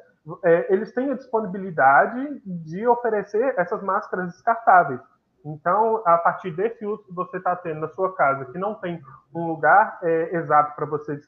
é, 0.45 0.73
eles 0.73 0.93
têm 0.93 1.11
a 1.11 1.17
disponibilidade 1.17 2.41
de 2.47 2.87
oferecer 2.87 3.55
essas 3.59 3.83
máscaras 3.83 4.27
descartáveis. 4.27 5.01
Então, 5.45 6.03
a 6.05 6.19
partir 6.19 6.51
desse 6.51 6.85
uso 6.85 7.03
que 7.05 7.13
você 7.13 7.39
está 7.39 7.57
tendo 7.57 7.81
na 7.81 7.89
sua 7.89 8.15
casa, 8.15 8.45
que 8.47 8.59
não 8.59 8.75
tem 8.75 9.01
um 9.35 9.47
lugar 9.47 9.99
é, 10.03 10.37
exato 10.37 10.75
para 10.77 10.87
você 10.87 11.19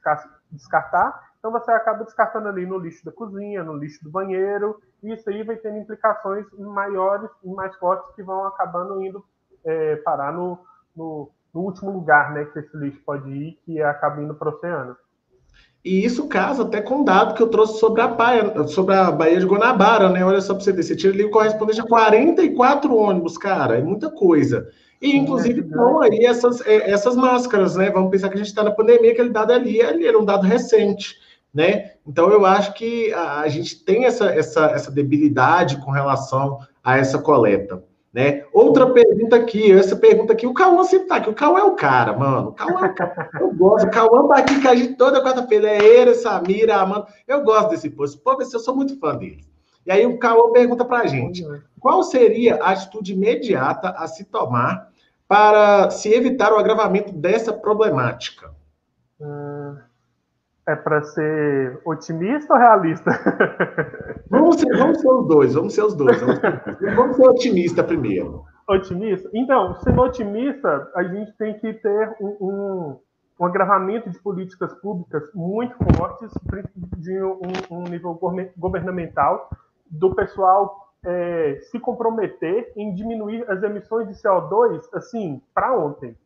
descartar, 0.51 1.33
então 1.38 1.51
você 1.51 1.72
acaba 1.72 2.05
descartando 2.05 2.48
ali 2.48 2.64
no 2.66 2.79
lixo 2.79 3.05
da 3.05 3.11
cozinha, 3.11 3.64
no 3.64 3.77
lixo 3.77 4.05
do 4.05 4.11
banheiro, 4.11 4.81
e 5.03 5.12
isso 5.12 5.29
aí 5.29 5.42
vai 5.42 5.57
tendo 5.57 5.79
implicações 5.79 6.46
maiores 6.59 7.31
e 7.42 7.48
mais 7.48 7.75
fortes 7.79 8.14
que 8.14 8.22
vão 8.22 8.46
acabando 8.46 9.03
indo 9.03 9.25
é, 9.64 9.96
parar 9.96 10.33
no, 10.33 10.59
no, 10.94 11.31
no, 11.53 11.61
último 11.61 11.90
lugar 11.90 12.33
né, 12.33 12.44
que 12.44 12.59
esse 12.59 12.77
lixo 12.77 13.03
pode 13.05 13.29
ir, 13.29 13.61
que 13.64 13.83
acaba 13.83 14.22
indo 14.22 14.35
para 14.35 14.51
o 14.51 14.53
oceano. 14.53 14.96
E 15.85 16.05
isso 16.05 16.29
casa 16.29 16.62
até 16.62 16.81
com 16.81 16.99
um 16.99 17.05
dado 17.05 17.35
que 17.35 17.42
eu 17.42 17.49
trouxe 17.49 17.81
sobre 17.81 18.01
a 18.03 18.07
Baía, 18.07 18.66
sobre 18.68 18.95
a 18.95 19.11
Baía 19.11 19.40
de 19.40 19.47
Guanabara, 19.47 20.09
né? 20.09 20.25
Olha 20.25 20.40
só 20.40 20.55
para 20.55 20.62
você 20.62 20.73
ver, 20.73 20.85
você 20.85 20.95
tira 20.95 21.12
ali 21.12 21.25
o 21.25 21.31
correspondente 21.31 21.81
a 21.81 21.85
44 21.85 22.95
ônibus, 22.95 23.37
cara, 23.37 23.79
é 23.79 23.83
muita 23.83 24.09
coisa. 24.09 24.68
E, 25.01 25.16
inclusive, 25.16 25.62
estão 25.62 26.01
aí 26.01 26.25
essas, 26.25 26.64
é, 26.64 26.88
essas 26.88 27.16
máscaras, 27.16 27.75
né? 27.75 27.90
Vamos 27.90 28.12
pensar 28.12 28.29
que 28.29 28.35
a 28.35 28.38
gente 28.38 28.47
está 28.47 28.62
na 28.62 28.71
pandemia, 28.71 29.11
aquele 29.11 29.31
dado 29.31 29.53
ali, 29.53 29.83
ali 29.83 30.07
era 30.07 30.16
um 30.16 30.25
dado 30.25 30.47
recente, 30.47 31.16
né? 31.53 31.95
Então, 32.07 32.31
eu 32.31 32.47
acho 32.47 32.73
que 32.75 33.12
a, 33.12 33.40
a 33.40 33.49
gente 33.49 33.85
tem 33.85 34.05
essa, 34.05 34.27
essa, 34.27 34.66
essa 34.66 34.90
debilidade 34.92 35.79
com 35.85 35.90
relação 35.90 36.61
a 36.85 36.97
essa 36.97 37.18
coleta. 37.18 37.83
Né? 38.12 38.44
Outra 38.53 38.90
pergunta 38.92 39.37
aqui, 39.37 39.72
essa 39.72 39.96
pergunta 39.96 40.35
aqui, 40.35 40.46
o 40.46 40.53
Cauã 40.53 40.85
sempre 40.85 41.09
tá 41.09 41.16
aqui, 41.16 41.31
o 41.31 41.35
Cauã 41.35 41.61
é 41.61 41.62
o 41.62 41.75
cara, 41.75 42.12
mano, 42.12 42.51
o 42.51 42.53
Cauã, 42.53 42.87
é 42.87 43.42
eu 43.42 43.54
gosto, 43.54 43.87
o 43.87 43.90
Cauã 43.90 44.29
tá 44.29 44.37
aqui 44.37 44.60
com 44.60 44.69
a 44.69 44.75
gente 44.75 44.94
toda 44.96 45.23
quarta-feira, 45.23 45.71
é 45.71 45.83
ele, 45.83 46.13
Samira, 46.13 46.77
Amanda, 46.77 47.06
eu 47.27 47.42
gosto 47.42 47.71
desse 47.71 47.88
posto, 47.88 48.21
pô, 48.21 48.37
eu 48.38 48.44
sou 48.44 48.77
muito 48.77 48.98
fã 48.98 49.17
dele. 49.17 49.42
E 49.87 49.90
aí 49.90 50.04
o 50.04 50.19
Cauã 50.19 50.52
pergunta 50.52 50.85
pra 50.85 51.06
gente, 51.06 51.42
qual 51.81 52.02
seria 52.02 52.56
a 52.56 52.73
atitude 52.73 53.15
imediata 53.15 53.88
a 53.88 54.06
se 54.06 54.25
tomar 54.25 54.90
para 55.27 55.90
se 55.90 56.13
evitar 56.13 56.52
o 56.52 56.58
agravamento 56.58 57.15
dessa 57.15 57.50
problemática? 57.50 58.54
Hum, 59.19 59.79
é 60.67 60.77
para 60.77 61.02
ser 61.02 61.81
otimista 61.85 62.52
ou 62.54 62.58
realista? 62.58 63.10
Vamos 64.31 64.60
ser, 64.60 64.79
vamos 64.79 64.98
ser 64.98 65.08
os 65.08 65.29
dois, 65.29 65.54
vamos 65.54 65.75
ser 65.75 65.83
os 65.83 65.94
dois. 65.94 66.19
Vamos 66.19 66.38
ser, 66.38 66.63
vamos 66.96 67.17
ser 67.17 67.29
otimista 67.29 67.85
primeiro. 67.85 68.44
Otimista? 68.67 69.29
Então, 69.35 69.75
sendo 69.81 70.00
otimista, 70.00 70.90
a 70.94 71.02
gente 71.02 71.33
tem 71.37 71.58
que 71.58 71.75
ter 71.75 72.17
um, 72.19 72.37
um, 72.40 73.00
um 73.38 73.44
agravamento 73.44 74.08
de 74.08 74.19
políticas 74.21 74.73
públicas 74.81 75.23
muito 75.35 75.77
fortes, 75.94 76.33
de 76.96 77.23
um, 77.23 77.42
um 77.71 77.83
nível 77.83 78.19
governamental, 78.56 79.50
do 79.90 80.15
pessoal 80.15 80.94
é, 81.04 81.58
se 81.71 81.79
comprometer 81.79 82.73
em 82.75 82.94
diminuir 82.94 83.44
as 83.50 83.63
emissões 83.63 84.08
de 84.08 84.15
CO2, 84.15 84.81
assim, 84.94 85.42
para 85.54 85.77
ontem. 85.77 86.17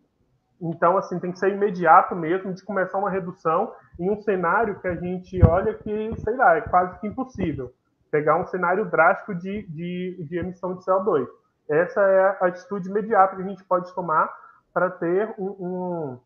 Então, 0.61 0.97
assim, 0.97 1.19
tem 1.19 1.33
que 1.33 1.39
ser 1.39 1.53
imediato 1.53 2.15
mesmo 2.15 2.53
de 2.53 2.63
começar 2.63 2.99
uma 2.99 3.11
redução 3.11 3.73
em 3.99 4.11
um 4.11 4.21
cenário 4.21 4.79
que 4.81 4.89
a 4.89 4.95
gente 4.95 5.45
olha 5.45 5.75
que, 5.75 6.15
sei 6.21 6.37
lá, 6.37 6.57
é 6.57 6.61
quase 6.61 6.99
que 7.01 7.07
impossível. 7.07 7.73
Pegar 8.11 8.41
um 8.41 8.47
cenário 8.47 8.85
drástico 8.87 9.35
de, 9.35 9.67
de, 9.69 10.25
de 10.29 10.39
emissão 10.39 10.75
de 10.75 10.85
CO2. 10.85 11.27
Essa 11.69 12.01
é 12.01 12.21
a 12.41 12.47
atitude 12.47 12.89
imediata 12.89 13.37
que 13.37 13.43
a 13.43 13.47
gente 13.47 13.65
pode 13.65 13.93
tomar 13.95 14.33
para 14.73 14.91
ter 14.91 15.35
um, 15.39 15.49
um, 15.49 16.21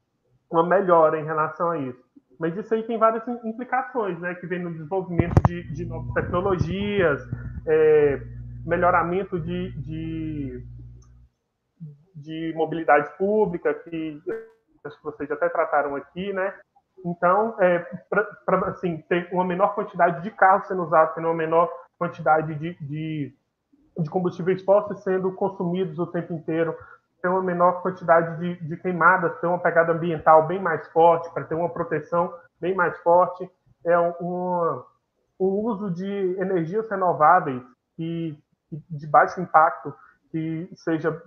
uma 0.51 0.67
melhora 0.67 1.19
em 1.19 1.25
relação 1.25 1.71
a 1.71 1.79
isso. 1.79 2.11
Mas 2.39 2.57
isso 2.57 2.75
aí 2.75 2.83
tem 2.83 2.99
várias 2.99 3.27
implicações, 3.45 4.19
né? 4.19 4.35
Que 4.35 4.47
vem 4.47 4.63
no 4.63 4.73
desenvolvimento 4.73 5.35
de, 5.47 5.63
de 5.73 5.85
novas 5.85 6.13
tecnologias, 6.15 7.21
é, 7.67 8.21
melhoramento 8.65 9.39
de, 9.39 9.73
de, 9.79 10.67
de, 12.15 12.53
mobilidade 12.57 13.17
pública, 13.19 13.75
que 13.75 14.23
acho 14.85 14.97
que 14.97 15.05
vocês 15.05 15.31
até 15.31 15.49
trataram 15.51 15.95
aqui, 15.97 16.33
né? 16.33 16.55
Então, 17.05 17.55
é, 17.59 17.79
para 18.45 18.69
assim, 18.69 18.99
ter 19.09 19.29
uma 19.33 19.45
menor 19.45 19.75
quantidade 19.75 20.23
de 20.23 20.31
carros 20.31 20.67
sendo 20.67 20.83
usados, 20.83 21.15
tendo 21.15 21.29
uma 21.29 21.35
menor 21.35 21.71
quantidade 21.99 22.55
de, 22.55 22.75
de, 22.81 23.35
de 23.99 24.11
combustíveis 24.11 24.63
fósseis 24.63 25.03
sendo 25.03 25.33
consumidos 25.33 25.99
o 25.99 26.07
tempo 26.07 26.33
inteiro, 26.33 26.77
ter 27.21 27.29
uma 27.29 27.43
menor 27.43 27.83
quantidade 27.83 28.39
de, 28.39 28.67
de 28.67 28.77
queimadas, 28.77 29.39
ter 29.41 29.47
uma 29.47 29.59
pegada 29.59 29.93
ambiental 29.93 30.47
bem 30.47 30.61
mais 30.61 30.87
forte, 30.89 31.33
para 31.33 31.45
ter 31.45 31.55
uma 31.55 31.69
proteção 31.69 32.33
bem 32.61 32.75
mais 32.75 32.97
forte, 32.99 33.51
é 33.85 33.99
um, 33.99 34.83
um 35.39 35.47
uso 35.47 35.91
de 35.91 36.37
energias 36.39 36.89
renováveis 36.91 37.63
e 37.99 38.37
de 38.91 39.07
baixo 39.07 39.41
impacto 39.41 39.95
que 40.31 40.71
seja 40.77 41.21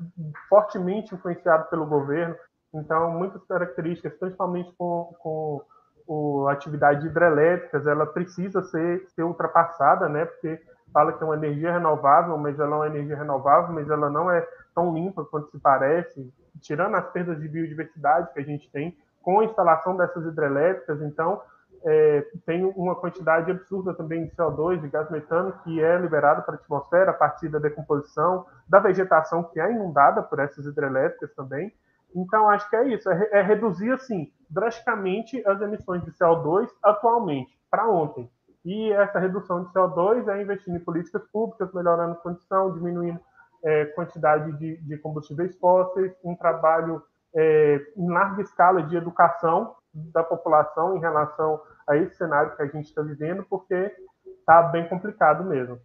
fortemente 0.47 1.13
influenciado 1.13 1.69
pelo 1.69 1.85
governo. 1.85 2.35
Então, 2.73 3.11
muitas 3.11 3.43
características, 3.45 4.13
principalmente 4.15 4.73
com, 4.77 5.13
com 5.19 5.61
o, 6.07 6.47
atividade 6.47 7.05
hidrelétricas, 7.05 7.85
ela 7.85 8.05
precisa 8.05 8.63
ser, 8.63 9.05
ser 9.09 9.23
ultrapassada, 9.23 10.09
né? 10.09 10.25
Porque 10.25 10.59
fala 10.91 11.13
que 11.13 11.23
é 11.23 11.25
uma 11.25 11.35
energia 11.35 11.71
renovável, 11.71 12.37
mas 12.37 12.59
ela 12.59 12.75
é 12.75 12.79
uma 12.79 12.87
energia 12.87 13.15
renovável, 13.15 13.73
mas 13.73 13.89
ela 13.89 14.09
não 14.09 14.29
é 14.29 14.45
tão 14.73 14.93
limpa 14.93 15.23
quanto 15.25 15.49
se 15.51 15.59
parece, 15.59 16.33
tirando 16.61 16.95
as 16.95 17.09
perdas 17.11 17.39
de 17.39 17.47
biodiversidade 17.47 18.33
que 18.33 18.39
a 18.39 18.43
gente 18.43 18.69
tem 18.71 18.97
com 19.21 19.39
a 19.39 19.45
instalação 19.45 19.95
dessas 19.95 20.25
hidrelétricas. 20.25 21.01
Então, 21.01 21.41
é, 21.85 22.25
tem 22.45 22.63
uma 22.63 22.95
quantidade 22.95 23.51
absurda 23.51 23.93
também 23.93 24.25
de 24.25 24.31
CO2, 24.35 24.79
de 24.79 24.87
gás 24.87 25.09
metano, 25.11 25.53
que 25.63 25.81
é 25.81 25.97
liberado 25.97 26.43
para 26.43 26.55
a 26.55 26.57
atmosfera 26.57 27.11
a 27.11 27.13
partir 27.13 27.49
da 27.49 27.59
decomposição 27.59 28.45
da 28.67 28.79
vegetação 28.79 29.43
que 29.43 29.59
é 29.59 29.69
inundada 29.69 30.23
por 30.23 30.39
essas 30.39 30.65
hidrelétricas 30.65 31.33
também. 31.35 31.73
Então, 32.15 32.49
acho 32.49 32.69
que 32.69 32.75
é 32.75 32.87
isso, 32.89 33.09
é, 33.09 33.29
é 33.31 33.41
reduzir, 33.41 33.91
assim, 33.91 34.31
drasticamente 34.49 35.41
as 35.47 35.61
emissões 35.61 36.03
de 36.03 36.11
CO2 36.11 36.69
atualmente, 36.83 37.57
para 37.69 37.89
ontem. 37.89 38.29
E 38.65 38.91
essa 38.93 39.19
redução 39.19 39.63
de 39.63 39.73
CO2 39.73 40.27
é 40.27 40.41
investindo 40.41 40.77
em 40.77 40.83
políticas 40.83 41.23
públicas, 41.31 41.73
melhorando 41.73 42.13
a 42.13 42.17
condição, 42.17 42.71
diminuindo 42.73 43.19
é, 43.63 43.85
quantidade 43.85 44.51
de, 44.57 44.77
de, 44.77 44.97
combustíveis 44.97 45.57
fósseis, 45.57 46.13
um 46.23 46.35
trabalho 46.35 47.01
é, 47.35 47.81
em 47.97 48.09
larga 48.09 48.41
escala 48.41 48.83
de 48.83 48.95
educação 48.95 49.75
da 49.93 50.23
população 50.23 50.95
em 50.95 50.99
relação 50.99 51.61
a 51.87 51.95
esse 51.97 52.15
cenário 52.15 52.55
que 52.55 52.61
a 52.61 52.67
gente 52.67 52.85
está 52.85 53.01
vivendo, 53.01 53.45
porque 53.49 53.91
está 54.39 54.63
bem 54.63 54.87
complicado 54.87 55.43
mesmo. 55.43 55.79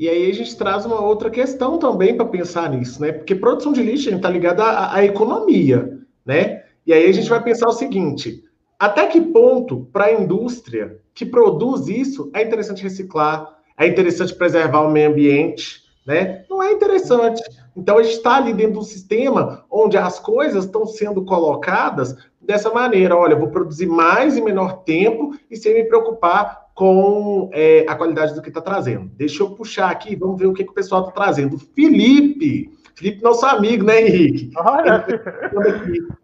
E 0.00 0.08
aí 0.08 0.30
a 0.30 0.32
gente 0.32 0.56
traz 0.56 0.86
uma 0.86 0.98
outra 0.98 1.28
questão 1.28 1.76
também 1.76 2.16
para 2.16 2.24
pensar 2.24 2.70
nisso, 2.70 3.02
né? 3.02 3.12
Porque 3.12 3.34
produção 3.34 3.70
de 3.70 3.82
lixo 3.82 4.08
está 4.08 4.30
ligada 4.30 4.64
à, 4.64 4.94
à 4.94 5.04
economia, 5.04 6.00
né? 6.24 6.62
E 6.86 6.92
aí 6.94 7.06
a 7.06 7.12
gente 7.12 7.28
vai 7.28 7.42
pensar 7.42 7.68
o 7.68 7.72
seguinte: 7.72 8.42
até 8.78 9.06
que 9.08 9.20
ponto, 9.20 9.86
para 9.92 10.06
a 10.06 10.12
indústria 10.14 10.98
que 11.14 11.26
produz 11.26 11.86
isso, 11.86 12.30
é 12.32 12.42
interessante 12.42 12.82
reciclar, 12.82 13.58
é 13.76 13.86
interessante 13.86 14.34
preservar 14.34 14.80
o 14.80 14.90
meio 14.90 15.10
ambiente, 15.10 15.82
né? 16.06 16.46
Não 16.48 16.62
é 16.62 16.72
interessante. 16.72 17.42
Então 17.76 17.98
a 17.98 18.02
gente 18.02 18.16
está 18.16 18.36
ali 18.36 18.54
dentro 18.54 18.72
de 18.72 18.78
um 18.78 18.82
sistema 18.82 19.66
onde 19.70 19.98
as 19.98 20.18
coisas 20.18 20.64
estão 20.64 20.86
sendo 20.86 21.26
colocadas 21.26 22.16
dessa 22.40 22.70
maneira: 22.70 23.14
olha, 23.14 23.36
vou 23.36 23.48
produzir 23.48 23.86
mais 23.86 24.34
em 24.34 24.42
menor 24.42 24.82
tempo 24.82 25.36
e 25.50 25.58
sem 25.58 25.74
me 25.74 25.84
preocupar 25.84 26.69
com 26.80 27.50
é, 27.52 27.84
a 27.86 27.94
qualidade 27.94 28.34
do 28.34 28.40
que 28.40 28.48
está 28.48 28.62
trazendo. 28.62 29.10
Deixa 29.14 29.42
eu 29.42 29.50
puxar 29.50 29.90
aqui, 29.90 30.16
vamos 30.16 30.38
ver 30.38 30.46
o 30.46 30.54
que, 30.54 30.64
que 30.64 30.70
o 30.70 30.74
pessoal 30.74 31.02
está 31.02 31.12
trazendo. 31.12 31.58
Felipe, 31.58 32.70
Felipe, 32.94 33.22
nosso 33.22 33.44
amigo, 33.44 33.84
né, 33.84 34.00
Henrique? 34.00 34.50
Olha! 34.56 35.04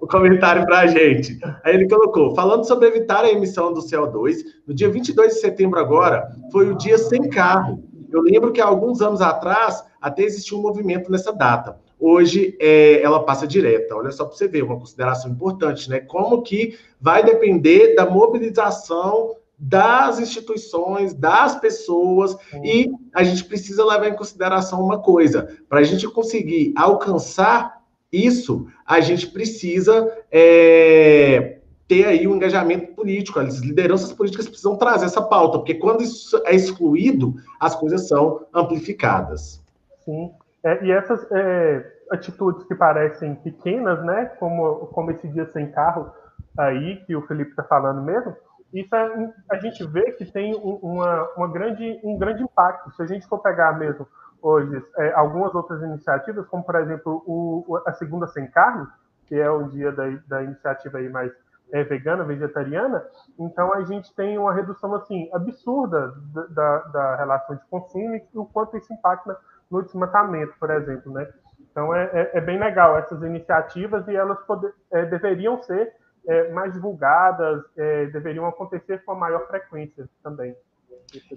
O 0.01 0.07
comentário 0.07 0.65
para 0.65 0.79
a 0.79 0.87
gente. 0.87 1.39
Aí 1.63 1.75
ele 1.75 1.87
colocou: 1.87 2.35
falando 2.35 2.67
sobre 2.67 2.89
evitar 2.89 3.23
a 3.23 3.31
emissão 3.31 3.75
do 3.75 3.83
CO2, 3.83 4.45
no 4.67 4.73
dia 4.73 4.89
22 4.89 5.35
de 5.35 5.41
setembro, 5.41 5.79
agora, 5.79 6.27
foi 6.51 6.71
o 6.71 6.79
dia 6.79 6.97
sem 6.97 7.29
carro. 7.29 7.85
Eu 8.11 8.23
lembro 8.23 8.51
que 8.51 8.61
há 8.61 8.65
alguns 8.65 9.03
anos 9.03 9.21
atrás 9.21 9.85
até 10.01 10.23
existiu 10.23 10.59
um 10.59 10.63
movimento 10.63 11.11
nessa 11.11 11.35
data. 11.35 11.79
Hoje 12.01 12.57
é, 12.59 13.03
ela 13.03 13.23
passa 13.25 13.47
direta. 13.47 13.95
Olha 13.95 14.11
só 14.11 14.25
para 14.25 14.35
você 14.35 14.49
ver, 14.49 14.63
uma 14.63 14.79
consideração 14.79 15.31
importante, 15.31 15.91
né? 15.91 16.01
Como 16.01 16.41
que 16.41 16.79
vai 16.99 17.23
depender 17.23 17.95
da 17.95 18.07
mobilização 18.07 19.37
das 19.59 20.19
instituições, 20.19 21.15
das 21.15 21.59
pessoas, 21.59 22.37
e 22.63 22.91
a 23.15 23.25
gente 23.25 23.45
precisa 23.45 23.85
levar 23.85 24.09
em 24.09 24.17
consideração 24.17 24.83
uma 24.83 25.01
coisa: 25.01 25.49
para 25.69 25.81
a 25.81 25.85
gente 25.85 26.07
conseguir 26.09 26.73
alcançar 26.77 27.83
isso, 28.13 28.67
a 28.85 29.01
gente 29.01 29.27
precisa 29.29 30.13
é, 30.31 31.59
ter 31.89 32.07
aí 32.07 32.27
um 32.27 32.37
engajamento 32.37 32.95
político. 32.95 33.41
As 33.41 33.59
lideranças 33.59 34.13
políticas 34.13 34.47
precisam 34.49 34.77
trazer 34.77 35.07
essa 35.07 35.23
pauta, 35.23 35.59
porque 35.59 35.75
quando 35.75 36.03
isso 36.03 36.41
é 36.45 36.55
excluído, 36.55 37.35
as 37.61 37.75
coisas 37.75 38.09
são 38.09 38.47
amplificadas. 38.55 39.63
Sim. 40.05 40.31
É, 40.63 40.85
e 40.85 40.91
essas 40.91 41.27
é, 41.31 41.93
atitudes 42.11 42.65
que 42.67 42.75
parecem 42.75 43.35
pequenas, 43.37 44.05
né, 44.05 44.27
como, 44.39 44.87
como 44.87 45.11
esse 45.11 45.29
dia 45.29 45.47
sem 45.53 45.71
carro 45.71 46.11
aí, 46.59 46.97
que 47.07 47.15
o 47.15 47.23
Felipe 47.23 47.51
está 47.51 47.63
falando 47.63 48.03
mesmo, 48.03 48.35
isso 48.81 48.95
é, 48.95 49.33
a 49.51 49.57
gente 49.59 49.85
vê 49.87 50.13
que 50.13 50.25
tem 50.25 50.55
uma, 50.55 51.29
uma 51.37 51.49
grande, 51.49 52.01
um 52.03 52.19
grande 52.19 52.43
impacto. 52.43 52.91
Se 52.93 53.03
a 53.03 53.07
gente 53.07 53.27
for 53.27 53.39
pegar 53.39 53.79
mesmo 53.79 54.07
hoje 54.43 54.85
é, 54.99 55.13
algumas 55.13 55.55
outras 55.55 55.83
iniciativas, 55.83 56.47
como 56.47 56.65
por 56.65 56.77
exemplo 56.77 57.23
o, 57.27 57.83
a 57.87 57.93
Segunda 57.93 58.27
Sem 58.27 58.47
Carne, 58.51 58.87
que 59.27 59.35
é 59.35 59.51
o 59.51 59.65
dia 59.65 59.93
da, 59.93 60.05
da 60.27 60.43
iniciativa 60.43 60.99
aí 60.99 61.09
mais 61.09 61.33
é, 61.73 61.83
vegana, 61.83 62.23
vegetariana, 62.23 63.05
então 63.39 63.73
a 63.75 63.83
gente 63.83 64.15
tem 64.15 64.39
uma 64.39 64.53
redução 64.53 64.95
assim 64.95 65.29
absurda 65.33 66.15
da, 66.51 66.79
da 66.79 67.17
relação 67.17 67.57
de 67.57 67.65
consumo 67.69 68.15
e 68.15 68.23
o 68.35 68.45
quanto 68.45 68.77
isso 68.77 68.93
impacta 68.93 69.37
no 69.71 69.83
desmatamento, 69.83 70.55
por 70.61 70.71
exemplo, 70.71 71.13
né? 71.13 71.29
Então 71.71 71.93
é, 71.95 72.05
é, 72.13 72.39
é 72.39 72.41
bem 72.41 72.59
legal 72.59 72.97
essas 72.97 73.21
iniciativas 73.23 74.07
e 74.07 74.15
elas 74.15 74.39
poder, 74.45 74.73
é, 74.93 75.05
deveriam 75.07 75.61
ser 75.63 75.93
é, 76.27 76.51
mais 76.53 76.73
divulgadas, 76.73 77.63
é, 77.77 78.07
deveriam 78.07 78.47
acontecer 78.47 79.05
com 79.05 79.13
a 79.13 79.15
maior 79.15 79.47
frequência 79.47 80.09
também. 80.23 80.55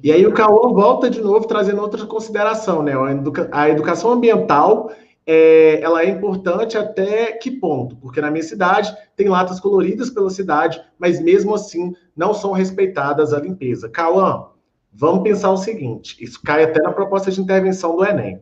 E 0.03 0.11
aí 0.11 0.25
o 0.25 0.33
Cauã 0.33 0.73
volta 0.73 1.09
de 1.09 1.21
novo 1.21 1.47
trazendo 1.47 1.81
outra 1.81 2.05
consideração, 2.05 2.81
né? 2.81 2.93
A 3.51 3.69
educação 3.69 4.11
ambiental 4.11 4.91
é, 5.25 5.79
ela 5.81 6.01
é 6.01 6.09
importante 6.09 6.75
até 6.75 7.33
que 7.33 7.51
ponto? 7.51 7.95
Porque 7.97 8.19
na 8.19 8.31
minha 8.31 8.43
cidade 8.43 8.95
tem 9.15 9.29
latas 9.29 9.59
coloridas 9.59 10.09
pela 10.09 10.31
cidade, 10.31 10.81
mas 10.97 11.21
mesmo 11.21 11.53
assim 11.53 11.93
não 12.15 12.33
são 12.33 12.51
respeitadas 12.51 13.31
a 13.31 13.39
limpeza. 13.39 13.89
Cauã, 13.89 14.47
vamos 14.91 15.21
pensar 15.21 15.51
o 15.51 15.57
seguinte: 15.57 16.17
isso 16.19 16.41
cai 16.41 16.63
até 16.63 16.81
na 16.81 16.91
proposta 16.91 17.29
de 17.29 17.39
intervenção 17.39 17.95
do 17.95 18.03
Enem. 18.03 18.41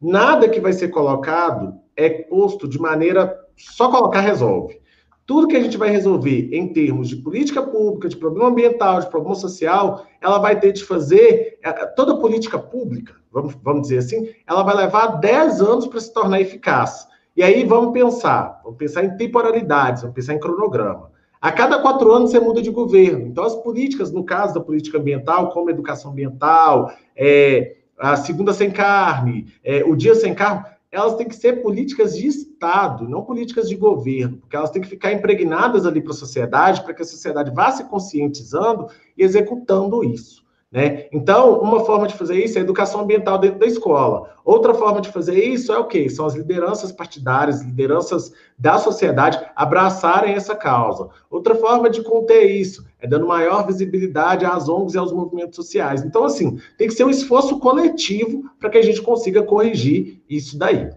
Nada 0.00 0.48
que 0.48 0.60
vai 0.60 0.72
ser 0.72 0.88
colocado 0.88 1.74
é 1.96 2.08
posto 2.08 2.68
de 2.68 2.80
maneira 2.80 3.36
só 3.56 3.90
colocar 3.90 4.20
resolve. 4.20 4.81
Tudo 5.32 5.48
que 5.48 5.56
a 5.56 5.62
gente 5.62 5.78
vai 5.78 5.88
resolver 5.88 6.50
em 6.52 6.74
termos 6.74 7.08
de 7.08 7.16
política 7.16 7.62
pública, 7.62 8.06
de 8.06 8.18
problema 8.18 8.50
ambiental, 8.50 9.00
de 9.00 9.08
problema 9.08 9.34
social, 9.34 10.04
ela 10.20 10.38
vai 10.38 10.60
ter 10.60 10.72
de 10.72 10.84
fazer 10.84 11.58
é, 11.62 11.72
toda 11.86 12.18
política 12.18 12.58
pública 12.58 13.14
vamos, 13.32 13.56
vamos 13.62 13.82
dizer 13.88 13.98
assim, 13.98 14.28
ela 14.46 14.62
vai 14.62 14.76
levar 14.76 15.18
10 15.20 15.62
anos 15.62 15.86
para 15.86 16.00
se 16.00 16.12
tornar 16.12 16.38
eficaz. 16.38 17.08
E 17.34 17.42
aí 17.42 17.64
vamos 17.64 17.92
pensar, 17.92 18.60
vamos 18.62 18.76
pensar 18.76 19.04
em 19.04 19.16
temporalidades, 19.16 20.02
vamos 20.02 20.14
pensar 20.14 20.34
em 20.34 20.38
cronograma. 20.38 21.10
A 21.40 21.50
cada 21.50 21.78
quatro 21.78 22.12
anos 22.12 22.30
você 22.30 22.38
muda 22.38 22.60
de 22.60 22.68
governo. 22.70 23.26
Então, 23.26 23.42
as 23.42 23.56
políticas, 23.56 24.12
no 24.12 24.24
caso 24.24 24.52
da 24.52 24.60
política 24.60 24.98
ambiental, 24.98 25.48
como 25.48 25.70
educação 25.70 26.10
ambiental, 26.12 26.92
é, 27.16 27.78
a 27.98 28.16
segunda 28.16 28.52
sem 28.52 28.70
carne, 28.70 29.46
é, 29.64 29.82
o 29.82 29.96
dia 29.96 30.14
sem 30.14 30.34
carro, 30.34 30.66
elas 30.92 31.16
têm 31.16 31.26
que 31.26 31.34
ser 31.34 31.62
políticas 31.62 32.14
de 32.14 32.26
Estado, 32.26 33.08
não 33.08 33.24
políticas 33.24 33.66
de 33.66 33.74
governo, 33.74 34.36
porque 34.36 34.54
elas 34.54 34.70
têm 34.70 34.82
que 34.82 34.88
ficar 34.88 35.10
impregnadas 35.10 35.86
ali 35.86 36.02
para 36.02 36.12
a 36.12 36.16
sociedade, 36.16 36.82
para 36.82 36.92
que 36.92 37.00
a 37.00 37.06
sociedade 37.06 37.50
vá 37.50 37.72
se 37.72 37.84
conscientizando 37.84 38.88
e 39.16 39.24
executando 39.24 40.04
isso. 40.04 40.41
Né? 40.72 41.04
Então, 41.12 41.60
uma 41.60 41.84
forma 41.84 42.06
de 42.06 42.14
fazer 42.14 42.42
isso 42.42 42.56
é 42.56 42.62
a 42.62 42.64
educação 42.64 43.02
ambiental 43.02 43.38
dentro 43.38 43.58
da 43.58 43.66
escola. 43.66 44.30
Outra 44.42 44.72
forma 44.72 45.02
de 45.02 45.10
fazer 45.10 45.38
isso 45.44 45.70
é 45.70 45.78
o 45.78 45.84
quê? 45.84 46.08
São 46.08 46.24
as 46.24 46.34
lideranças 46.34 46.90
partidárias, 46.90 47.60
lideranças 47.60 48.32
da 48.58 48.78
sociedade 48.78 49.38
abraçarem 49.54 50.32
essa 50.32 50.56
causa. 50.56 51.10
Outra 51.30 51.54
forma 51.54 51.90
de 51.90 52.02
conter 52.02 52.44
isso 52.44 52.86
é 52.98 53.06
dando 53.06 53.26
maior 53.26 53.66
visibilidade 53.66 54.46
às 54.46 54.66
ONGs 54.66 54.94
e 54.94 54.98
aos 54.98 55.12
movimentos 55.12 55.56
sociais. 55.56 56.02
Então, 56.02 56.24
assim, 56.24 56.58
tem 56.78 56.88
que 56.88 56.94
ser 56.94 57.04
um 57.04 57.10
esforço 57.10 57.58
coletivo 57.58 58.50
para 58.58 58.70
que 58.70 58.78
a 58.78 58.82
gente 58.82 59.02
consiga 59.02 59.42
corrigir 59.42 60.22
isso 60.26 60.58
daí. 60.58 60.88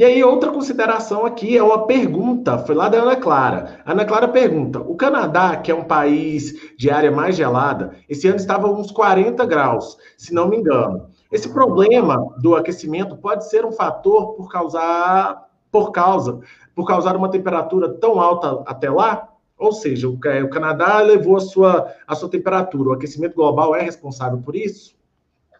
E 0.00 0.04
aí, 0.04 0.24
outra 0.24 0.50
consideração 0.50 1.26
aqui 1.26 1.58
é 1.58 1.62
uma 1.62 1.86
pergunta, 1.86 2.56
foi 2.56 2.74
lá 2.74 2.88
da 2.88 3.02
Ana 3.02 3.16
Clara. 3.16 3.82
A 3.84 3.92
Ana 3.92 4.06
Clara 4.06 4.26
pergunta: 4.28 4.80
o 4.80 4.96
Canadá, 4.96 5.58
que 5.58 5.70
é 5.70 5.74
um 5.74 5.84
país 5.84 6.74
de 6.74 6.90
área 6.90 7.12
mais 7.12 7.36
gelada, 7.36 7.94
esse 8.08 8.26
ano 8.26 8.38
estava 8.38 8.66
uns 8.66 8.90
40 8.90 9.44
graus, 9.44 9.98
se 10.16 10.32
não 10.32 10.48
me 10.48 10.56
engano. 10.56 11.10
Esse 11.30 11.50
problema 11.50 12.34
do 12.40 12.56
aquecimento 12.56 13.14
pode 13.14 13.46
ser 13.50 13.66
um 13.66 13.72
fator 13.72 14.32
por 14.36 14.50
causar, 14.50 15.50
por 15.70 15.92
causa, 15.92 16.40
por 16.74 16.86
causar 16.86 17.14
uma 17.14 17.30
temperatura 17.30 17.92
tão 17.92 18.18
alta 18.18 18.62
até 18.64 18.88
lá? 18.88 19.28
Ou 19.58 19.70
seja, 19.70 20.08
o, 20.08 20.14
o 20.14 20.48
Canadá 20.48 21.02
levou 21.02 21.36
a 21.36 21.40
sua, 21.40 21.92
a 22.06 22.14
sua 22.14 22.30
temperatura. 22.30 22.88
O 22.88 22.92
aquecimento 22.94 23.34
global 23.34 23.76
é 23.76 23.82
responsável 23.82 24.38
por 24.38 24.56
isso? 24.56 24.94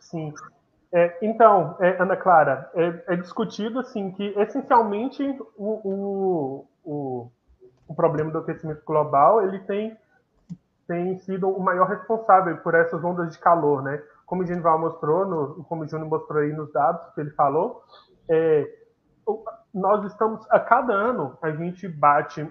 Sim. 0.01 0.32
É, 0.93 1.18
então, 1.22 1.76
é, 1.80 2.03
Ana 2.03 2.16
Clara, 2.16 2.68
é, 2.74 3.14
é, 3.14 3.16
discutido 3.16 3.78
assim 3.78 4.11
que 4.11 4.24
essencialmente 4.36 5.22
o, 5.57 5.88
o, 5.88 6.66
o, 6.84 7.30
o, 7.86 7.95
problema 7.95 8.30
do 8.32 8.38
aquecimento 8.38 8.82
global 8.84 9.41
ele 9.43 9.61
tem, 9.61 9.97
tem 10.88 11.16
sido 11.20 11.49
o 11.49 11.61
maior 11.61 11.86
responsável 11.86 12.57
por 12.57 12.74
essas 12.74 13.05
ondas 13.05 13.32
de 13.32 13.38
calor, 13.38 13.82
né? 13.82 14.03
Como 14.26 14.43
o 14.43 14.47
Genival 14.47 14.80
mostrou, 14.80 15.24
no, 15.26 15.64
como 15.64 15.84
o 15.84 15.88
Júnior 15.88 16.09
mostrou 16.09 16.43
aí 16.43 16.53
nos 16.53 16.72
dados 16.72 17.07
que 17.14 17.20
ele 17.20 17.30
falou, 17.30 17.84
é, 18.28 18.68
nós 19.72 20.05
estamos 20.07 20.45
a 20.51 20.59
cada 20.59 20.93
ano 20.93 21.38
a 21.41 21.53
gente 21.53 21.86
bate 21.86 22.49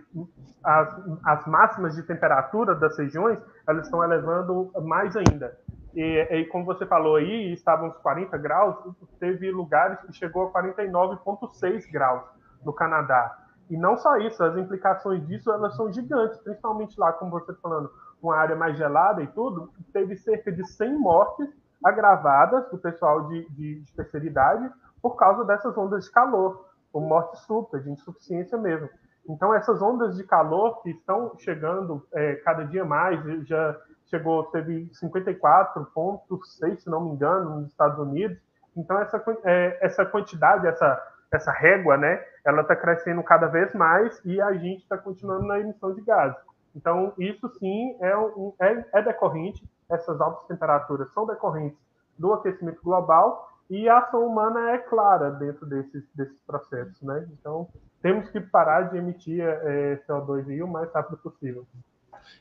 as, 0.63 0.95
as 1.25 1.45
máximas 1.45 1.95
de 1.95 2.03
temperatura 2.03 2.73
das 2.73 2.97
regiões, 2.97 3.37
elas 3.67 3.85
estão 3.85 4.01
elevando 4.01 4.71
mais 4.81 5.15
ainda. 5.17 5.57
E, 5.93 6.01
e, 6.01 6.45
como 6.45 6.65
você 6.65 6.85
falou 6.85 7.15
aí, 7.15 7.53
estavam 7.53 7.89
uns 7.89 7.97
40 7.97 8.37
graus, 8.37 8.75
teve 9.19 9.51
lugares 9.51 9.99
que 10.01 10.13
chegou 10.13 10.47
a 10.47 10.61
49,6 10.61 11.91
graus 11.91 12.23
no 12.63 12.73
Canadá. 12.73 13.37
E 13.69 13.77
não 13.77 13.97
só 13.97 14.17
isso, 14.17 14.43
as 14.43 14.57
implicações 14.57 15.25
disso 15.27 15.51
elas 15.51 15.75
são 15.75 15.91
gigantes, 15.91 16.39
principalmente 16.39 16.99
lá, 16.99 17.13
como 17.13 17.31
você 17.31 17.53
tá 17.53 17.59
falando, 17.61 17.91
uma 18.21 18.35
área 18.35 18.55
mais 18.55 18.77
gelada 18.77 19.21
e 19.21 19.27
tudo, 19.27 19.71
teve 19.93 20.15
cerca 20.15 20.51
de 20.51 20.65
100 20.65 20.97
mortes 20.97 21.47
agravadas 21.83 22.69
do 22.71 22.77
pessoal 22.77 23.27
de, 23.27 23.47
de, 23.51 23.83
terceira 23.95 24.25
idade 24.25 24.69
por 25.01 25.15
causa 25.15 25.45
dessas 25.45 25.77
ondas 25.77 26.05
de 26.05 26.11
calor, 26.11 26.67
ou 26.91 27.01
morte 27.01 27.39
súbita, 27.41 27.79
de 27.79 27.89
insuficiência 27.89 28.57
mesmo. 28.57 28.89
Então, 29.29 29.53
essas 29.53 29.81
ondas 29.81 30.17
de 30.17 30.23
calor 30.23 30.81
que 30.81 30.89
estão 30.89 31.37
chegando 31.37 32.05
é, 32.11 32.35
cada 32.37 32.65
dia 32.65 32.83
mais, 32.83 33.21
já 33.47 33.77
chegou, 34.09 34.43
teve 34.45 34.89
54,6, 34.93 36.79
se 36.79 36.89
não 36.89 37.01
me 37.05 37.11
engano, 37.11 37.61
nos 37.61 37.69
Estados 37.69 37.99
Unidos. 37.99 38.37
Então, 38.75 38.99
essa, 38.99 39.23
é, 39.43 39.77
essa 39.81 40.05
quantidade, 40.05 40.67
essa, 40.67 41.01
essa 41.31 41.51
régua, 41.51 41.97
né, 41.97 42.23
ela 42.45 42.61
está 42.61 42.75
crescendo 42.75 43.23
cada 43.23 43.47
vez 43.47 43.73
mais 43.73 44.19
e 44.25 44.41
a 44.41 44.53
gente 44.53 44.81
está 44.83 44.97
continuando 44.97 45.45
na 45.45 45.59
emissão 45.59 45.93
de 45.93 46.01
gases. 46.01 46.37
Então, 46.75 47.13
isso 47.17 47.49
sim 47.57 47.97
é, 47.99 48.15
um, 48.17 48.53
é, 48.59 48.85
é 48.93 49.01
decorrente, 49.01 49.67
essas 49.89 50.21
altas 50.21 50.45
temperaturas 50.45 51.11
são 51.13 51.25
decorrentes 51.25 51.79
do 52.17 52.33
aquecimento 52.33 52.81
global 52.83 53.49
e 53.69 53.87
a 53.87 53.99
ação 53.99 54.25
humana 54.25 54.71
é 54.71 54.77
clara 54.77 55.31
dentro 55.31 55.65
desses, 55.65 56.03
desses 56.13 56.39
processos, 56.41 57.01
né? 57.01 57.27
Então, 57.33 57.67
temos 58.01 58.29
que 58.29 58.39
parar 58.39 58.83
de 58.83 58.97
emitir 58.97 59.41
é, 59.41 60.01
CO2 60.07 60.47
aí 60.49 60.61
o 60.63 60.67
mais 60.67 60.91
rápido 60.91 61.17
possível. 61.17 61.65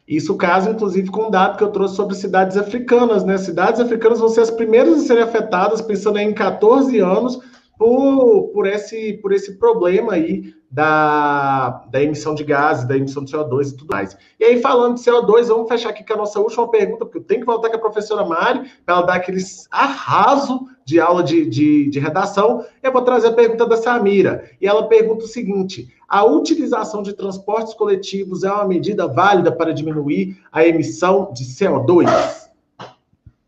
Isso 0.07 0.37
casa, 0.37 0.71
inclusive, 0.71 1.11
com 1.11 1.27
um 1.27 1.31
dado 1.31 1.59
que 1.59 1.65
eu 1.65 1.69
trouxe 1.69 1.95
sobre 1.95 2.15
cidades 2.15 2.57
africanas, 2.57 3.25
né? 3.25 3.37
Cidades 3.37 3.81
africanas 3.81 4.19
vão 4.19 4.31
ser 4.31 4.41
as 4.41 4.51
primeiras 4.51 4.99
a 4.99 5.07
serem 5.07 5.23
afetadas, 5.23 5.83
pensando 5.83 6.19
em 6.19 6.33
14 6.33 6.99
anos, 6.99 7.39
por, 7.79 8.49
por, 8.49 8.67
esse, 8.67 9.15
por 9.15 9.33
esse 9.33 9.57
problema 9.57 10.15
aí 10.15 10.53
da, 10.71 11.87
da 11.91 12.03
emissão 12.03 12.35
de 12.35 12.45
gases, 12.45 12.87
da 12.87 12.97
emissão 12.97 13.25
de 13.25 13.33
CO2 13.33 13.69
e 13.69 13.77
tudo 13.77 13.91
mais. 13.91 14.17
E 14.39 14.45
aí, 14.45 14.61
falando 14.61 14.97
de 14.97 15.03
CO2, 15.03 15.47
vamos 15.47 15.69
fechar 15.69 15.91
aqui 15.91 16.05
com 16.05 16.13
a 16.13 16.17
nossa 16.17 16.41
última 16.41 16.69
pergunta, 16.71 17.07
porque 17.07 17.19
eu 17.19 17.25
tenho 17.25 17.41
que 17.41 17.47
voltar 17.47 17.71
com 17.71 17.77
a 17.77 17.81
professora 17.81 18.27
Mari, 18.27 18.69
para 18.85 18.97
ela 18.97 19.07
dar 19.07 19.15
aquele 19.15 19.41
arraso 19.71 20.67
de 20.85 21.01
aula 21.01 21.23
de, 21.23 21.47
de, 21.47 21.89
de 21.89 21.99
redação. 21.99 22.65
Eu 22.83 22.93
vou 22.93 23.03
trazer 23.03 23.29
a 23.29 23.33
pergunta 23.33 23.65
da 23.65 23.77
Samira. 23.77 24.51
E 24.61 24.67
ela 24.67 24.89
pergunta 24.89 25.25
o 25.25 25.29
seguinte: 25.29 25.89
a 26.09 26.25
utilização 26.25 27.03
de 27.03 27.15
transportes 27.15 27.73
coletivos 27.75 28.43
é 28.45 28.51
uma 28.51 28.67
medida 28.67 29.07
válida 29.07 29.53
para 29.53 29.73
diminuir 29.73 30.37
a 30.53 30.67
emissão 30.67 31.33
de 31.33 31.45
CO2? 31.45 32.09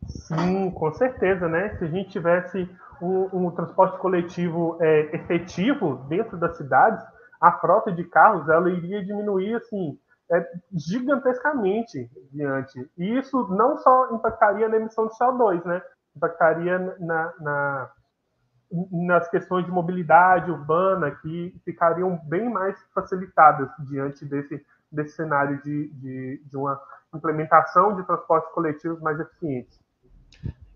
Sim, 0.06 0.70
com 0.70 0.92
certeza, 0.92 1.48
né? 1.48 1.76
Se 1.78 1.84
a 1.84 1.88
gente 1.88 2.10
tivesse 2.10 2.68
um, 3.00 3.46
um 3.46 3.50
transporte 3.50 3.98
coletivo 3.98 4.76
é, 4.80 5.16
efetivo 5.16 5.96
dentro 6.08 6.36
das 6.36 6.56
cidades, 6.56 7.04
a 7.40 7.52
frota 7.52 7.90
de 7.90 8.04
carros 8.04 8.48
ela 8.48 8.70
iria 8.70 9.04
diminuir 9.04 9.54
assim 9.54 9.98
é, 10.30 10.46
gigantescamente 10.72 12.08
diante. 12.32 12.88
E 12.96 13.18
isso 13.18 13.48
não 13.48 13.76
só 13.78 14.14
impactaria 14.14 14.68
na 14.68 14.76
emissão 14.76 15.06
de 15.06 15.18
CO2, 15.18 15.64
né? 15.64 15.82
Impactaria 16.16 16.78
na, 17.00 17.34
na, 17.40 17.90
nas 18.92 19.28
questões 19.28 19.64
de 19.64 19.72
mobilidade 19.72 20.50
urbana 20.50 21.10
que 21.10 21.60
ficariam 21.64 22.16
bem 22.28 22.48
mais 22.48 22.78
facilitadas 22.94 23.68
diante 23.80 24.24
desse, 24.24 24.64
desse 24.90 25.16
cenário 25.16 25.60
de, 25.62 25.88
de, 25.94 26.42
de 26.44 26.56
uma 26.56 26.80
implementação 27.12 27.96
de 27.96 28.04
transportes 28.04 28.52
coletivos 28.52 29.00
mais 29.00 29.18
eficientes. 29.18 29.80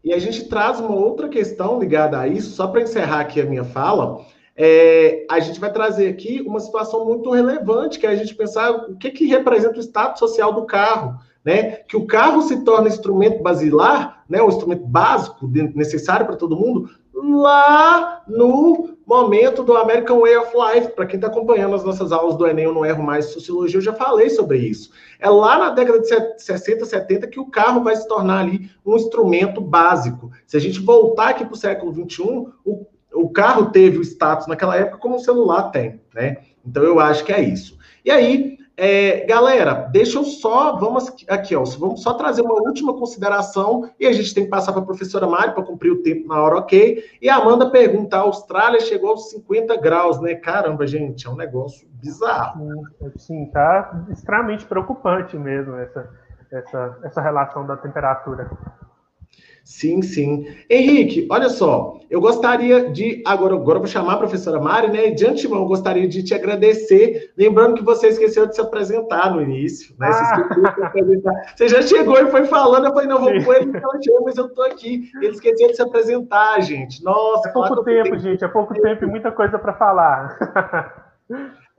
E 0.05 0.13
a 0.13 0.19
gente 0.19 0.45
traz 0.45 0.79
uma 0.81 0.95
outra 0.95 1.29
questão 1.29 1.81
ligada 1.81 2.21
a 2.21 2.29
isso, 2.29 2.51
só 2.51 2.67
para 2.67 2.83
encerrar 2.83 3.21
aqui 3.21 3.41
a 3.41 3.47
minha 3.47 3.65
fala. 3.65 4.21
É, 4.55 5.25
a 5.31 5.41
gente 5.41 5.59
vai 5.59 5.73
trazer 5.73 6.09
aqui 6.09 6.43
uma 6.47 6.61
situação 6.61 7.07
muito 7.07 7.31
relevante, 7.31 7.99
que 7.99 8.07
é 8.07 8.11
a 8.11 8.15
gente 8.15 8.35
pensar 8.35 8.71
o 8.71 8.97
que, 8.97 9.11
que 9.11 9.27
representa 9.27 9.79
o 9.79 9.83
status 9.83 10.19
social 10.19 10.53
do 10.53 10.67
carro. 10.67 11.19
Né? 11.43 11.79
Que 11.89 11.97
o 11.97 12.07
carro 12.07 12.43
se 12.43 12.63
torna 12.65 12.89
instrumento 12.89 13.43
basilar, 13.43 14.25
né? 14.29 14.43
um 14.43 14.49
instrumento 14.49 14.85
básico, 14.87 15.51
necessário 15.75 16.27
para 16.27 16.37
todo 16.37 16.57
mundo, 16.57 16.91
lá 17.33 18.23
no 18.27 18.97
momento 19.07 19.63
do 19.63 19.77
American 19.77 20.21
Way 20.21 20.37
of 20.37 20.53
Life. 20.55 20.93
Para 20.93 21.07
quem 21.07 21.17
está 21.17 21.29
acompanhando 21.29 21.75
as 21.75 21.85
nossas 21.85 22.13
aulas 22.13 22.37
do 22.37 22.47
Enem, 22.47 22.65
eu 22.65 22.75
não 22.75 22.85
erro 22.85 23.03
mais 23.03 23.27
sociologia, 23.27 23.79
eu 23.79 23.83
já 23.83 23.93
falei 23.93 24.31
sobre 24.31 24.59
isso. 24.59 24.91
É 25.19 25.29
lá 25.29 25.59
na 25.59 25.71
década 25.71 26.01
de 26.01 26.09
60, 26.43 26.85
70 26.85 27.27
que 27.27 27.41
o 27.41 27.51
carro 27.51 27.83
vai 27.83 27.97
se 27.97 28.07
tornar 28.09 28.41
ali 28.41 28.71
um 28.85 28.97
instrumento 28.97 29.61
básico. 29.61 30.31
Se 30.47 30.57
a 30.57 30.61
gente 30.61 30.81
voltar 30.81 31.31
aqui 31.31 31.45
para 31.45 31.55
o 31.55 31.59
século 31.59 31.93
21, 31.93 32.53
o, 32.65 32.87
o 33.15 33.29
carro 33.31 33.71
teve 33.71 33.99
o 33.99 34.03
status 34.03 34.47
naquela 34.47 34.77
época 34.77 34.99
como 34.99 35.17
o 35.17 35.21
celular 35.21 35.71
tem, 35.71 36.01
né? 36.15 36.39
Então 36.67 36.83
eu 36.83 36.99
acho 36.99 37.25
que 37.25 37.33
é 37.33 37.43
isso. 37.43 37.79
E 38.05 38.11
aí, 38.11 38.59
é, 38.77 39.25
galera, 39.27 39.89
deixa 39.93 40.19
eu 40.19 40.25
só, 40.25 40.77
vamos 40.77 41.15
aqui, 41.29 41.55
ó, 41.55 41.63
vamos 41.79 42.03
só 42.03 42.15
trazer 42.15 42.43
uma 42.43 42.55
última 42.55 42.93
consideração 42.93 43.89
e 44.01 44.07
a 44.07 44.13
gente 44.13 44.35
tem 44.35 44.45
que 44.45 44.51
passar 44.51 44.73
para 44.73 44.83
a 44.83 44.85
professora 44.85 45.29
Mari 45.29 45.53
para 45.53 45.63
cumprir 45.63 45.93
o 45.93 46.03
tempo 46.03 46.27
na 46.27 46.43
hora, 46.43 46.57
ok? 46.57 47.05
E 47.23 47.29
a 47.29 47.37
Amanda 47.37 47.71
pergunta: 47.71 48.17
a 48.17 48.21
Austrália 48.21 48.81
chegou 48.81 49.11
aos 49.11 49.31
50 49.31 49.77
graus, 49.77 50.21
né? 50.21 50.35
Caramba, 50.35 50.87
gente, 50.89 51.25
é 51.27 51.31
um 51.31 51.37
negócio 51.37 51.87
bizarro. 51.93 52.69
Sim, 53.17 53.47
tá 53.53 54.07
extremamente 54.11 54.67
preocupante 54.67 55.37
mesmo 55.37 55.77
essa, 55.77 56.11
essa, 56.51 56.99
essa 57.05 57.21
relação 57.21 57.65
da 57.65 57.77
temperatura. 57.77 58.51
Sim, 59.65 60.03
sim. 60.03 60.47
Henrique, 60.69 61.27
olha 61.31 61.49
só, 61.49 61.99
eu 62.11 62.21
gostaria 62.21 62.91
de. 62.91 63.23
Agora, 63.27 63.55
agora 63.55 63.79
eu 63.79 63.83
vou 63.83 63.91
chamar 63.91 64.13
a 64.13 64.19
professora 64.19 64.61
Mari, 64.61 64.89
né? 64.89 65.11
De 65.11 65.27
antemão, 65.27 65.61
eu 65.61 65.67
gostaria 65.67 66.07
de 66.07 66.23
te 66.23 66.35
agradecer. 66.35 67.33
Lembrando 67.37 67.75
que 67.75 67.83
você 67.83 68.09
esqueceu 68.09 68.47
de 68.47 68.55
se 68.55 68.61
apresentar 68.61 69.35
no 69.35 69.41
início, 69.41 69.95
né? 69.99 70.13
Você, 70.13 70.25
ah. 71.25 71.55
você 71.57 71.69
já 71.69 71.81
chegou 71.81 72.19
e 72.19 72.31
foi 72.31 72.45
falando, 72.45 72.87
eu 72.87 72.93
falei, 72.93 73.09
não, 73.09 73.21
vou 73.21 73.31
com 73.43 73.53
ele, 73.55 73.75
ela 73.75 74.03
chegou, 74.03 74.23
mas 74.25 74.37
eu 74.37 74.51
tô 74.51 74.63
aqui. 74.63 75.11
Ele 75.17 75.33
esqueceu 75.33 75.69
de 75.69 75.77
se 75.77 75.83
apresentar, 75.83 76.61
gente. 76.61 77.03
Nossa, 77.03 77.49
é 77.49 77.53
pouco 77.53 77.83
tempo, 77.83 78.19
gente, 78.19 78.45
é 78.45 78.49
pouco 78.49 78.75
tempo 78.75 79.05
e 79.05 79.07
muita 79.07 79.33
coisa 79.33 79.59
para 79.59 79.73
falar. 79.73 81.15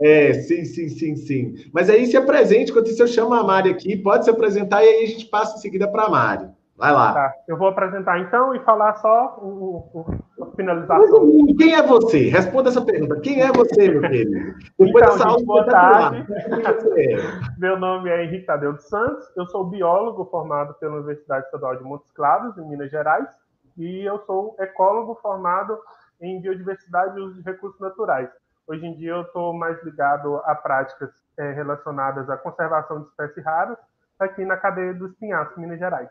É, 0.02 0.34
sim, 0.34 0.66
sim, 0.66 0.90
sim, 0.90 1.16
sim. 1.16 1.56
Mas 1.72 1.90
aí 1.90 2.06
se 2.06 2.18
apresente, 2.18 2.72
enquanto 2.72 2.90
isso 2.90 3.02
eu 3.02 3.08
chamo 3.08 3.34
a 3.34 3.44
Mari 3.44 3.70
aqui, 3.70 3.96
pode 3.96 4.26
se 4.26 4.30
apresentar 4.30 4.84
e 4.84 4.88
aí 4.88 5.04
a 5.04 5.08
gente 5.08 5.26
passa 5.28 5.56
em 5.58 5.62
seguida 5.62 5.88
para 5.88 6.04
a 6.04 6.10
Mari. 6.10 6.50
Vai 6.78 6.92
lá. 6.92 7.14
Tá, 7.14 7.34
eu 7.48 7.58
vou 7.58 7.70
apresentar 7.70 8.20
então 8.20 8.54
e 8.54 8.60
falar 8.60 8.96
só 8.96 9.38
o, 9.42 9.90
o, 9.94 10.44
a 10.44 10.56
finalização. 10.58 11.28
Quem 11.58 11.74
é 11.74 11.82
você? 11.82 12.30
Responda 12.30 12.70
essa 12.70 12.84
pergunta. 12.84 13.22
Quem 13.22 13.42
é 13.42 13.48
você, 13.52 13.88
meu 13.88 14.02
querido? 14.10 14.32
Depois 14.78 15.06
então, 15.06 15.18
dessa 15.18 15.30
gente, 15.30 15.46
boa 15.46 15.66
tarde. 15.66 16.26
Meu 17.58 17.80
nome 17.80 18.10
é 18.10 18.26
Henrique 18.26 18.46
Tadeu 18.46 18.74
dos 18.74 18.84
Santos. 18.90 19.26
Eu 19.38 19.46
sou 19.48 19.64
biólogo 19.64 20.26
formado 20.26 20.74
pela 20.74 20.96
Universidade 20.96 21.46
Estadual 21.46 21.78
de 21.78 21.84
Montes 21.84 22.12
Claros, 22.12 22.58
em 22.58 22.68
Minas 22.68 22.92
Gerais. 22.92 23.30
E 23.78 24.04
eu 24.04 24.20
sou 24.26 24.56
ecólogo 24.60 25.18
formado 25.22 25.80
em 26.20 26.42
biodiversidade 26.42 27.18
e 27.18 27.22
uso 27.22 27.36
de 27.36 27.42
recursos 27.42 27.80
naturais. 27.80 28.30
Hoje 28.68 28.86
em 28.86 28.96
dia 28.96 29.12
eu 29.12 29.22
estou 29.22 29.54
mais 29.54 29.82
ligado 29.84 30.42
a 30.44 30.56
práticas 30.56 31.12
é, 31.38 31.52
relacionadas 31.52 32.30
à 32.30 32.36
conservação 32.36 33.02
de 33.02 33.08
espécies 33.08 33.46
raras 33.46 33.78
aqui 34.20 34.44
na 34.46 34.58
cadeia 34.58 34.94
dos 34.94 35.14
Pinhais, 35.16 35.50
Minas 35.58 35.80
Gerais. 35.80 36.10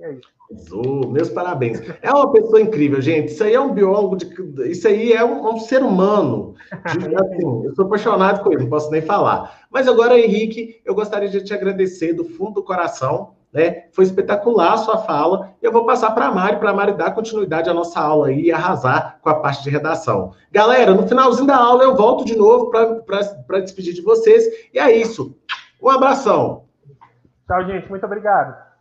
É 0.00 0.12
isso. 0.12 0.34
Oh, 0.72 1.06
meus 1.08 1.30
parabéns. 1.30 1.80
É 2.02 2.10
uma 2.10 2.30
pessoa 2.32 2.60
incrível, 2.60 3.00
gente. 3.00 3.32
Isso 3.32 3.44
aí 3.44 3.54
é 3.54 3.60
um 3.60 3.72
biólogo, 3.72 4.16
de, 4.16 4.26
isso 4.68 4.86
aí 4.86 5.12
é 5.12 5.24
um, 5.24 5.54
um 5.54 5.58
ser 5.58 5.82
humano. 5.82 6.54
Assim, 6.70 7.64
eu 7.64 7.74
sou 7.74 7.86
apaixonado 7.86 8.42
com 8.42 8.52
ele, 8.52 8.64
não 8.64 8.70
posso 8.70 8.90
nem 8.90 9.00
falar. 9.00 9.62
Mas 9.70 9.88
agora, 9.88 10.18
Henrique, 10.18 10.80
eu 10.84 10.94
gostaria 10.94 11.28
de 11.28 11.42
te 11.42 11.54
agradecer 11.54 12.12
do 12.12 12.24
fundo 12.24 12.54
do 12.54 12.62
coração. 12.62 13.34
Né? 13.52 13.84
Foi 13.92 14.04
espetacular 14.04 14.72
a 14.72 14.78
sua 14.78 14.98
fala. 14.98 15.54
Eu 15.62 15.70
vou 15.70 15.86
passar 15.86 16.10
para 16.10 16.26
a 16.26 16.34
Mari, 16.34 16.58
para 16.58 16.70
a 16.70 16.74
Mari 16.74 16.94
dar 16.94 17.12
continuidade 17.12 17.70
à 17.70 17.74
nossa 17.74 18.00
aula 18.00 18.26
aí 18.26 18.46
e 18.46 18.52
arrasar 18.52 19.18
com 19.22 19.30
a 19.30 19.34
parte 19.36 19.62
de 19.62 19.70
redação. 19.70 20.32
Galera, 20.50 20.92
no 20.92 21.06
finalzinho 21.06 21.46
da 21.46 21.56
aula 21.56 21.84
eu 21.84 21.94
volto 21.94 22.24
de 22.24 22.36
novo 22.36 22.68
para 22.68 23.60
despedir 23.60 23.94
de 23.94 24.02
vocês. 24.02 24.44
E 24.72 24.78
é 24.78 24.90
isso. 24.96 25.38
Um 25.80 25.88
abração. 25.88 26.64
Tchau, 27.46 27.64
gente. 27.64 27.88
Muito 27.88 28.04
obrigado. 28.04 28.73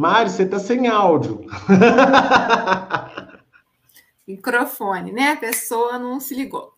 Mari, 0.00 0.30
você 0.30 0.44
está 0.44 0.58
sem 0.58 0.88
áudio. 0.88 1.44
Microfone, 4.26 5.12
né? 5.12 5.32
A 5.32 5.36
pessoa 5.36 5.98
não 5.98 6.18
se 6.18 6.34
ligou. 6.34 6.72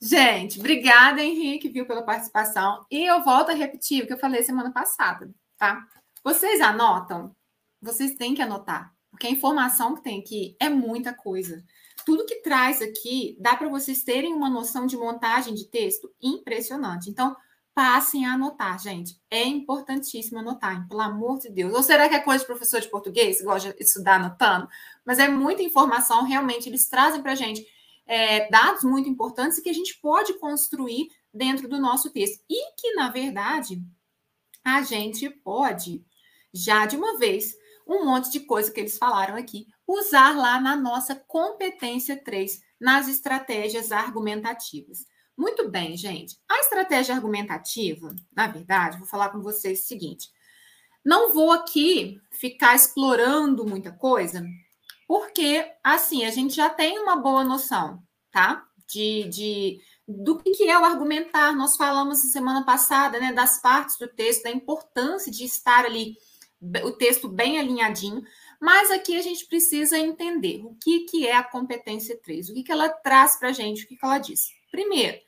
Gente, 0.00 0.60
obrigada, 0.60 1.20
Henrique, 1.20 1.68
viu, 1.68 1.84
pela 1.84 2.04
participação. 2.04 2.86
E 2.88 3.04
eu 3.04 3.24
volto 3.24 3.50
a 3.50 3.54
repetir 3.54 4.04
o 4.04 4.06
que 4.06 4.12
eu 4.12 4.18
falei 4.18 4.44
semana 4.44 4.70
passada, 4.70 5.28
tá? 5.58 5.84
Vocês 6.22 6.60
anotam? 6.60 7.34
Vocês 7.82 8.14
têm 8.14 8.36
que 8.36 8.42
anotar, 8.42 8.94
porque 9.10 9.26
a 9.26 9.30
informação 9.30 9.96
que 9.96 10.04
tem 10.04 10.20
aqui 10.20 10.54
é 10.60 10.68
muita 10.68 11.12
coisa. 11.12 11.64
Tudo 12.06 12.24
que 12.24 12.36
traz 12.36 12.80
aqui 12.80 13.36
dá 13.40 13.56
para 13.56 13.68
vocês 13.68 14.04
terem 14.04 14.32
uma 14.32 14.48
noção 14.48 14.86
de 14.86 14.96
montagem 14.96 15.54
de 15.54 15.64
texto 15.64 16.08
impressionante. 16.22 17.10
Então, 17.10 17.34
passem 17.74 18.26
a 18.26 18.34
anotar, 18.34 18.78
gente. 18.78 19.20
É 19.30 19.44
importantíssimo 19.44 20.38
anotar, 20.38 20.76
hein? 20.76 20.86
pelo 20.88 21.00
amor 21.00 21.38
de 21.38 21.50
Deus. 21.50 21.72
Ou 21.74 21.82
será 21.82 22.08
que 22.08 22.14
é 22.14 22.20
coisa 22.20 22.40
de 22.40 22.46
professor 22.46 22.80
de 22.80 22.88
português 22.88 23.42
gosta 23.42 23.72
de 23.72 23.82
estudar 23.82 24.16
anotando? 24.16 24.68
Mas 25.04 25.18
é 25.18 25.28
muita 25.28 25.62
informação, 25.62 26.24
realmente, 26.24 26.68
eles 26.68 26.88
trazem 26.88 27.22
para 27.22 27.32
a 27.32 27.36
gente 27.36 27.64
é, 28.06 28.50
dados 28.50 28.82
muito 28.82 29.08
importantes 29.08 29.60
que 29.60 29.70
a 29.70 29.74
gente 29.74 29.98
pode 30.00 30.34
construir 30.34 31.08
dentro 31.32 31.68
do 31.68 31.78
nosso 31.78 32.10
texto. 32.10 32.42
E 32.48 32.72
que, 32.74 32.94
na 32.94 33.10
verdade, 33.10 33.82
a 34.64 34.82
gente 34.82 35.30
pode, 35.30 36.04
já 36.52 36.86
de 36.86 36.96
uma 36.96 37.18
vez, 37.18 37.54
um 37.86 38.04
monte 38.04 38.30
de 38.30 38.40
coisa 38.40 38.70
que 38.70 38.80
eles 38.80 38.98
falaram 38.98 39.36
aqui, 39.36 39.66
usar 39.86 40.36
lá 40.36 40.60
na 40.60 40.76
nossa 40.76 41.14
competência 41.14 42.16
3, 42.22 42.60
nas 42.80 43.08
estratégias 43.08 43.90
argumentativas. 43.90 45.06
Muito 45.40 45.70
bem, 45.70 45.96
gente. 45.96 46.36
A 46.46 46.60
estratégia 46.60 47.14
argumentativa, 47.14 48.14
na 48.36 48.46
verdade, 48.46 48.98
vou 48.98 49.06
falar 49.06 49.30
com 49.30 49.40
vocês 49.40 49.80
o 49.80 49.86
seguinte: 49.86 50.28
não 51.02 51.32
vou 51.32 51.50
aqui 51.50 52.20
ficar 52.30 52.76
explorando 52.76 53.66
muita 53.66 53.90
coisa, 53.90 54.44
porque 55.08 55.66
assim 55.82 56.26
a 56.26 56.30
gente 56.30 56.54
já 56.54 56.68
tem 56.68 56.98
uma 56.98 57.16
boa 57.16 57.42
noção, 57.42 58.02
tá? 58.30 58.66
De, 58.86 59.24
de 59.30 59.80
do 60.06 60.36
que 60.36 60.68
é 60.68 60.78
o 60.78 60.84
argumentar. 60.84 61.56
Nós 61.56 61.74
falamos 61.74 62.22
na 62.22 62.30
semana 62.30 62.62
passada, 62.62 63.18
né, 63.18 63.32
das 63.32 63.62
partes 63.62 63.96
do 63.96 64.08
texto, 64.08 64.42
da 64.42 64.50
importância 64.50 65.32
de 65.32 65.44
estar 65.44 65.86
ali 65.86 66.18
o 66.84 66.92
texto 66.92 67.26
bem 67.30 67.58
alinhadinho, 67.58 68.22
mas 68.60 68.90
aqui 68.90 69.16
a 69.16 69.22
gente 69.22 69.46
precisa 69.46 69.98
entender 69.98 70.62
o 70.66 70.74
que, 70.74 71.06
que 71.06 71.26
é 71.26 71.34
a 71.34 71.42
competência 71.42 72.20
3, 72.22 72.50
o 72.50 72.52
que, 72.52 72.62
que 72.62 72.72
ela 72.72 72.90
traz 72.90 73.38
para 73.38 73.48
a 73.48 73.52
gente, 73.52 73.84
o 73.84 73.88
que, 73.88 73.96
que 73.96 74.04
ela 74.04 74.18
diz. 74.18 74.48
Primeiro, 74.70 75.18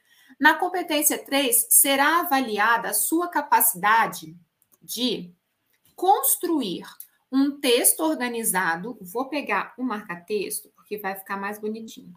na 0.43 0.55
competência 0.55 1.17
3, 1.17 1.69
será 1.71 2.19
avaliada 2.19 2.89
a 2.89 2.95
sua 2.95 3.29
capacidade 3.29 4.37
de 4.83 5.33
construir 5.95 6.83
um 7.31 7.61
texto 7.61 8.01
organizado. 8.01 8.99
Vou 9.01 9.29
pegar 9.29 9.73
o 9.79 9.85
marca-texto, 9.85 10.69
porque 10.75 10.99
vai 10.99 11.15
ficar 11.15 11.37
mais 11.37 11.61
bonitinho. 11.61 12.13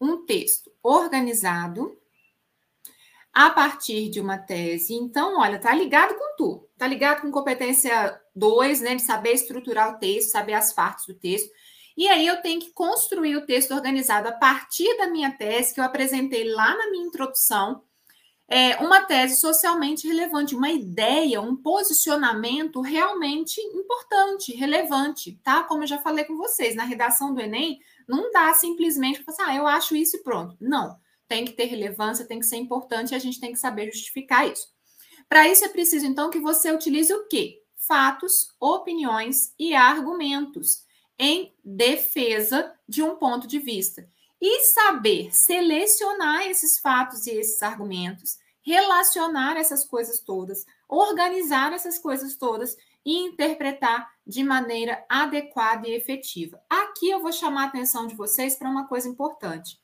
Um 0.00 0.24
texto 0.24 0.72
organizado 0.82 1.94
a 3.34 3.50
partir 3.50 4.08
de 4.08 4.18
uma 4.18 4.38
tese. 4.38 4.94
Então, 4.94 5.40
olha, 5.40 5.58
tá 5.58 5.74
ligado 5.74 6.14
com 6.14 6.36
tudo. 6.38 6.70
Tá 6.78 6.86
ligado 6.86 7.20
com 7.20 7.30
competência 7.30 8.18
2, 8.34 8.80
né, 8.80 8.94
de 8.94 9.02
saber 9.02 9.32
estruturar 9.32 9.94
o 9.94 9.98
texto, 9.98 10.30
saber 10.30 10.54
as 10.54 10.72
partes 10.72 11.04
do 11.04 11.12
texto. 11.12 11.50
E 11.96 12.08
aí 12.08 12.26
eu 12.26 12.40
tenho 12.40 12.60
que 12.60 12.72
construir 12.72 13.36
o 13.36 13.46
texto 13.46 13.72
organizado 13.72 14.28
a 14.28 14.32
partir 14.32 14.96
da 14.96 15.06
minha 15.08 15.30
tese, 15.30 15.74
que 15.74 15.80
eu 15.80 15.84
apresentei 15.84 16.44
lá 16.44 16.76
na 16.76 16.90
minha 16.90 17.06
introdução, 17.06 17.82
é 18.54 18.76
uma 18.84 19.00
tese 19.00 19.40
socialmente 19.40 20.06
relevante, 20.06 20.54
uma 20.54 20.70
ideia, 20.70 21.40
um 21.40 21.56
posicionamento 21.56 22.82
realmente 22.82 23.58
importante, 23.60 24.54
relevante, 24.54 25.40
tá? 25.42 25.64
Como 25.64 25.84
eu 25.84 25.86
já 25.86 25.98
falei 25.98 26.24
com 26.24 26.36
vocês, 26.36 26.74
na 26.74 26.84
redação 26.84 27.32
do 27.32 27.40
Enem, 27.40 27.78
não 28.06 28.30
dá 28.30 28.52
simplesmente 28.52 29.22
para 29.22 29.32
assim, 29.32 29.42
ah, 29.42 29.56
eu 29.56 29.66
acho 29.66 29.96
isso 29.96 30.18
e 30.18 30.22
pronto. 30.22 30.54
Não, 30.60 30.98
tem 31.26 31.46
que 31.46 31.52
ter 31.52 31.64
relevância, 31.64 32.26
tem 32.26 32.40
que 32.40 32.44
ser 32.44 32.56
importante 32.56 33.12
e 33.12 33.14
a 33.14 33.18
gente 33.18 33.40
tem 33.40 33.52
que 33.52 33.58
saber 33.58 33.90
justificar 33.90 34.46
isso. 34.46 34.66
Para 35.30 35.48
isso 35.48 35.64
é 35.64 35.68
preciso, 35.68 36.04
então, 36.04 36.28
que 36.28 36.38
você 36.38 36.70
utilize 36.70 37.10
o 37.10 37.26
quê? 37.28 37.62
Fatos, 37.88 38.48
opiniões 38.60 39.54
e 39.58 39.74
argumentos 39.74 40.82
em 41.22 41.54
defesa 41.64 42.74
de 42.88 43.00
um 43.00 43.14
ponto 43.14 43.46
de 43.46 43.60
vista. 43.60 44.04
E 44.40 44.64
saber 44.74 45.32
selecionar 45.32 46.48
esses 46.48 46.80
fatos 46.80 47.28
e 47.28 47.30
esses 47.30 47.62
argumentos, 47.62 48.38
relacionar 48.60 49.56
essas 49.56 49.84
coisas 49.84 50.18
todas, 50.18 50.66
organizar 50.88 51.72
essas 51.72 51.96
coisas 51.96 52.34
todas 52.36 52.76
e 53.06 53.18
interpretar 53.18 54.10
de 54.26 54.42
maneira 54.42 55.04
adequada 55.08 55.86
e 55.86 55.94
efetiva. 55.94 56.60
Aqui 56.68 57.08
eu 57.10 57.20
vou 57.20 57.30
chamar 57.30 57.66
a 57.66 57.68
atenção 57.68 58.08
de 58.08 58.16
vocês 58.16 58.56
para 58.56 58.68
uma 58.68 58.88
coisa 58.88 59.08
importante. 59.08 59.80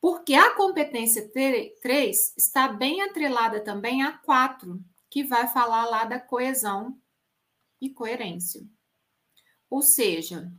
Porque 0.00 0.34
a 0.34 0.54
competência 0.54 1.28
3 1.32 2.34
está 2.36 2.68
bem 2.68 3.02
atrelada 3.02 3.58
também 3.58 4.04
a 4.04 4.12
4, 4.18 4.80
que 5.10 5.24
vai 5.24 5.48
falar 5.48 5.86
lá 5.86 6.04
da 6.04 6.20
coesão 6.20 6.96
e 7.80 7.90
coerência. 7.90 8.64
Ou 9.70 9.82
seja, 9.82 10.52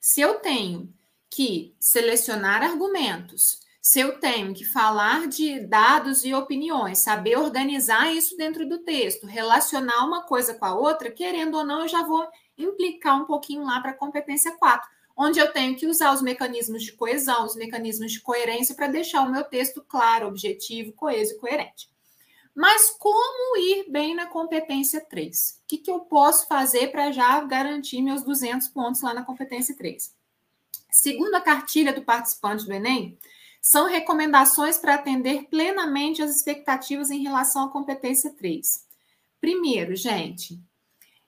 se 0.00 0.20
eu 0.20 0.40
tenho 0.40 0.92
que 1.30 1.74
selecionar 1.80 2.62
argumentos, 2.62 3.58
se 3.80 4.00
eu 4.00 4.18
tenho 4.18 4.54
que 4.54 4.64
falar 4.64 5.28
de 5.28 5.60
dados 5.60 6.24
e 6.24 6.32
opiniões, 6.32 7.00
saber 7.00 7.36
organizar 7.36 8.10
isso 8.14 8.34
dentro 8.36 8.66
do 8.66 8.78
texto, 8.78 9.26
relacionar 9.26 10.06
uma 10.06 10.22
coisa 10.22 10.54
com 10.54 10.64
a 10.64 10.74
outra, 10.74 11.10
querendo 11.10 11.58
ou 11.58 11.66
não, 11.66 11.82
eu 11.82 11.88
já 11.88 12.02
vou 12.02 12.26
implicar 12.56 13.20
um 13.20 13.26
pouquinho 13.26 13.62
lá 13.62 13.80
para 13.80 13.90
a 13.90 13.96
competência 13.96 14.56
4, 14.56 14.88
onde 15.16 15.38
eu 15.38 15.52
tenho 15.52 15.76
que 15.76 15.86
usar 15.86 16.14
os 16.14 16.22
mecanismos 16.22 16.82
de 16.82 16.92
coesão, 16.92 17.44
os 17.44 17.56
mecanismos 17.56 18.12
de 18.12 18.20
coerência 18.20 18.74
para 18.74 18.88
deixar 18.88 19.22
o 19.22 19.30
meu 19.30 19.44
texto 19.44 19.84
claro, 19.86 20.28
objetivo, 20.28 20.92
coeso 20.92 21.34
e 21.34 21.38
coerente. 21.38 21.88
Mas 22.54 22.90
como 22.90 23.56
ir 23.56 23.90
bem 23.90 24.14
na 24.14 24.26
competência 24.26 25.00
3? 25.00 25.60
O 25.62 25.66
que, 25.66 25.78
que 25.78 25.90
eu 25.90 26.00
posso 26.00 26.46
fazer 26.46 26.92
para 26.92 27.10
já 27.10 27.40
garantir 27.40 28.00
meus 28.00 28.22
200 28.22 28.68
pontos 28.68 29.02
lá 29.02 29.12
na 29.12 29.24
competência 29.24 29.76
3? 29.76 30.14
Segundo 30.88 31.34
a 31.34 31.40
cartilha 31.40 31.92
do 31.92 32.02
participante 32.02 32.64
do 32.64 32.72
Enem, 32.72 33.18
são 33.60 33.88
recomendações 33.88 34.78
para 34.78 34.94
atender 34.94 35.48
plenamente 35.48 36.22
as 36.22 36.36
expectativas 36.36 37.10
em 37.10 37.22
relação 37.22 37.64
à 37.64 37.72
competência 37.72 38.30
3. 38.30 38.86
Primeiro, 39.40 39.96
gente, 39.96 40.60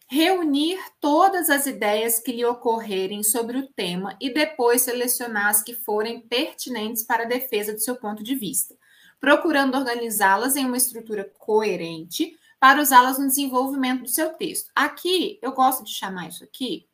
reunir 0.08 0.78
todas 1.00 1.50
as 1.50 1.66
ideias 1.66 2.20
que 2.20 2.30
lhe 2.30 2.44
ocorrerem 2.44 3.24
sobre 3.24 3.58
o 3.58 3.66
tema 3.72 4.16
e 4.20 4.32
depois 4.32 4.82
selecionar 4.82 5.48
as 5.48 5.62
que 5.62 5.74
forem 5.74 6.20
pertinentes 6.20 7.02
para 7.02 7.24
a 7.24 7.26
defesa 7.26 7.72
do 7.72 7.80
seu 7.80 7.96
ponto 7.96 8.22
de 8.22 8.36
vista 8.36 8.76
procurando 9.20 9.76
organizá-las 9.76 10.56
em 10.56 10.66
uma 10.66 10.76
estrutura 10.76 11.24
coerente 11.38 12.38
para 12.58 12.80
usá-las 12.80 13.18
no 13.18 13.26
desenvolvimento 13.26 14.02
do 14.02 14.08
seu 14.08 14.34
texto. 14.34 14.70
Aqui, 14.74 15.38
eu 15.42 15.52
gosto 15.52 15.84
de 15.84 15.92
chamar 15.92 16.28
isso 16.28 16.44
aqui 16.44 16.88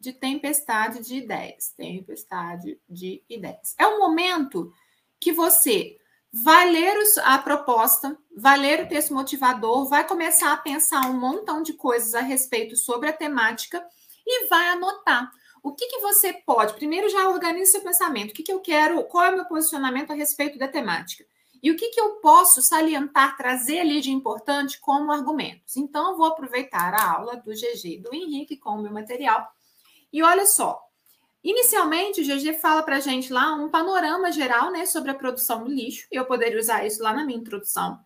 de 0.00 0.12
tempestade 0.12 1.00
de 1.06 1.16
ideias. 1.16 1.72
Tempestade 1.76 2.80
de 2.88 3.22
ideias. 3.28 3.74
É 3.78 3.86
o 3.86 3.98
momento 3.98 4.72
que 5.20 5.32
você 5.32 5.98
vai 6.32 6.70
ler 6.70 6.96
a 7.24 7.38
proposta, 7.38 8.16
vai 8.34 8.58
ler 8.58 8.84
o 8.84 8.88
texto 8.88 9.12
motivador, 9.12 9.88
vai 9.88 10.06
começar 10.06 10.52
a 10.52 10.56
pensar 10.56 11.10
um 11.10 11.18
montão 11.18 11.62
de 11.62 11.74
coisas 11.74 12.14
a 12.14 12.20
respeito 12.20 12.76
sobre 12.76 13.08
a 13.08 13.12
temática 13.12 13.84
e 14.26 14.46
vai 14.46 14.68
anotar. 14.68 15.30
O 15.62 15.72
que, 15.72 15.86
que 15.86 15.98
você 15.98 16.32
pode? 16.32 16.74
Primeiro, 16.74 17.08
já 17.08 17.28
organize 17.28 17.72
seu 17.72 17.82
pensamento. 17.82 18.30
O 18.30 18.34
que, 18.34 18.42
que 18.42 18.52
eu 18.52 18.60
quero? 18.60 19.02
Qual 19.04 19.24
é 19.24 19.30
o 19.30 19.34
meu 19.36 19.44
posicionamento 19.44 20.10
a 20.10 20.14
respeito 20.14 20.58
da 20.58 20.68
temática? 20.68 21.24
E 21.62 21.70
o 21.70 21.76
que, 21.76 21.90
que 21.90 22.00
eu 22.00 22.12
posso 22.16 22.62
salientar, 22.62 23.36
trazer 23.36 23.80
ali 23.80 24.00
de 24.00 24.10
importante 24.10 24.80
como 24.80 25.12
argumentos? 25.12 25.76
Então, 25.76 26.12
eu 26.12 26.16
vou 26.16 26.26
aproveitar 26.26 26.94
a 26.94 27.12
aula 27.16 27.36
do 27.36 27.52
GG 27.52 27.98
do 27.98 28.14
Henrique 28.14 28.56
com 28.56 28.70
o 28.70 28.82
meu 28.82 28.92
material. 28.92 29.46
E 30.10 30.22
olha 30.22 30.46
só, 30.46 30.80
inicialmente 31.44 32.22
o 32.22 32.24
GG 32.24 32.54
fala 32.54 32.82
para 32.82 32.96
a 32.96 33.00
gente 33.00 33.30
lá 33.30 33.54
um 33.54 33.68
panorama 33.68 34.32
geral 34.32 34.70
né, 34.70 34.86
sobre 34.86 35.10
a 35.10 35.14
produção 35.14 35.62
do 35.62 35.70
lixo. 35.70 36.06
Eu 36.10 36.24
poderia 36.24 36.58
usar 36.58 36.86
isso 36.86 37.02
lá 37.02 37.12
na 37.12 37.24
minha 37.24 37.38
introdução. 37.38 38.00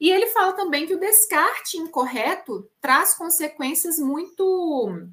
E 0.00 0.08
ele 0.08 0.28
fala 0.28 0.52
também 0.52 0.86
que 0.86 0.94
o 0.94 1.00
descarte 1.00 1.76
incorreto 1.76 2.70
traz 2.80 3.14
consequências 3.14 3.98
muito 3.98 5.08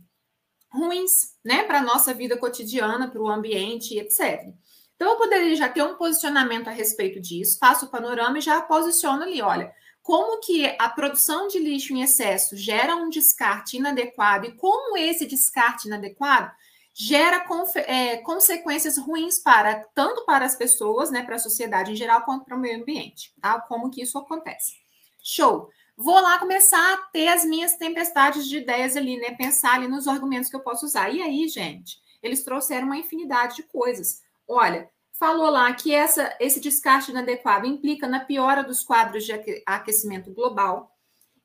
ruins 0.72 1.36
né, 1.43 1.63
para 1.63 1.80
a 1.80 1.84
nossa 1.84 2.13
vida 2.13 2.38
cotidiana, 2.38 3.09
para 3.09 3.22
o 3.22 3.30
ambiente, 3.30 3.97
etc. 3.97 4.53
Então, 4.95 5.11
eu 5.11 5.17
poderia 5.17 5.55
já 5.55 5.70
ter 5.70 5.84
um 5.84 5.95
posicionamento 5.95 6.67
a 6.67 6.72
respeito 6.72 7.20
disso, 7.20 7.57
faço 7.57 7.86
o 7.86 7.89
panorama 7.89 8.38
e 8.38 8.41
já 8.41 8.61
posiciono 8.61 9.24
ali, 9.24 9.41
olha, 9.41 9.74
como 10.01 10.39
que 10.39 10.76
a 10.80 10.89
produção 10.89 11.47
de 11.47 11.59
lixo 11.59 11.93
em 11.93 12.01
excesso 12.01 12.57
gera 12.57 12.95
um 12.95 13.09
descarte 13.09 13.78
inadequado 13.78 14.47
e 14.47 14.55
como 14.55 14.97
esse 14.97 15.26
descarte 15.26 15.88
inadequado 15.88 16.51
gera 16.93 17.45
é, 17.86 18.17
consequências 18.17 18.97
ruins 18.97 19.39
para 19.39 19.86
tanto 19.95 20.26
para 20.26 20.45
as 20.45 20.55
pessoas, 20.55 21.09
né, 21.11 21.24
para 21.24 21.36
a 21.36 21.39
sociedade 21.39 21.91
em 21.91 21.95
geral, 21.95 22.24
quanto 22.24 22.43
para 22.43 22.57
o 22.57 22.59
meio 22.59 22.82
ambiente, 22.82 23.34
tá? 23.39 23.61
Como 23.61 23.89
que 23.89 24.01
isso 24.01 24.17
acontece? 24.17 24.74
Show. 25.24 25.70
Vou 26.02 26.18
lá 26.22 26.39
começar 26.39 26.93
a 26.93 26.97
ter 27.12 27.28
as 27.28 27.43
minhas 27.43 27.76
tempestades 27.76 28.47
de 28.47 28.60
ideias 28.60 28.95
ali, 28.95 29.18
né? 29.18 29.32
Pensar 29.32 29.74
ali 29.74 29.86
nos 29.86 30.08
argumentos 30.08 30.50
que 30.50 30.56
eu 30.56 30.62
posso 30.62 30.86
usar. 30.86 31.14
E 31.14 31.22
aí, 31.22 31.45
gente, 31.50 32.00
eles 32.24 32.41
trouxeram 32.41 32.86
uma 32.86 32.95
infinidade 32.95 33.58
de 33.58 33.64
coisas. 33.64 34.22
Olha, 34.47 34.89
falou 35.12 35.50
lá 35.50 35.74
que 35.74 35.93
essa, 35.93 36.34
esse 36.39 36.62
descarte 36.62 37.12
inadequado 37.12 37.68
implica 37.68 38.08
na 38.08 38.22
piora 38.22 38.64
dos 38.64 38.82
quadros 38.82 39.26
de 39.26 39.34
aquecimento 39.66 40.32
global. 40.32 40.89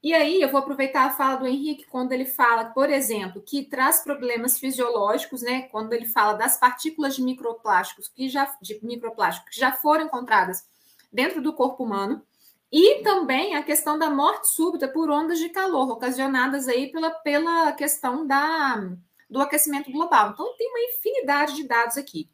E 0.00 0.14
aí 0.14 0.40
eu 0.40 0.48
vou 0.48 0.60
aproveitar 0.60 1.06
a 1.06 1.10
fala 1.10 1.34
do 1.34 1.48
Henrique 1.48 1.86
quando 1.86 2.12
ele 2.12 2.24
fala, 2.24 2.66
por 2.66 2.88
exemplo, 2.88 3.42
que 3.42 3.64
traz 3.64 4.04
problemas 4.04 4.56
fisiológicos, 4.56 5.42
né? 5.42 5.62
Quando 5.62 5.92
ele 5.94 6.06
fala 6.06 6.34
das 6.34 6.60
partículas 6.60 7.16
de 7.16 7.22
microplásticos 7.22 8.06
que 8.06 8.28
já 8.28 8.56
de 8.62 8.78
microplástico 8.84 9.50
que 9.50 9.58
já 9.58 9.72
foram 9.72 10.04
encontradas 10.04 10.64
dentro 11.12 11.42
do 11.42 11.52
corpo 11.52 11.82
humano. 11.82 12.22
E 12.76 13.04
também 13.04 13.54
a 13.54 13.62
questão 13.62 13.96
da 13.96 14.10
morte 14.10 14.48
súbita 14.48 14.88
por 14.88 15.08
ondas 15.08 15.38
de 15.38 15.48
calor 15.48 15.88
ocasionadas 15.92 16.66
aí 16.66 16.90
pela, 16.90 17.08
pela 17.08 17.70
questão 17.70 18.26
da, 18.26 18.90
do 19.30 19.40
aquecimento 19.40 19.92
global. 19.92 20.32
Então 20.32 20.56
tem 20.56 20.68
uma 20.70 20.80
infinidade 20.80 21.54
de 21.54 21.62
dados 21.68 21.96
aqui. 21.96 22.28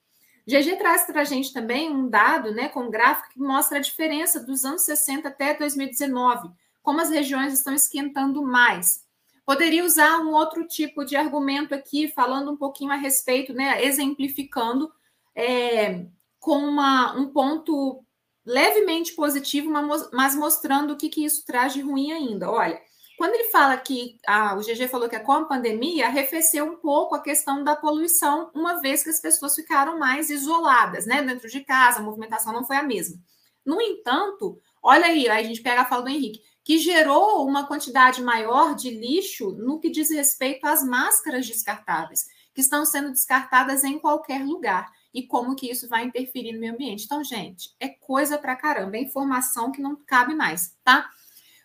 GG 0.46 0.76
traz 0.78 1.02
para 1.04 1.20
a 1.20 1.24
gente 1.24 1.52
também 1.52 1.94
um 1.94 2.08
dado, 2.08 2.52
né, 2.52 2.70
com 2.70 2.88
gráfico 2.88 3.34
que 3.34 3.38
mostra 3.38 3.76
a 3.76 3.82
diferença 3.82 4.40
dos 4.40 4.64
anos 4.64 4.80
60 4.80 5.28
até 5.28 5.52
2019, 5.52 6.48
como 6.82 7.02
as 7.02 7.10
regiões 7.10 7.52
estão 7.52 7.74
esquentando 7.74 8.42
mais. 8.42 9.04
Poderia 9.44 9.84
usar 9.84 10.20
um 10.20 10.32
outro 10.32 10.66
tipo 10.66 11.04
de 11.04 11.16
argumento 11.16 11.74
aqui, 11.74 12.08
falando 12.08 12.50
um 12.50 12.56
pouquinho 12.56 12.92
a 12.92 12.96
respeito, 12.96 13.52
né, 13.52 13.84
exemplificando 13.84 14.90
é, 15.36 16.06
com 16.38 16.56
uma, 16.56 17.12
um 17.12 17.28
ponto 17.28 18.02
levemente 18.50 19.12
positivo, 19.12 19.70
mas 20.12 20.34
mostrando 20.34 20.92
o 20.92 20.96
que, 20.96 21.08
que 21.08 21.24
isso 21.24 21.44
traz 21.46 21.72
de 21.72 21.80
ruim 21.80 22.10
ainda. 22.10 22.50
Olha, 22.50 22.80
quando 23.16 23.34
ele 23.34 23.50
fala 23.50 23.76
que 23.76 24.18
ah, 24.26 24.56
o 24.56 24.60
GG 24.60 24.88
falou 24.88 25.08
que 25.08 25.18
com 25.20 25.32
a 25.32 25.44
pandemia 25.44 26.06
arrefeceu 26.06 26.64
um 26.64 26.76
pouco 26.76 27.14
a 27.14 27.22
questão 27.22 27.62
da 27.62 27.76
poluição, 27.76 28.50
uma 28.52 28.80
vez 28.80 29.04
que 29.04 29.10
as 29.10 29.20
pessoas 29.20 29.54
ficaram 29.54 29.98
mais 29.98 30.30
isoladas, 30.30 31.06
né? 31.06 31.22
Dentro 31.22 31.48
de 31.48 31.60
casa, 31.60 32.00
a 32.00 32.02
movimentação 32.02 32.52
não 32.52 32.64
foi 32.64 32.76
a 32.76 32.82
mesma. 32.82 33.18
No 33.64 33.80
entanto, 33.80 34.58
olha 34.82 35.06
aí, 35.06 35.28
aí 35.28 35.44
a 35.44 35.46
gente 35.46 35.62
pega 35.62 35.82
a 35.82 35.84
fala 35.84 36.02
do 36.02 36.08
Henrique, 36.08 36.40
que 36.64 36.78
gerou 36.78 37.46
uma 37.46 37.66
quantidade 37.66 38.20
maior 38.20 38.74
de 38.74 38.90
lixo 38.90 39.52
no 39.52 39.78
que 39.78 39.90
diz 39.90 40.10
respeito 40.10 40.66
às 40.66 40.82
máscaras 40.82 41.46
descartáveis, 41.46 42.24
que 42.52 42.60
estão 42.60 42.84
sendo 42.84 43.10
descartadas 43.10 43.84
em 43.84 43.98
qualquer 43.98 44.44
lugar. 44.44 44.90
E 45.12 45.26
como 45.26 45.56
que 45.56 45.70
isso 45.70 45.88
vai 45.88 46.04
interferir 46.04 46.52
no 46.52 46.60
meio 46.60 46.74
ambiente. 46.74 47.04
Então, 47.04 47.22
gente, 47.24 47.74
é 47.80 47.88
coisa 47.88 48.38
pra 48.38 48.56
caramba, 48.56 48.96
é 48.96 49.00
informação 49.00 49.72
que 49.72 49.82
não 49.82 49.96
cabe 49.96 50.34
mais, 50.34 50.76
tá? 50.84 51.10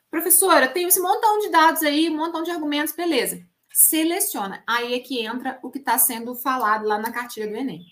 Professora, 0.09 0.67
tem 0.67 0.87
esse 0.87 0.99
montão 0.99 1.39
de 1.39 1.49
dados 1.49 1.83
aí, 1.83 2.09
um 2.09 2.15
montão 2.15 2.41
de 2.41 2.51
argumentos, 2.51 2.95
beleza. 2.95 3.45
Seleciona. 3.73 4.63
Aí 4.65 4.93
é 4.93 4.99
que 4.99 5.19
entra 5.19 5.59
o 5.61 5.69
que 5.69 5.79
está 5.79 5.97
sendo 5.97 6.33
falado 6.35 6.85
lá 6.85 6.97
na 6.97 7.11
cartilha 7.11 7.47
do 7.47 7.55
Enem. 7.55 7.85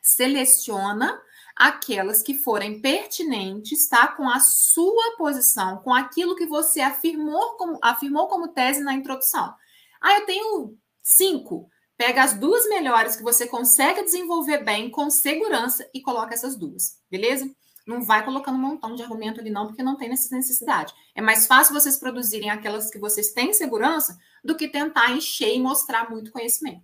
Seleciona 0.00 1.20
aquelas 1.54 2.22
que 2.22 2.34
forem 2.34 2.80
pertinentes, 2.80 3.86
tá? 3.86 4.08
Com 4.08 4.28
a 4.28 4.40
sua 4.40 5.16
posição, 5.18 5.78
com 5.78 5.92
aquilo 5.92 6.34
que 6.34 6.46
você 6.46 6.80
afirmou 6.80 7.56
como, 7.56 7.78
afirmou 7.82 8.28
como 8.28 8.48
tese 8.48 8.80
na 8.80 8.94
introdução. 8.94 9.54
Ah, 10.00 10.14
eu 10.14 10.26
tenho 10.26 10.78
cinco. 11.02 11.68
Pega 11.96 12.22
as 12.22 12.34
duas 12.34 12.68
melhores 12.68 13.16
que 13.16 13.22
você 13.22 13.46
consegue 13.46 14.02
desenvolver 14.02 14.64
bem, 14.64 14.90
com 14.90 15.08
segurança, 15.10 15.88
e 15.94 16.00
coloca 16.00 16.34
essas 16.34 16.56
duas, 16.56 16.98
beleza? 17.10 17.48
Não 17.86 18.02
vai 18.02 18.24
colocando 18.24 18.56
um 18.56 18.60
montão 18.60 18.94
de 18.94 19.02
argumento 19.02 19.40
ali, 19.40 19.50
não, 19.50 19.66
porque 19.66 19.82
não 19.82 19.96
tem 19.96 20.08
necessidade. 20.08 20.94
É 21.14 21.20
mais 21.20 21.46
fácil 21.46 21.74
vocês 21.74 21.96
produzirem 21.96 22.50
aquelas 22.50 22.90
que 22.90 22.98
vocês 22.98 23.32
têm 23.32 23.52
segurança 23.52 24.18
do 24.44 24.56
que 24.56 24.68
tentar 24.68 25.10
encher 25.12 25.54
e 25.54 25.60
mostrar 25.60 26.08
muito 26.08 26.30
conhecimento. 26.30 26.82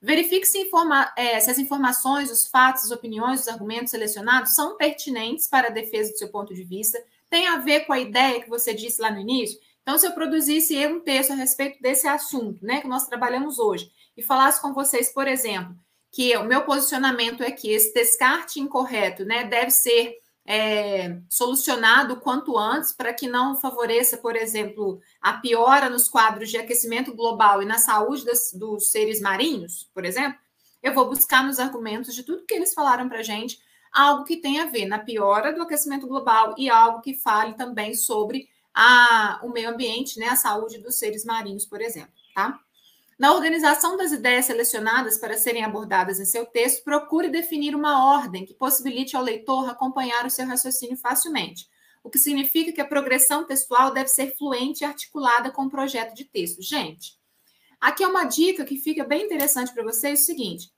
Verifique 0.00 0.46
se, 0.46 0.58
informa, 0.58 1.12
é, 1.16 1.40
se 1.40 1.50
as 1.50 1.58
informações, 1.58 2.30
os 2.30 2.46
fatos, 2.46 2.84
as 2.84 2.90
opiniões, 2.90 3.40
os 3.40 3.48
argumentos 3.48 3.90
selecionados 3.90 4.54
são 4.54 4.76
pertinentes 4.76 5.48
para 5.48 5.68
a 5.68 5.70
defesa 5.70 6.12
do 6.12 6.18
seu 6.18 6.28
ponto 6.28 6.54
de 6.54 6.62
vista, 6.62 7.02
tem 7.30 7.46
a 7.48 7.56
ver 7.56 7.80
com 7.80 7.92
a 7.92 8.00
ideia 8.00 8.40
que 8.42 8.48
você 8.48 8.74
disse 8.74 9.00
lá 9.00 9.10
no 9.10 9.20
início. 9.20 9.58
Então, 9.82 9.98
se 9.98 10.06
eu 10.06 10.12
produzisse 10.12 10.74
um 10.86 11.00
texto 11.00 11.32
a 11.32 11.34
respeito 11.34 11.80
desse 11.80 12.06
assunto, 12.06 12.64
né, 12.64 12.80
que 12.80 12.88
nós 12.88 13.06
trabalhamos 13.06 13.58
hoje, 13.58 13.90
e 14.16 14.22
falasse 14.22 14.60
com 14.60 14.72
vocês, 14.72 15.12
por 15.12 15.26
exemplo, 15.26 15.76
que 16.12 16.36
o 16.36 16.44
meu 16.44 16.62
posicionamento 16.62 17.42
é 17.42 17.50
que 17.50 17.70
esse 17.70 17.92
descarte 17.92 18.60
incorreto, 18.60 19.24
né, 19.24 19.44
deve 19.44 19.70
ser 19.70 20.18
é, 20.46 21.18
solucionado 21.28 22.20
quanto 22.20 22.58
antes 22.58 22.92
para 22.92 23.12
que 23.12 23.26
não 23.26 23.56
favoreça, 23.56 24.18
por 24.18 24.36
exemplo, 24.36 25.00
a 25.20 25.34
piora 25.34 25.88
nos 25.88 26.08
quadros 26.08 26.50
de 26.50 26.58
aquecimento 26.58 27.14
global 27.14 27.62
e 27.62 27.66
na 27.66 27.78
saúde 27.78 28.24
das, 28.24 28.52
dos 28.52 28.90
seres 28.90 29.20
marinhos, 29.20 29.90
por 29.94 30.04
exemplo, 30.04 30.38
eu 30.82 30.92
vou 30.92 31.08
buscar 31.08 31.42
nos 31.42 31.58
argumentos 31.58 32.14
de 32.14 32.22
tudo 32.22 32.44
que 32.44 32.54
eles 32.54 32.74
falaram 32.74 33.08
para 33.08 33.20
a 33.20 33.22
gente 33.22 33.58
algo 33.90 34.24
que 34.24 34.36
tenha 34.36 34.64
a 34.64 34.70
ver 34.70 34.86
na 34.86 34.98
piora 34.98 35.52
do 35.52 35.62
aquecimento 35.62 36.06
global 36.06 36.54
e 36.58 36.68
algo 36.68 37.00
que 37.00 37.14
fale 37.14 37.54
também 37.54 37.94
sobre 37.94 38.48
a, 38.74 39.40
o 39.42 39.50
meio 39.50 39.70
ambiente, 39.70 40.18
né, 40.18 40.28
a 40.28 40.36
saúde 40.36 40.78
dos 40.78 40.98
seres 40.98 41.24
marinhos, 41.24 41.64
por 41.64 41.80
exemplo, 41.80 42.12
tá? 42.34 42.58
Na 43.18 43.32
organização 43.32 43.96
das 43.96 44.10
ideias 44.10 44.46
selecionadas 44.46 45.18
para 45.18 45.36
serem 45.38 45.64
abordadas 45.64 46.18
em 46.18 46.24
seu 46.24 46.44
texto, 46.44 46.82
procure 46.82 47.28
definir 47.28 47.74
uma 47.74 48.12
ordem 48.16 48.44
que 48.44 48.54
possibilite 48.54 49.16
ao 49.16 49.22
leitor 49.22 49.68
acompanhar 49.68 50.26
o 50.26 50.30
seu 50.30 50.46
raciocínio 50.46 50.96
facilmente, 50.96 51.68
o 52.02 52.10
que 52.10 52.18
significa 52.18 52.72
que 52.72 52.80
a 52.80 52.86
progressão 52.86 53.46
textual 53.46 53.92
deve 53.92 54.08
ser 54.08 54.36
fluente 54.36 54.82
e 54.82 54.86
articulada 54.86 55.50
com 55.50 55.66
o 55.66 55.70
projeto 55.70 56.14
de 56.14 56.24
texto. 56.24 56.60
Gente, 56.60 57.16
aqui 57.80 58.02
é 58.02 58.08
uma 58.08 58.24
dica 58.24 58.64
que 58.64 58.78
fica 58.78 59.04
bem 59.04 59.24
interessante 59.24 59.72
para 59.72 59.84
vocês: 59.84 60.22
o 60.22 60.24
seguinte, 60.24 60.72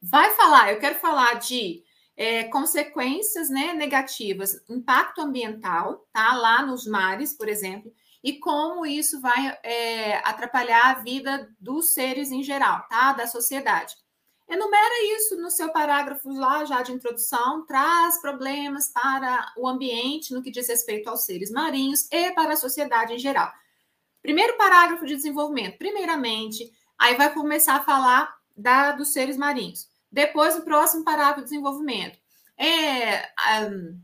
vai 0.00 0.34
falar, 0.34 0.72
eu 0.72 0.78
quero 0.78 0.96
falar 0.96 1.34
de 1.34 1.82
é, 2.14 2.44
consequências 2.44 3.48
né, 3.48 3.72
negativas, 3.72 4.62
impacto 4.68 5.22
ambiental, 5.22 6.06
tá? 6.12 6.34
Lá 6.34 6.64
nos 6.66 6.86
mares, 6.86 7.32
por 7.32 7.48
exemplo 7.48 7.90
e 8.26 8.40
como 8.40 8.84
isso 8.84 9.20
vai 9.20 9.56
é, 9.62 10.16
atrapalhar 10.28 10.90
a 10.90 10.94
vida 10.94 11.48
dos 11.60 11.94
seres 11.94 12.32
em 12.32 12.42
geral, 12.42 12.84
tá? 12.88 13.12
Da 13.12 13.24
sociedade. 13.24 13.94
Enumera 14.48 15.14
isso 15.16 15.36
no 15.36 15.48
seu 15.48 15.70
parágrafo 15.70 16.28
lá 16.30 16.64
já 16.64 16.82
de 16.82 16.90
introdução, 16.90 17.64
traz 17.64 18.20
problemas 18.20 18.88
para 18.88 19.52
o 19.56 19.68
ambiente 19.68 20.34
no 20.34 20.42
que 20.42 20.50
diz 20.50 20.66
respeito 20.66 21.08
aos 21.08 21.24
seres 21.24 21.52
marinhos 21.52 22.08
e 22.10 22.32
para 22.32 22.54
a 22.54 22.56
sociedade 22.56 23.14
em 23.14 23.18
geral. 23.18 23.48
Primeiro 24.20 24.56
parágrafo 24.56 25.06
de 25.06 25.14
desenvolvimento, 25.14 25.78
primeiramente, 25.78 26.68
aí 26.98 27.14
vai 27.14 27.32
começar 27.32 27.76
a 27.76 27.84
falar 27.84 28.36
da, 28.56 28.90
dos 28.90 29.12
seres 29.12 29.36
marinhos. 29.36 29.86
Depois, 30.10 30.56
o 30.56 30.62
próximo 30.62 31.04
parágrafo 31.04 31.42
de 31.42 31.50
desenvolvimento. 31.50 32.18
É, 32.58 33.28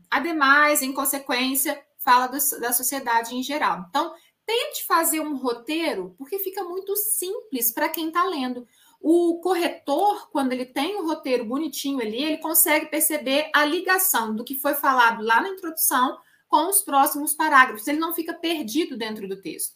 ademais, 0.09 0.81
em 0.81 0.93
consequência, 0.93 1.77
fala 2.03 2.27
do, 2.27 2.37
da 2.59 2.73
sociedade 2.73 3.35
em 3.35 3.41
geral. 3.41 3.85
Então, 3.89 4.13
tente 4.45 4.85
fazer 4.85 5.21
um 5.21 5.37
roteiro, 5.37 6.13
porque 6.17 6.39
fica 6.39 6.63
muito 6.63 6.95
simples 6.95 7.71
para 7.71 7.89
quem 7.89 8.07
está 8.07 8.25
lendo. 8.25 8.67
o 8.99 9.39
corretor, 9.41 10.29
quando 10.31 10.53
ele 10.53 10.65
tem 10.65 10.95
o 10.95 11.05
roteiro 11.05 11.43
bonitinho 11.45 11.99
ali, 11.99 12.23
ele 12.23 12.37
consegue 12.37 12.85
perceber 12.85 13.49
a 13.53 13.65
ligação 13.65 14.33
do 14.33 14.45
que 14.45 14.55
foi 14.55 14.73
falado 14.73 15.21
lá 15.23 15.41
na 15.41 15.49
introdução 15.49 16.17
com 16.47 16.69
os 16.69 16.81
próximos 16.81 17.33
parágrafos. 17.33 17.87
Ele 17.87 17.99
não 17.99 18.13
fica 18.13 18.33
perdido 18.33 18.95
dentro 18.95 19.27
do 19.27 19.41
texto. 19.41 19.75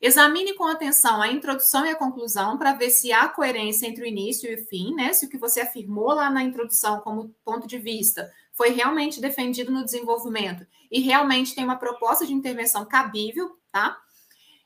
Examine 0.00 0.54
com 0.54 0.64
atenção 0.64 1.22
a 1.22 1.30
introdução 1.30 1.86
e 1.86 1.90
a 1.90 1.96
conclusão 1.96 2.58
para 2.58 2.74
ver 2.74 2.90
se 2.90 3.12
há 3.12 3.28
coerência 3.28 3.86
entre 3.86 4.02
o 4.02 4.06
início 4.06 4.50
e 4.50 4.54
o 4.54 4.66
fim, 4.66 4.94
né? 4.94 5.12
Se 5.12 5.26
o 5.26 5.28
que 5.28 5.38
você 5.38 5.60
afirmou 5.60 6.08
lá 6.08 6.28
na 6.28 6.42
introdução 6.42 7.00
como 7.00 7.34
ponto 7.44 7.66
de 7.66 7.78
vista 7.78 8.30
foi 8.56 8.70
realmente 8.70 9.20
defendido 9.20 9.70
no 9.70 9.84
desenvolvimento 9.84 10.66
e 10.90 11.00
realmente 11.00 11.54
tem 11.54 11.62
uma 11.62 11.76
proposta 11.76 12.26
de 12.26 12.32
intervenção 12.32 12.86
cabível, 12.86 13.58
tá? 13.70 13.98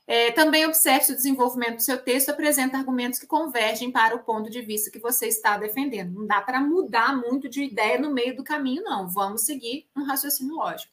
É, 0.06 0.30
também 0.30 0.64
observe 0.64 1.04
se 1.04 1.12
o 1.12 1.16
desenvolvimento 1.16 1.76
do 1.76 1.82
seu 1.82 2.02
texto 2.02 2.30
apresenta 2.30 2.78
argumentos 2.78 3.18
que 3.18 3.26
convergem 3.26 3.90
para 3.90 4.14
o 4.14 4.24
ponto 4.24 4.48
de 4.48 4.62
vista 4.62 4.90
que 4.90 4.98
você 4.98 5.26
está 5.26 5.58
defendendo. 5.58 6.14
Não 6.14 6.26
dá 6.26 6.40
para 6.40 6.60
mudar 6.60 7.16
muito 7.16 7.48
de 7.48 7.64
ideia 7.64 7.98
no 7.98 8.12
meio 8.12 8.36
do 8.36 8.44
caminho, 8.44 8.82
não. 8.84 9.08
Vamos 9.08 9.42
seguir 9.42 9.88
um 9.96 10.04
raciocínio 10.04 10.54
lógico. 10.54 10.92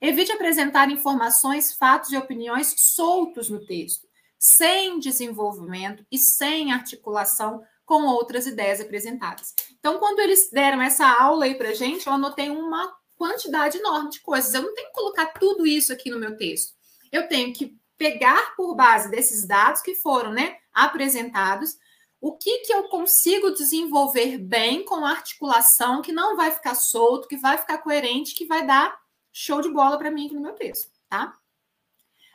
Evite 0.00 0.32
apresentar 0.32 0.90
informações, 0.90 1.72
fatos 1.74 2.10
e 2.10 2.16
opiniões 2.16 2.74
soltos 2.76 3.48
no 3.48 3.64
texto, 3.64 4.06
sem 4.36 4.98
desenvolvimento 4.98 6.04
e 6.10 6.18
sem 6.18 6.72
articulação 6.72 7.62
com 7.92 8.06
outras 8.06 8.46
ideias 8.46 8.80
apresentadas. 8.80 9.54
Então, 9.78 9.98
quando 9.98 10.20
eles 10.20 10.48
deram 10.50 10.80
essa 10.80 11.06
aula 11.06 11.44
aí 11.44 11.54
para 11.54 11.74
gente, 11.74 12.06
eu 12.06 12.14
anotei 12.14 12.48
uma 12.48 12.90
quantidade 13.18 13.76
enorme 13.76 14.08
de 14.08 14.20
coisas. 14.20 14.54
Eu 14.54 14.62
não 14.62 14.74
tenho 14.74 14.88
que 14.88 14.94
colocar 14.94 15.26
tudo 15.34 15.66
isso 15.66 15.92
aqui 15.92 16.10
no 16.10 16.18
meu 16.18 16.34
texto. 16.34 16.72
Eu 17.12 17.28
tenho 17.28 17.52
que 17.52 17.76
pegar 17.98 18.56
por 18.56 18.74
base 18.74 19.10
desses 19.10 19.46
dados 19.46 19.82
que 19.82 19.94
foram 19.94 20.32
né, 20.32 20.56
apresentados, 20.72 21.76
o 22.18 22.32
que, 22.34 22.60
que 22.60 22.72
eu 22.72 22.84
consigo 22.84 23.50
desenvolver 23.50 24.38
bem 24.38 24.86
com 24.86 25.04
articulação 25.04 26.00
que 26.00 26.12
não 26.12 26.34
vai 26.34 26.50
ficar 26.50 26.74
solto, 26.74 27.28
que 27.28 27.36
vai 27.36 27.58
ficar 27.58 27.76
coerente, 27.76 28.34
que 28.34 28.46
vai 28.46 28.66
dar 28.66 28.98
show 29.30 29.60
de 29.60 29.68
bola 29.68 29.98
para 29.98 30.10
mim 30.10 30.24
aqui 30.24 30.34
no 30.34 30.40
meu 30.40 30.54
texto, 30.54 30.90
tá? 31.10 31.36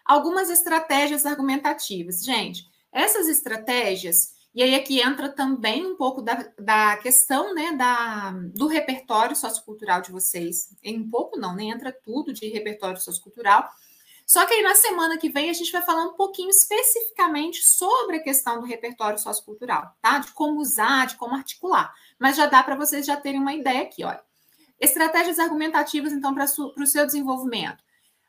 Algumas 0.05 0.51
estratégias 0.51 1.25
argumentativas. 1.25 2.21
Gente, 2.21 2.63
essas 2.91 3.27
estratégias, 3.27 4.36
e 4.53 4.63
aí 4.63 4.75
aqui 4.75 4.99
entra 4.99 5.29
também 5.29 5.85
um 5.85 5.95
pouco 5.95 6.21
da, 6.21 6.51
da 6.57 6.97
questão 6.97 7.53
né, 7.53 7.73
da, 7.73 8.31
do 8.53 8.67
repertório 8.67 9.35
sociocultural 9.35 10.01
de 10.01 10.11
vocês. 10.11 10.75
Em 10.83 10.99
um 10.99 11.09
pouco 11.09 11.39
não, 11.39 11.55
nem 11.55 11.71
entra 11.71 11.91
tudo 11.91 12.33
de 12.33 12.47
repertório 12.47 12.99
sociocultural, 12.99 13.69
só 14.27 14.45
que 14.45 14.53
aí 14.53 14.61
na 14.61 14.75
semana 14.75 15.17
que 15.17 15.29
vem 15.29 15.49
a 15.49 15.53
gente 15.53 15.71
vai 15.71 15.81
falar 15.81 16.03
um 16.03 16.13
pouquinho 16.13 16.49
especificamente 16.49 17.63
sobre 17.63 18.17
a 18.17 18.23
questão 18.23 18.59
do 18.59 18.65
repertório 18.65 19.17
sociocultural, 19.17 19.95
tá? 20.01 20.19
De 20.19 20.33
como 20.33 20.59
usar, 20.59 21.07
de 21.07 21.15
como 21.15 21.33
articular. 21.33 21.93
Mas 22.19 22.35
já 22.35 22.45
dá 22.45 22.61
para 22.61 22.75
vocês 22.75 23.05
já 23.05 23.15
terem 23.15 23.39
uma 23.39 23.53
ideia 23.53 23.83
aqui, 23.83 24.03
olha. 24.03 24.21
Estratégias 24.81 25.39
argumentativas, 25.39 26.11
então, 26.11 26.35
para 26.35 26.43
o 26.43 26.85
seu 26.85 27.05
desenvolvimento. 27.05 27.81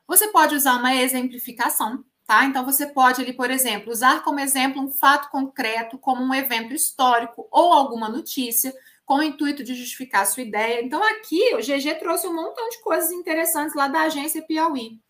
Você 0.07 0.29
pode 0.29 0.55
usar 0.55 0.77
uma 0.77 0.95
exemplificação, 0.95 2.05
tá? 2.29 2.45
Então, 2.45 2.64
você 2.64 2.87
pode 2.87 3.20
ali, 3.20 3.33
por 3.33 3.51
exemplo, 3.51 3.91
usar 3.91 4.22
como 4.22 4.39
exemplo 4.39 4.81
um 4.81 4.93
fato 4.93 5.29
concreto, 5.31 5.99
como 5.99 6.22
um 6.22 6.33
evento 6.33 6.72
histórico 6.72 7.49
ou 7.51 7.72
alguma 7.72 8.09
notícia, 8.09 8.72
com 9.05 9.16
o 9.16 9.22
intuito 9.22 9.64
de 9.64 9.74
justificar 9.74 10.24
sua 10.26 10.45
ideia. 10.45 10.81
Então, 10.85 11.03
aqui 11.03 11.55
o 11.55 11.59
GG 11.59 11.99
trouxe 11.99 12.29
um 12.29 12.35
montão 12.35 12.68
de 12.68 12.81
coisas 12.83 13.11
interessantes 13.11 13.74
lá 13.74 13.89
da 13.89 14.03
agência 14.03 14.43
Piauí 14.43 15.01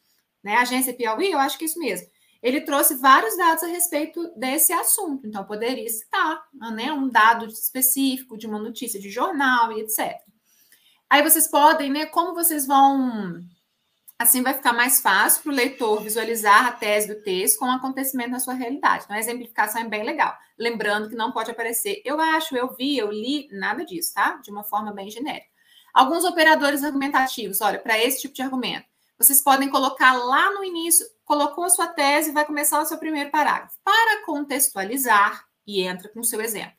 né? 0.42 0.54
Agência 0.56 0.94
Piauí, 0.94 1.30
eu 1.30 1.38
acho 1.38 1.58
que 1.58 1.64
é 1.64 1.66
isso 1.66 1.78
mesmo. 1.78 2.06
Ele 2.42 2.60
trouxe 2.60 2.94
vários 2.94 3.36
dados 3.36 3.64
a 3.64 3.66
respeito 3.66 4.32
desse 4.36 4.72
assunto, 4.72 5.26
então 5.26 5.44
poderia 5.44 5.88
citar 5.88 6.40
né, 6.72 6.92
um 6.92 7.08
dado 7.08 7.46
específico 7.46 8.38
de 8.38 8.46
uma 8.46 8.60
notícia 8.60 9.00
de 9.00 9.10
jornal 9.10 9.72
e 9.72 9.80
etc. 9.80 10.16
Aí 11.10 11.22
vocês 11.22 11.48
podem, 11.48 11.90
né? 11.90 12.06
Como 12.06 12.34
vocês 12.34 12.66
vão. 12.66 13.40
Assim 14.18 14.42
vai 14.42 14.52
ficar 14.52 14.72
mais 14.72 15.00
fácil 15.00 15.42
para 15.42 15.52
o 15.52 15.54
leitor 15.54 16.02
visualizar 16.02 16.66
a 16.66 16.72
tese 16.72 17.06
do 17.06 17.22
texto 17.22 17.58
com 17.58 17.66
o 17.66 17.70
acontecimento 17.70 18.30
na 18.30 18.40
sua 18.40 18.54
realidade. 18.54 19.04
Então, 19.04 19.16
a 19.16 19.20
exemplificação 19.20 19.80
é 19.80 19.84
bem 19.84 20.02
legal. 20.02 20.36
Lembrando 20.58 21.08
que 21.08 21.14
não 21.14 21.30
pode 21.30 21.52
aparecer 21.52 22.02
eu 22.04 22.20
acho, 22.20 22.56
eu 22.56 22.74
vi, 22.74 22.98
eu 22.98 23.12
li, 23.12 23.48
nada 23.52 23.84
disso, 23.84 24.12
tá? 24.14 24.40
De 24.42 24.50
uma 24.50 24.64
forma 24.64 24.92
bem 24.92 25.08
genérica. 25.08 25.46
Alguns 25.94 26.24
operadores 26.24 26.82
argumentativos, 26.82 27.60
olha, 27.60 27.78
para 27.78 27.96
esse 27.98 28.22
tipo 28.22 28.34
de 28.34 28.42
argumento. 28.42 28.86
Vocês 29.16 29.42
podem 29.42 29.68
colocar 29.68 30.12
lá 30.12 30.52
no 30.52 30.64
início, 30.64 31.06
colocou 31.24 31.64
a 31.64 31.70
sua 31.70 31.86
tese, 31.86 32.32
vai 32.32 32.44
começar 32.44 32.80
o 32.80 32.84
seu 32.84 32.98
primeiro 32.98 33.30
parágrafo. 33.30 33.76
Para 33.84 34.24
contextualizar, 34.24 35.48
e 35.68 35.82
entra 35.82 36.08
com 36.08 36.20
o 36.20 36.24
seu 36.24 36.40
exemplo. 36.40 36.72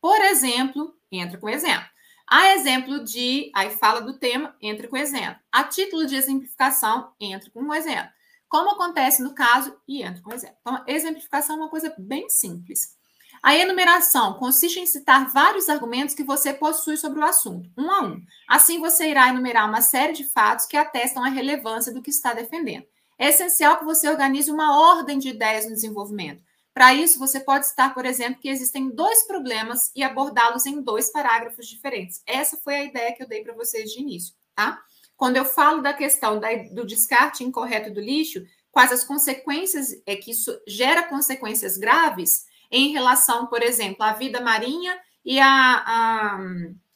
Por 0.00 0.20
exemplo, 0.20 0.94
entra 1.10 1.38
com 1.38 1.48
exemplo. 1.48 1.88
A 2.30 2.52
exemplo 2.54 3.02
de, 3.02 3.50
aí 3.54 3.70
fala 3.70 4.00
do 4.00 4.18
tema, 4.18 4.54
entra 4.60 4.86
com 4.86 4.96
exemplo. 4.96 5.40
A 5.50 5.64
título 5.64 6.06
de 6.06 6.14
exemplificação, 6.14 7.10
entra 7.18 7.50
com 7.50 7.62
um 7.62 7.72
exemplo. 7.72 8.10
Como 8.48 8.70
acontece 8.70 9.22
no 9.22 9.34
caso, 9.34 9.74
e 9.86 10.02
entra 10.02 10.22
com 10.22 10.32
exemplo. 10.32 10.56
Então, 10.60 10.84
exemplificação 10.86 11.56
é 11.56 11.58
uma 11.60 11.70
coisa 11.70 11.94
bem 11.98 12.28
simples. 12.28 12.96
A 13.42 13.56
enumeração 13.56 14.34
consiste 14.34 14.80
em 14.80 14.86
citar 14.86 15.30
vários 15.30 15.68
argumentos 15.68 16.14
que 16.14 16.24
você 16.24 16.52
possui 16.52 16.96
sobre 16.96 17.20
o 17.20 17.24
assunto, 17.24 17.70
um 17.78 17.90
a 17.90 18.02
um. 18.02 18.20
Assim, 18.48 18.80
você 18.80 19.08
irá 19.08 19.28
enumerar 19.28 19.68
uma 19.68 19.80
série 19.80 20.12
de 20.12 20.24
fatos 20.24 20.66
que 20.66 20.76
atestam 20.76 21.22
a 21.24 21.28
relevância 21.28 21.92
do 21.92 22.02
que 22.02 22.10
está 22.10 22.32
defendendo. 22.34 22.84
É 23.18 23.28
essencial 23.28 23.78
que 23.78 23.84
você 23.84 24.08
organize 24.08 24.50
uma 24.50 24.78
ordem 24.78 25.18
de 25.18 25.28
ideias 25.28 25.64
no 25.64 25.74
desenvolvimento. 25.74 26.42
Para 26.78 26.94
isso, 26.94 27.18
você 27.18 27.40
pode 27.40 27.66
citar, 27.66 27.92
por 27.92 28.06
exemplo, 28.06 28.40
que 28.40 28.48
existem 28.48 28.88
dois 28.88 29.26
problemas 29.26 29.90
e 29.96 30.04
abordá-los 30.04 30.64
em 30.64 30.80
dois 30.80 31.10
parágrafos 31.10 31.66
diferentes. 31.66 32.22
Essa 32.24 32.56
foi 32.56 32.76
a 32.76 32.84
ideia 32.84 33.12
que 33.16 33.20
eu 33.20 33.26
dei 33.26 33.42
para 33.42 33.52
vocês 33.52 33.90
de 33.90 34.00
início, 34.00 34.32
tá? 34.54 34.80
Quando 35.16 35.38
eu 35.38 35.44
falo 35.44 35.82
da 35.82 35.92
questão 35.92 36.38
da, 36.38 36.46
do 36.70 36.86
descarte 36.86 37.42
incorreto 37.42 37.92
do 37.92 38.00
lixo, 38.00 38.46
quais 38.70 38.92
as 38.92 39.02
consequências 39.02 40.00
é 40.06 40.14
que 40.14 40.30
isso 40.30 40.56
gera 40.68 41.02
consequências 41.02 41.76
graves, 41.76 42.46
em 42.70 42.92
relação, 42.92 43.48
por 43.48 43.60
exemplo, 43.60 44.04
à 44.04 44.12
vida 44.12 44.40
marinha 44.40 44.96
e 45.24 45.40
a, 45.40 45.82
a, 45.84 46.38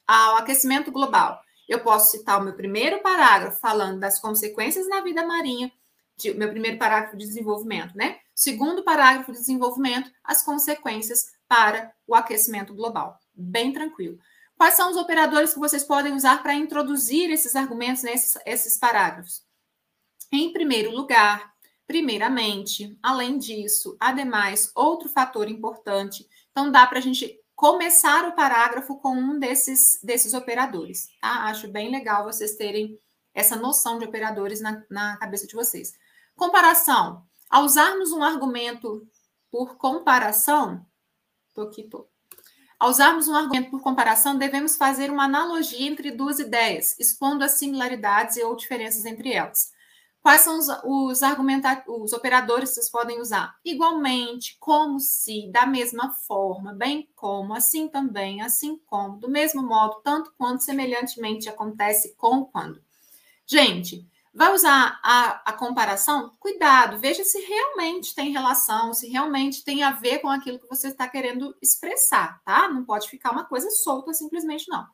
ao 0.07 0.37
aquecimento 0.37 0.93
global. 0.93 1.41
Eu 1.69 1.81
posso 1.81 2.13
citar 2.13 2.41
o 2.41 2.45
meu 2.45 2.55
primeiro 2.55 3.03
parágrafo 3.03 3.59
falando 3.59 3.99
das 3.99 4.21
consequências 4.21 4.89
na 4.89 5.01
vida 5.01 5.27
marinha, 5.27 5.73
de, 6.23 6.35
meu 6.35 6.51
primeiro 6.51 6.79
parágrafo 6.79 7.17
de 7.17 7.27
desenvolvimento, 7.27 7.97
né? 7.97 8.19
Segundo 8.35 8.85
parágrafo 8.85 9.33
de 9.33 9.39
desenvolvimento, 9.39 10.11
as 10.25 10.45
consequências 10.45 11.33
para 11.49 11.93
o 12.07 12.15
aquecimento 12.15 12.75
global. 12.75 13.19
Bem 13.35 13.73
tranquilo. 13.73 14.19
Quais 14.57 14.75
são 14.75 14.91
os 14.91 14.97
operadores 14.97 15.53
que 15.53 15.59
vocês 15.59 15.85
podem 15.85 16.13
usar 16.13 16.43
para 16.43 16.55
introduzir 16.55 17.31
esses 17.31 17.57
argumentos 17.57 18.03
nesses 18.03 18.41
esses 18.47 18.79
parágrafos? 18.79 19.43
Em 20.31 20.53
primeiro 20.53 20.91
lugar, 20.91 21.53
Primeiramente, 21.87 22.99
além 23.03 23.37
disso, 23.37 23.97
ademais, 24.01 24.71
outro 24.75 25.11
fator 25.11 25.47
importante. 25.47 26.27
Então, 26.51 26.71
dá 26.71 26.87
para 26.87 26.99
a 26.99 27.03
gente 27.03 27.39
começar 27.55 28.27
o 28.27 28.35
parágrafo 28.35 28.97
com 28.97 29.15
um 29.15 29.39
desses, 29.39 30.01
desses 30.03 30.33
operadores, 30.33 31.09
tá? 31.21 31.45
Acho 31.45 31.69
bem 31.69 31.91
legal 31.91 32.25
vocês 32.25 32.57
terem 32.57 32.99
essa 33.35 33.57
noção 33.57 33.99
de 33.99 34.05
operadores 34.05 34.63
na, 34.63 34.83
na 34.91 35.19
cabeça 35.19 35.47
de 35.47 35.55
vocês. 35.55 35.93
Comparação. 36.37 37.25
Ao 37.51 37.65
usarmos 37.65 38.13
um 38.13 38.23
argumento 38.23 39.07
por 39.51 39.77
comparação, 39.77 40.85
tô 41.55 41.63
aqui, 41.63 41.85
tô. 41.85 42.09
Ao 42.79 42.91
usarmos 42.91 43.29
um 43.29 43.35
argumento 43.35 43.71
por 43.71 43.81
comparação, 43.81 44.37
devemos 44.37 44.77
fazer 44.77 45.11
uma 45.11 45.25
analogia 45.25 45.87
entre 45.87 46.11
duas 46.11 46.39
ideias, 46.39 46.99
expondo 46.99 47.45
as 47.45 47.53
similaridades 47.53 48.37
e 48.37 48.43
ou 48.43 48.57
diferenças 48.57 49.05
entre 49.05 49.33
elas. 49.33 49.71
Quais 50.23 50.41
são 50.41 50.57
os, 50.57 50.69
os, 50.85 51.21
os 51.87 52.13
operadores 52.13 52.71
que 52.71 52.75
vocês 52.77 52.91
podem 52.91 53.21
usar? 53.21 53.57
Igualmente, 53.65 54.57
como 54.61 55.01
se, 55.01 55.51
da 55.51 55.67
mesma 55.67 56.13
forma, 56.13 56.73
bem 56.73 57.09
como, 57.15 57.55
assim 57.55 57.89
também, 57.89 58.41
assim 58.41 58.79
como, 58.87 59.19
do 59.19 59.29
mesmo 59.29 59.63
modo, 59.63 60.01
tanto 60.03 60.33
quanto, 60.39 60.63
semelhantemente 60.63 61.49
acontece 61.49 62.15
com 62.17 62.45
quando. 62.45 62.81
Gente, 63.45 64.09
vai 64.35 64.53
usar 64.53 64.99
a, 65.03 65.43
a 65.51 65.53
comparação? 65.53 66.33
Cuidado, 66.41 66.99
veja 66.99 67.23
se 67.23 67.39
realmente 67.41 68.15
tem 68.15 68.33
relação, 68.33 68.95
se 68.95 69.09
realmente 69.09 69.65
tem 69.65 69.83
a 69.83 69.91
ver 69.91 70.21
com 70.21 70.29
aquilo 70.29 70.59
que 70.59 70.69
você 70.69 70.89
está 70.89 71.07
querendo 71.09 71.55
expressar, 71.61 72.43
tá? 72.45 72.69
Não 72.69 72.85
pode 72.85 73.09
ficar 73.09 73.31
uma 73.31 73.45
coisa 73.45 73.71
solta 73.71 74.15
simplesmente, 74.15 74.69
não. 74.69 74.87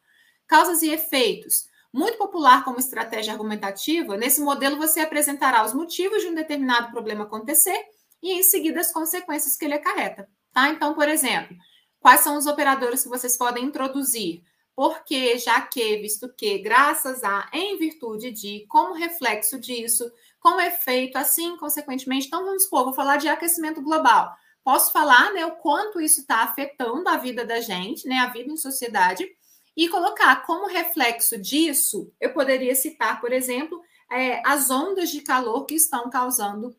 Causas 0.47 0.83
e 0.83 0.91
efeitos. 0.91 1.69
Muito 1.93 2.19
popular 2.19 2.65
como 2.65 2.79
estratégia 2.79 3.33
argumentativa, 3.33 4.17
nesse 4.17 4.41
modelo 4.41 4.77
você 4.77 5.01
apresentará 5.01 5.65
os 5.65 5.73
motivos 5.73 6.23
de 6.23 6.29
um 6.29 6.35
determinado 6.35 6.91
problema 6.91 7.25
acontecer 7.25 7.83
e 8.23 8.33
em 8.33 8.43
seguida 8.43 8.81
as 8.81 8.93
consequências 8.93 9.57
que 9.57 9.65
ele 9.65 9.75
acarreta. 9.75 10.29
Tá? 10.53 10.69
Então, 10.69 10.95
por 10.95 11.09
exemplo, 11.09 11.57
quais 12.01 12.21
são 12.21 12.37
os 12.37 12.47
operadores 12.47 13.03
que 13.03 13.09
vocês 13.09 13.37
podem 13.37 13.65
introduzir? 13.65 14.43
Porque, 14.79 15.37
já 15.39 15.61
que, 15.61 15.97
visto 15.97 16.33
que, 16.33 16.57
graças 16.61 17.25
a, 17.25 17.51
em 17.53 17.77
virtude 17.77 18.31
de, 18.31 18.65
como 18.69 18.95
reflexo 18.95 19.59
disso, 19.59 20.09
como 20.39 20.61
efeito, 20.61 21.19
assim, 21.19 21.57
consequentemente. 21.57 22.29
Então, 22.29 22.45
vamos 22.45 22.63
supor, 22.63 22.85
vou 22.85 22.95
falar 22.95 23.17
de 23.17 23.27
aquecimento 23.27 23.83
global. 23.83 24.33
posso 24.63 24.93
falar 24.93 25.33
né, 25.33 25.45
o 25.45 25.57
quanto 25.57 26.01
isso 26.01 26.21
está 26.21 26.45
afetando 26.45 27.09
a 27.09 27.17
vida 27.17 27.45
da 27.45 27.61
gente, 27.61 28.07
né, 28.07 28.21
a 28.21 28.29
vida 28.29 28.53
em 28.53 28.57
sociedade, 28.57 29.29
e 29.77 29.89
colocar 29.89 30.47
como 30.47 30.69
reflexo 30.69 31.37
disso, 31.37 32.13
eu 32.21 32.33
poderia 32.33 32.77
citar, 32.77 33.21
por 33.21 33.33
exemplo, 33.33 33.83
é, 34.09 34.41
as 34.47 34.71
ondas 34.71 35.11
de 35.11 35.23
calor 35.23 35.65
que 35.65 35.75
estão 35.75 36.09
causando 36.09 36.73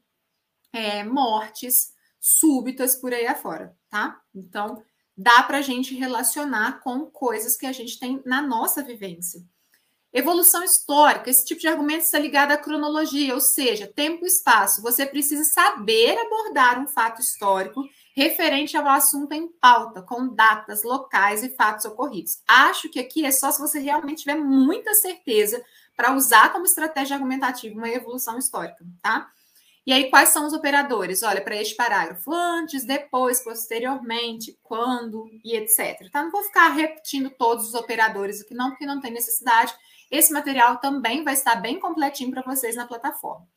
é, 0.71 1.03
mortes 1.03 1.91
súbitas 2.17 2.95
por 2.95 3.13
aí 3.13 3.27
afora, 3.27 3.75
tá? 3.89 4.21
Então, 4.33 4.81
dá 5.19 5.43
para 5.43 5.57
a 5.57 5.61
gente 5.61 5.93
relacionar 5.93 6.79
com 6.79 7.05
coisas 7.05 7.57
que 7.57 7.65
a 7.65 7.73
gente 7.73 7.99
tem 7.99 8.21
na 8.25 8.41
nossa 8.41 8.81
vivência. 8.81 9.43
Evolução 10.13 10.63
histórica, 10.63 11.29
esse 11.29 11.45
tipo 11.45 11.59
de 11.59 11.67
argumento 11.67 12.05
está 12.05 12.17
ligado 12.17 12.53
à 12.53 12.57
cronologia, 12.57 13.33
ou 13.35 13.41
seja, 13.41 13.85
tempo 13.85 14.23
e 14.23 14.27
espaço. 14.27 14.81
Você 14.81 15.05
precisa 15.05 15.43
saber 15.43 16.17
abordar 16.17 16.81
um 16.81 16.87
fato 16.87 17.19
histórico 17.19 17.83
referente 18.15 18.77
ao 18.77 18.87
assunto 18.87 19.33
em 19.33 19.49
pauta, 19.49 20.01
com 20.01 20.33
datas, 20.33 20.83
locais 20.83 21.43
e 21.43 21.49
fatos 21.49 21.83
ocorridos. 21.83 22.41
Acho 22.47 22.89
que 22.89 22.99
aqui 22.99 23.25
é 23.25 23.31
só 23.31 23.51
se 23.51 23.59
você 23.59 23.77
realmente 23.77 24.19
tiver 24.19 24.35
muita 24.35 24.93
certeza 24.93 25.61
para 25.97 26.15
usar 26.15 26.53
como 26.53 26.65
estratégia 26.65 27.17
argumentativa 27.17 27.75
uma 27.75 27.89
evolução 27.89 28.37
histórica, 28.39 28.85
tá? 29.01 29.29
E 29.85 29.93
aí, 29.93 30.09
quais 30.09 30.29
são 30.29 30.45
os 30.45 30.53
operadores? 30.53 31.23
Olha, 31.23 31.41
para 31.41 31.55
este 31.55 31.75
parágrafo, 31.75 32.31
antes, 32.31 32.85
depois, 32.85 33.43
posteriormente, 33.43 34.57
quando 34.61 35.25
e 35.43 35.55
etc. 35.55 36.09
Tá? 36.11 36.23
Não 36.23 36.31
vou 36.31 36.43
ficar 36.43 36.69
repetindo 36.69 37.29
todos 37.31 37.67
os 37.67 37.73
operadores 37.73 38.41
aqui, 38.41 38.53
não, 38.53 38.69
porque 38.69 38.85
não 38.85 39.01
tem 39.01 39.11
necessidade. 39.11 39.73
Esse 40.11 40.33
material 40.33 40.77
também 40.77 41.23
vai 41.23 41.33
estar 41.33 41.55
bem 41.55 41.79
completinho 41.79 42.31
para 42.31 42.41
vocês 42.41 42.75
na 42.75 42.87
plataforma. 42.87 43.47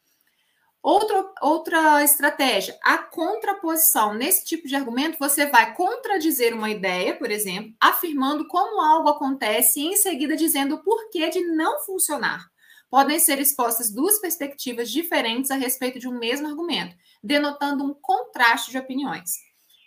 Outra, 0.82 1.24
outra 1.40 2.02
estratégia, 2.02 2.76
a 2.82 2.98
contraposição. 2.98 4.14
Nesse 4.14 4.44
tipo 4.44 4.66
de 4.66 4.74
argumento, 4.74 5.16
você 5.16 5.46
vai 5.46 5.74
contradizer 5.74 6.52
uma 6.52 6.70
ideia, 6.70 7.16
por 7.16 7.30
exemplo, 7.30 7.72
afirmando 7.80 8.48
como 8.48 8.80
algo 8.80 9.08
acontece 9.08 9.80
e 9.80 9.86
em 9.86 9.96
seguida 9.96 10.34
dizendo 10.34 10.74
o 10.74 10.82
porquê 10.82 11.30
de 11.30 11.40
não 11.54 11.78
funcionar. 11.84 12.51
Podem 12.93 13.18
ser 13.18 13.38
expostas 13.38 13.90
duas 13.90 14.18
perspectivas 14.18 14.90
diferentes 14.90 15.51
a 15.51 15.55
respeito 15.55 15.99
de 15.99 16.07
um 16.07 16.18
mesmo 16.18 16.47
argumento, 16.47 16.95
denotando 17.24 17.82
um 17.82 17.95
contraste 17.95 18.70
de 18.70 18.76
opiniões. 18.76 19.30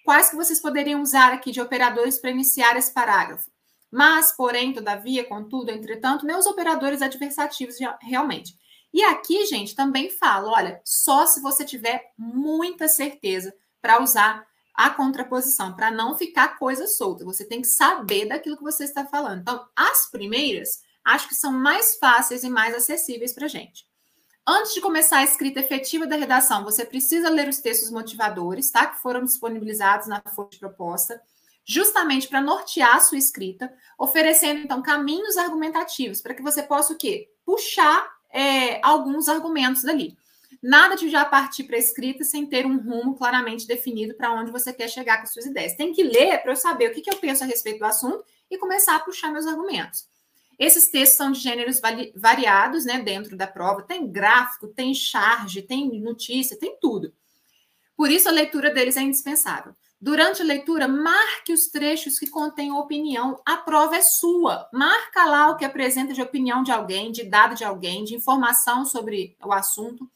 Quais 0.04 0.32
que 0.32 0.36
vocês 0.36 0.60
poderiam 0.60 1.04
usar 1.04 1.32
aqui 1.32 1.52
de 1.52 1.62
operadores 1.62 2.18
para 2.18 2.32
iniciar 2.32 2.76
esse 2.76 2.92
parágrafo? 2.92 3.52
Mas, 3.92 4.32
porém, 4.32 4.74
todavia, 4.74 5.24
contudo, 5.24 5.70
entretanto, 5.70 6.26
nem 6.26 6.36
os 6.36 6.48
operadores 6.48 7.04
adversativos 7.04 7.76
realmente. 8.02 8.58
E 8.92 9.04
aqui, 9.04 9.46
gente, 9.46 9.76
também 9.76 10.10
falo, 10.10 10.50
olha, 10.50 10.82
só 10.84 11.28
se 11.28 11.40
você 11.44 11.64
tiver 11.64 12.12
muita 12.18 12.88
certeza 12.88 13.54
para 13.84 14.02
usar 14.02 14.48
a 14.74 14.90
contraposição, 14.90 15.76
para 15.76 15.92
não 15.92 16.18
ficar 16.18 16.58
coisa 16.58 16.88
solta. 16.88 17.24
Você 17.24 17.46
tem 17.46 17.62
que 17.62 17.68
saber 17.68 18.26
daquilo 18.28 18.58
que 18.58 18.64
você 18.64 18.84
está 18.84 19.06
falando. 19.06 19.42
Então, 19.42 19.64
as 19.76 20.10
primeiras, 20.10 20.84
acho 21.06 21.30
que 21.30 21.36
são 21.36 21.52
mais 21.52 21.98
fáceis 21.98 22.44
e 22.44 22.50
mais 22.50 22.76
acessíveis 22.76 23.34
para 23.34 23.46
a 23.46 23.50
gente. 23.50 23.86
Antes 24.48 24.74
de 24.74 24.82
começar 24.82 25.20
a 25.20 25.24
escrita 25.24 25.60
efetiva 25.60 26.06
da 26.06 26.16
redação, 26.16 26.64
você 26.64 26.86
precisa 26.86 27.30
ler 27.30 27.48
os 27.48 27.60
textos 27.60 27.90
motivadores, 27.90 28.70
tá? 28.70 28.86
Que 28.88 29.02
foram 29.02 29.24
disponibilizados 29.24 30.08
na 30.08 30.22
folha 30.22 30.50
de 30.50 30.60
proposta 30.60 31.22
justamente 31.66 32.28
para 32.28 32.42
nortear 32.42 32.96
a 32.96 33.00
sua 33.00 33.18
escrita, 33.18 33.74
oferecendo 33.98 34.62
então 34.62 34.84
caminhos 34.84 35.36
argumentativos 35.36 36.22
para 36.22 36.36
que 36.36 36.44
você 36.44 36.62
possa 36.62 36.94
o 36.94 36.98
quê? 36.98 37.28
Puxar 37.44 38.08
é, 38.32 38.80
alguns 38.86 39.28
argumentos 39.28 39.82
dali. 39.82 40.16
Nada 40.62 40.96
de 40.96 41.10
já 41.10 41.26
partir 41.26 41.64
para 41.64 41.76
a 41.76 41.80
escrita 41.80 42.24
sem 42.24 42.46
ter 42.46 42.66
um 42.66 42.78
rumo 42.78 43.16
claramente 43.16 43.68
definido 43.68 44.14
para 44.14 44.32
onde 44.32 44.52
você 44.52 44.72
quer 44.72 44.88
chegar 44.88 45.20
com 45.20 45.28
suas 45.28 45.46
ideias. 45.46 45.76
Tem 45.76 45.92
que 45.92 46.04
ler 46.04 46.38
para 46.40 46.52
eu 46.52 46.56
saber 46.56 46.90
o 46.90 46.94
que, 46.94 47.02
que 47.02 47.10
eu 47.10 47.18
penso 47.18 47.44
a 47.44 47.48
respeito 47.48 47.80
do 47.80 47.86
assunto 47.86 48.24
e 48.50 48.58
começar 48.58 48.96
a 48.96 49.00
puxar 49.00 49.32
meus 49.32 49.48
argumentos. 49.48 50.08
Esses 50.58 50.88
textos 50.88 51.18
são 51.18 51.32
de 51.32 51.40
gêneros 51.40 51.82
variados, 52.16 52.86
né, 52.86 53.00
dentro 53.02 53.36
da 53.36 53.48
prova. 53.48 53.84
Tem 53.84 54.10
gráfico, 54.10 54.68
tem 54.68 54.94
charge, 54.94 55.62
tem 55.62 56.00
notícia, 56.00 56.58
tem 56.58 56.78
tudo. 56.80 57.14
Por 57.96 58.12
isso 58.12 58.28
a 58.28 58.32
leitura 58.32 58.74
deles 58.74 58.98
é 58.98 59.02
indispensável. 59.02 59.74
Durante 60.00 60.42
a 60.42 60.46
leitura, 60.46 60.88
marque 60.88 61.54
os 61.54 61.68
trechos 61.68 62.20
que 62.20 62.28
contêm 62.28 62.72
opinião. 62.72 63.42
A 63.46 63.58
prova 63.58 63.96
é 63.96 64.02
sua. 64.02 64.70
Marca 64.72 65.26
lá 65.26 65.50
o 65.50 65.58
que 65.58 65.66
apresenta 65.66 66.14
de 66.14 66.22
opinião 66.22 66.62
de 66.62 66.72
alguém, 66.72 67.12
de 67.12 67.24
dado 67.24 67.56
de 67.56 67.64
alguém, 67.64 68.04
de 68.04 68.14
informação 68.14 68.86
sobre 68.86 69.36
o 69.44 69.52
assunto 69.52 70.10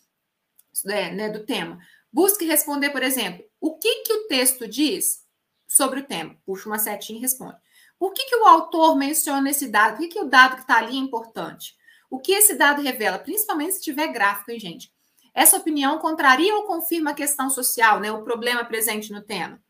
é, 0.85 1.11
né, 1.11 1.29
do 1.29 1.45
tema. 1.45 1.79
Busque 2.11 2.45
responder, 2.45 2.89
por 2.89 3.03
exemplo, 3.03 3.43
o 3.59 3.77
que, 3.77 4.03
que 4.03 4.13
o 4.13 4.27
texto 4.27 4.67
diz 4.67 5.23
sobre 5.67 6.01
o 6.01 6.05
tema. 6.05 6.35
Puxa 6.45 6.67
uma 6.67 6.79
setinha 6.79 7.17
e 7.17 7.21
responde. 7.21 7.57
Por 7.99 8.13
que, 8.13 8.25
que 8.25 8.35
o 8.37 8.45
autor 8.45 8.95
menciona 8.95 9.49
esse 9.49 9.67
dado? 9.67 9.97
Por 9.97 10.03
que, 10.03 10.13
que 10.13 10.21
o 10.21 10.29
dado 10.29 10.55
que 10.55 10.61
está 10.61 10.77
ali 10.77 10.95
é 10.95 10.99
importante? 10.99 11.75
O 12.09 12.17
que 12.17 12.31
esse 12.31 12.55
dado 12.55 12.81
revela? 12.81 13.19
Principalmente 13.19 13.73
se 13.73 13.81
tiver 13.81 14.07
gráfico, 14.07 14.51
hein, 14.51 14.59
gente? 14.59 14.91
Essa 15.33 15.57
opinião 15.57 15.99
contraria 15.99 16.55
ou 16.55 16.63
confirma 16.63 17.11
a 17.11 17.15
questão 17.15 17.49
social, 17.49 17.99
né, 17.99 18.11
o 18.11 18.23
problema 18.23 18.63
presente 18.63 19.11
no 19.11 19.21
tema? 19.21 19.61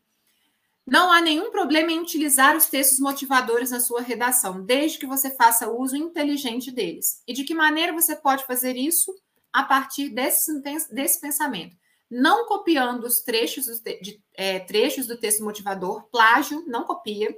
Não 0.86 1.12
há 1.12 1.20
nenhum 1.20 1.50
problema 1.50 1.92
em 1.92 2.00
utilizar 2.00 2.56
os 2.56 2.66
textos 2.66 2.98
motivadores 2.98 3.70
na 3.70 3.78
sua 3.78 4.00
redação, 4.00 4.64
desde 4.64 4.98
que 4.98 5.06
você 5.06 5.30
faça 5.30 5.70
uso 5.70 5.96
inteligente 5.96 6.70
deles. 6.70 7.22
E 7.26 7.32
de 7.32 7.44
que 7.44 7.54
maneira 7.54 7.92
você 7.92 8.16
pode 8.16 8.44
fazer 8.44 8.76
isso? 8.76 9.14
A 9.52 9.62
partir 9.62 10.08
desse, 10.08 10.60
desse 10.90 11.20
pensamento. 11.20 11.76
Não 12.10 12.46
copiando 12.46 13.04
os 13.04 13.20
trechos, 13.20 13.66
de, 13.80 14.20
é, 14.34 14.58
trechos 14.58 15.06
do 15.06 15.16
texto 15.16 15.44
motivador, 15.44 16.08
plágio, 16.10 16.64
não 16.66 16.84
copia. 16.84 17.32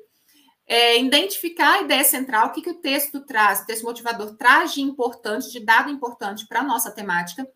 É, 0.74 0.98
identificar 0.98 1.74
a 1.74 1.82
ideia 1.82 2.02
central, 2.02 2.46
o 2.46 2.50
que, 2.52 2.62
que 2.62 2.70
o 2.70 2.80
texto 2.80 3.20
traz, 3.26 3.60
o 3.60 3.66
texto 3.66 3.84
motivador 3.84 4.34
traz 4.36 4.72
de 4.72 4.80
importante, 4.80 5.52
de 5.52 5.60
dado 5.60 5.90
importante 5.90 6.46
para 6.46 6.60
a 6.60 6.62
nossa 6.62 6.90
temática. 6.90 7.46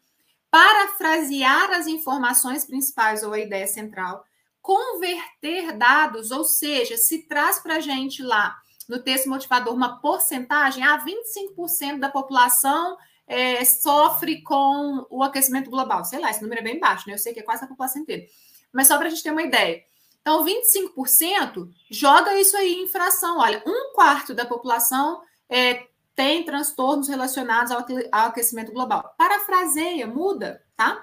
Parafrasear 0.51 1.71
as 1.71 1.87
informações 1.87 2.67
principais 2.67 3.23
ou 3.23 3.33
a 3.33 3.39
ideia 3.39 3.67
central 3.67 4.23
converter 4.61 5.73
dados, 5.79 6.31
ou 6.31 6.45
seja, 6.45 6.99
se 6.99 7.27
traz 7.27 7.59
para 7.59 7.77
a 7.77 7.81
gente 7.81 8.23
lá 8.23 8.55
no 8.87 9.03
texto 9.03 9.31
motivador 9.31 9.73
uma 9.73 9.99
porcentagem, 9.99 10.85
ah, 10.85 11.03
25% 11.03 11.99
da 11.99 12.11
população 12.11 12.99
é, 13.27 13.65
sofre 13.65 14.43
com 14.43 15.07
o 15.09 15.23
aquecimento 15.23 15.71
global. 15.71 16.05
Sei 16.05 16.19
lá, 16.19 16.31
esse 16.31 16.43
número 16.43 16.61
é 16.61 16.65
bem 16.65 16.79
baixo, 16.79 17.05
né? 17.07 17.15
Eu 17.15 17.19
sei 17.19 17.33
que 17.33 17.41
é 17.41 17.43
quase 17.43 17.65
a 17.65 17.67
população 17.67 18.03
inteira. 18.03 18.27
Mas 18.71 18.89
só 18.89 18.99
para 18.99 19.07
a 19.07 19.11
gente 19.11 19.23
ter 19.23 19.31
uma 19.31 19.43
ideia. 19.43 19.83
Então, 20.27 20.45
25% 20.45 21.71
joga 21.89 22.35
isso 22.41 22.57
aí 22.57 22.75
em 22.75 22.89
fração. 22.89 23.39
Olha, 23.39 23.63
um 23.65 23.93
quarto 23.95 24.35
da 24.35 24.45
população 24.45 25.23
é, 25.49 25.87
tem 26.17 26.45
transtornos 26.45 27.07
relacionados 27.07 27.71
ao, 27.71 27.87
ao 28.11 28.29
aquecimento 28.31 28.73
global. 28.73 29.15
Parafraseia, 29.17 30.05
muda, 30.05 30.61
tá? 30.77 31.01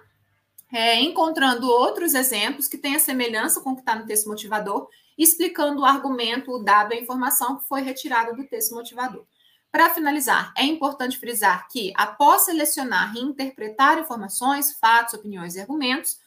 é, 0.74 1.00
encontrando 1.00 1.70
outros 1.70 2.16
exemplos 2.16 2.68
que 2.68 2.80
tenham 2.80 3.00
semelhança 3.00 3.62
com 3.62 3.72
o 3.72 3.76
que 3.76 3.82
está 3.82 3.96
no 3.96 4.08
texto 4.08 4.28
motivador, 4.28 4.90
explicando 5.16 5.82
o 5.82 5.86
argumento, 5.86 6.52
o 6.52 6.64
dado, 6.64 6.94
a 6.94 6.98
informação 6.98 7.60
que 7.60 7.68
foi 7.68 7.82
retirada 7.84 8.34
do 8.34 8.44
texto 8.46 8.74
motivador. 8.74 9.24
Para 9.72 9.92
finalizar, 9.92 10.52
é 10.58 10.66
importante 10.66 11.20
frisar 11.20 11.68
que, 11.72 11.94
após 11.96 12.46
selecionar 12.46 13.16
e 13.16 13.20
interpretar 13.20 14.00
informações, 14.00 14.74
fatos, 14.80 15.14
opiniões 15.14 15.56
e 15.56 15.62
argumentos, 15.62 16.18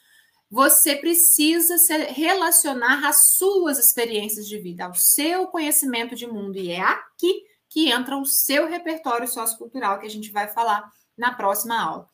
você 0.49 0.95
precisa 0.95 1.77
se 1.77 1.97
relacionar 2.05 3.07
às 3.07 3.35
suas 3.35 3.77
experiências 3.77 4.47
de 4.47 4.57
vida, 4.57 4.85
ao 4.85 4.95
seu 4.95 5.47
conhecimento 5.47 6.15
de 6.15 6.25
mundo. 6.25 6.57
E 6.57 6.71
é 6.71 6.81
aqui 6.81 7.43
que 7.69 7.91
entra 7.91 8.17
o 8.17 8.25
seu 8.25 8.67
repertório 8.67 9.27
sociocultural, 9.27 9.99
que 9.99 10.07
a 10.07 10.09
gente 10.09 10.31
vai 10.31 10.47
falar 10.47 10.89
na 11.17 11.33
próxima 11.33 11.79
aula. 11.79 12.09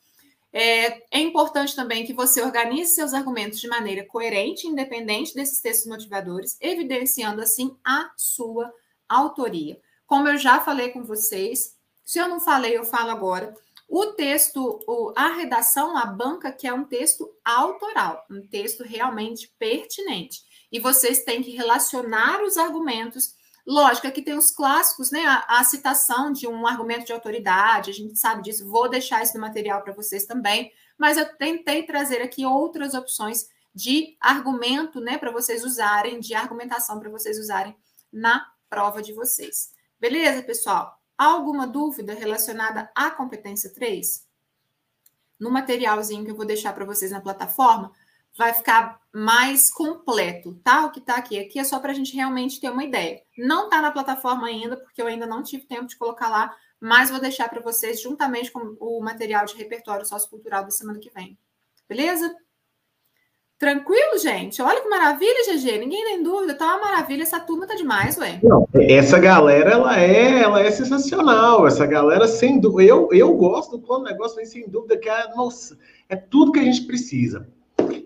É, 0.52 1.02
é, 1.10 1.20
importante 1.20 1.74
também 1.74 2.06
que 2.06 2.12
você 2.12 2.40
organize 2.40 2.94
seus 2.94 3.12
argumentos 3.12 3.60
de 3.60 3.66
maneira 3.66 4.06
coerente, 4.06 4.68
independente 4.68 5.34
desses 5.34 5.60
textos 5.60 5.90
motivadores, 5.90 6.56
evidenciando 6.60 7.42
assim 7.42 7.76
a 7.84 8.10
sua 8.16 8.72
autoria. 9.08 9.80
Como 10.06 10.28
eu 10.28 10.38
já 10.38 10.60
falei 10.60 10.90
com 10.90 11.02
vocês, 11.02 11.74
se 12.04 12.20
eu 12.20 12.28
não 12.28 12.38
falei, 12.38 12.76
eu 12.76 12.84
falo 12.84 13.10
agora. 13.10 13.52
O 13.88 14.06
texto, 14.06 14.80
a 15.16 15.28
redação, 15.28 15.96
a 15.96 16.06
banca, 16.06 16.50
que 16.50 16.66
é 16.66 16.72
um 16.72 16.84
texto 16.84 17.30
autoral, 17.44 18.24
um 18.30 18.46
texto 18.46 18.82
realmente 18.82 19.52
pertinente. 19.58 20.40
E 20.72 20.80
vocês 20.80 21.22
têm 21.22 21.42
que 21.42 21.50
relacionar 21.50 22.42
os 22.42 22.56
argumentos 22.56 23.34
Lógico, 23.66 24.06
aqui 24.06 24.20
tem 24.20 24.36
os 24.36 24.50
clássicos, 24.50 25.10
né? 25.10 25.24
A, 25.24 25.60
a, 25.60 25.64
citação 25.64 26.30
de 26.30 26.46
um 26.46 26.66
argumento 26.66 27.06
de 27.06 27.14
autoridade, 27.14 27.90
a 27.90 27.94
gente 27.94 28.18
sabe 28.18 28.42
disso, 28.42 28.68
vou 28.68 28.90
deixar 28.90 29.22
no 29.32 29.40
material 29.40 29.82
para 29.82 29.94
vocês 29.94 30.26
também, 30.26 30.70
mas 30.98 31.16
eu 31.16 31.24
tentei 31.36 31.82
trazer 31.84 32.20
aqui 32.20 32.44
outras 32.44 32.92
opções 32.92 33.48
de 33.74 34.16
argumento, 34.20 35.00
né, 35.00 35.18
para 35.18 35.32
vocês 35.32 35.64
usarem, 35.64 36.20
de 36.20 36.34
argumentação 36.34 37.00
para 37.00 37.10
vocês 37.10 37.38
usarem 37.38 37.74
na 38.12 38.46
prova 38.68 39.02
de 39.02 39.12
vocês. 39.12 39.72
Beleza, 39.98 40.42
pessoal? 40.42 40.96
Alguma 41.16 41.66
dúvida 41.66 42.12
relacionada 42.14 42.90
à 42.94 43.10
competência 43.10 43.72
3? 43.72 44.26
No 45.38 45.50
materialzinho 45.50 46.24
que 46.24 46.30
eu 46.30 46.36
vou 46.36 46.46
deixar 46.46 46.72
para 46.72 46.84
vocês 46.84 47.10
na 47.10 47.20
plataforma, 47.20 47.92
vai 48.36 48.52
ficar 48.52 49.00
mais 49.12 49.70
completo, 49.72 50.54
tá? 50.64 50.86
O 50.86 50.90
que 50.90 50.98
está 50.98 51.16
aqui. 51.16 51.38
Aqui 51.38 51.58
é 51.58 51.64
só 51.64 51.78
para 51.78 51.92
a 51.92 51.94
gente 51.94 52.14
realmente 52.14 52.60
ter 52.60 52.70
uma 52.70 52.84
ideia. 52.84 53.22
Não 53.38 53.64
está 53.64 53.80
na 53.80 53.92
plataforma 53.92 54.46
ainda, 54.46 54.76
porque 54.76 55.00
eu 55.00 55.06
ainda 55.06 55.26
não 55.26 55.42
tive 55.42 55.66
tempo 55.66 55.86
de 55.86 55.96
colocar 55.96 56.28
lá, 56.28 56.54
mas 56.80 57.10
vou 57.10 57.20
deixar 57.20 57.48
para 57.48 57.62
vocês 57.62 58.00
juntamente 58.00 58.50
com 58.50 58.76
o 58.80 59.00
material 59.00 59.44
de 59.44 59.54
repertório 59.54 60.04
sociocultural 60.04 60.64
da 60.64 60.70
semana 60.70 60.98
que 60.98 61.10
vem. 61.10 61.38
Beleza? 61.88 62.34
Tranquilo, 63.58 64.18
gente? 64.20 64.60
Olha 64.60 64.80
que 64.80 64.88
maravilha, 64.88 65.44
GG. 65.46 65.78
Ninguém 65.78 66.04
tem 66.04 66.22
dúvida. 66.22 66.54
Tá 66.54 66.76
uma 66.76 66.90
maravilha. 66.90 67.22
Essa 67.22 67.40
turma 67.40 67.66
tá 67.66 67.74
demais, 67.74 68.18
ué. 68.18 68.40
Não, 68.42 68.68
essa 68.74 69.18
galera, 69.18 69.70
ela 69.70 70.00
é, 70.00 70.42
ela 70.42 70.60
é 70.60 70.70
sensacional. 70.70 71.66
Essa 71.66 71.86
galera, 71.86 72.26
sem 72.26 72.58
dúvida. 72.58 72.90
Eu, 72.90 73.08
eu 73.12 73.32
gosto 73.34 73.76
do 73.76 73.86
plano 73.86 74.04
negócio, 74.04 74.36
mas 74.36 74.50
sem 74.50 74.68
dúvida 74.68 74.96
que 74.98 75.08
é, 75.08 75.28
nossa, 75.34 75.78
é 76.08 76.16
tudo 76.16 76.52
que 76.52 76.60
a 76.60 76.64
gente 76.64 76.82
precisa. 76.82 77.48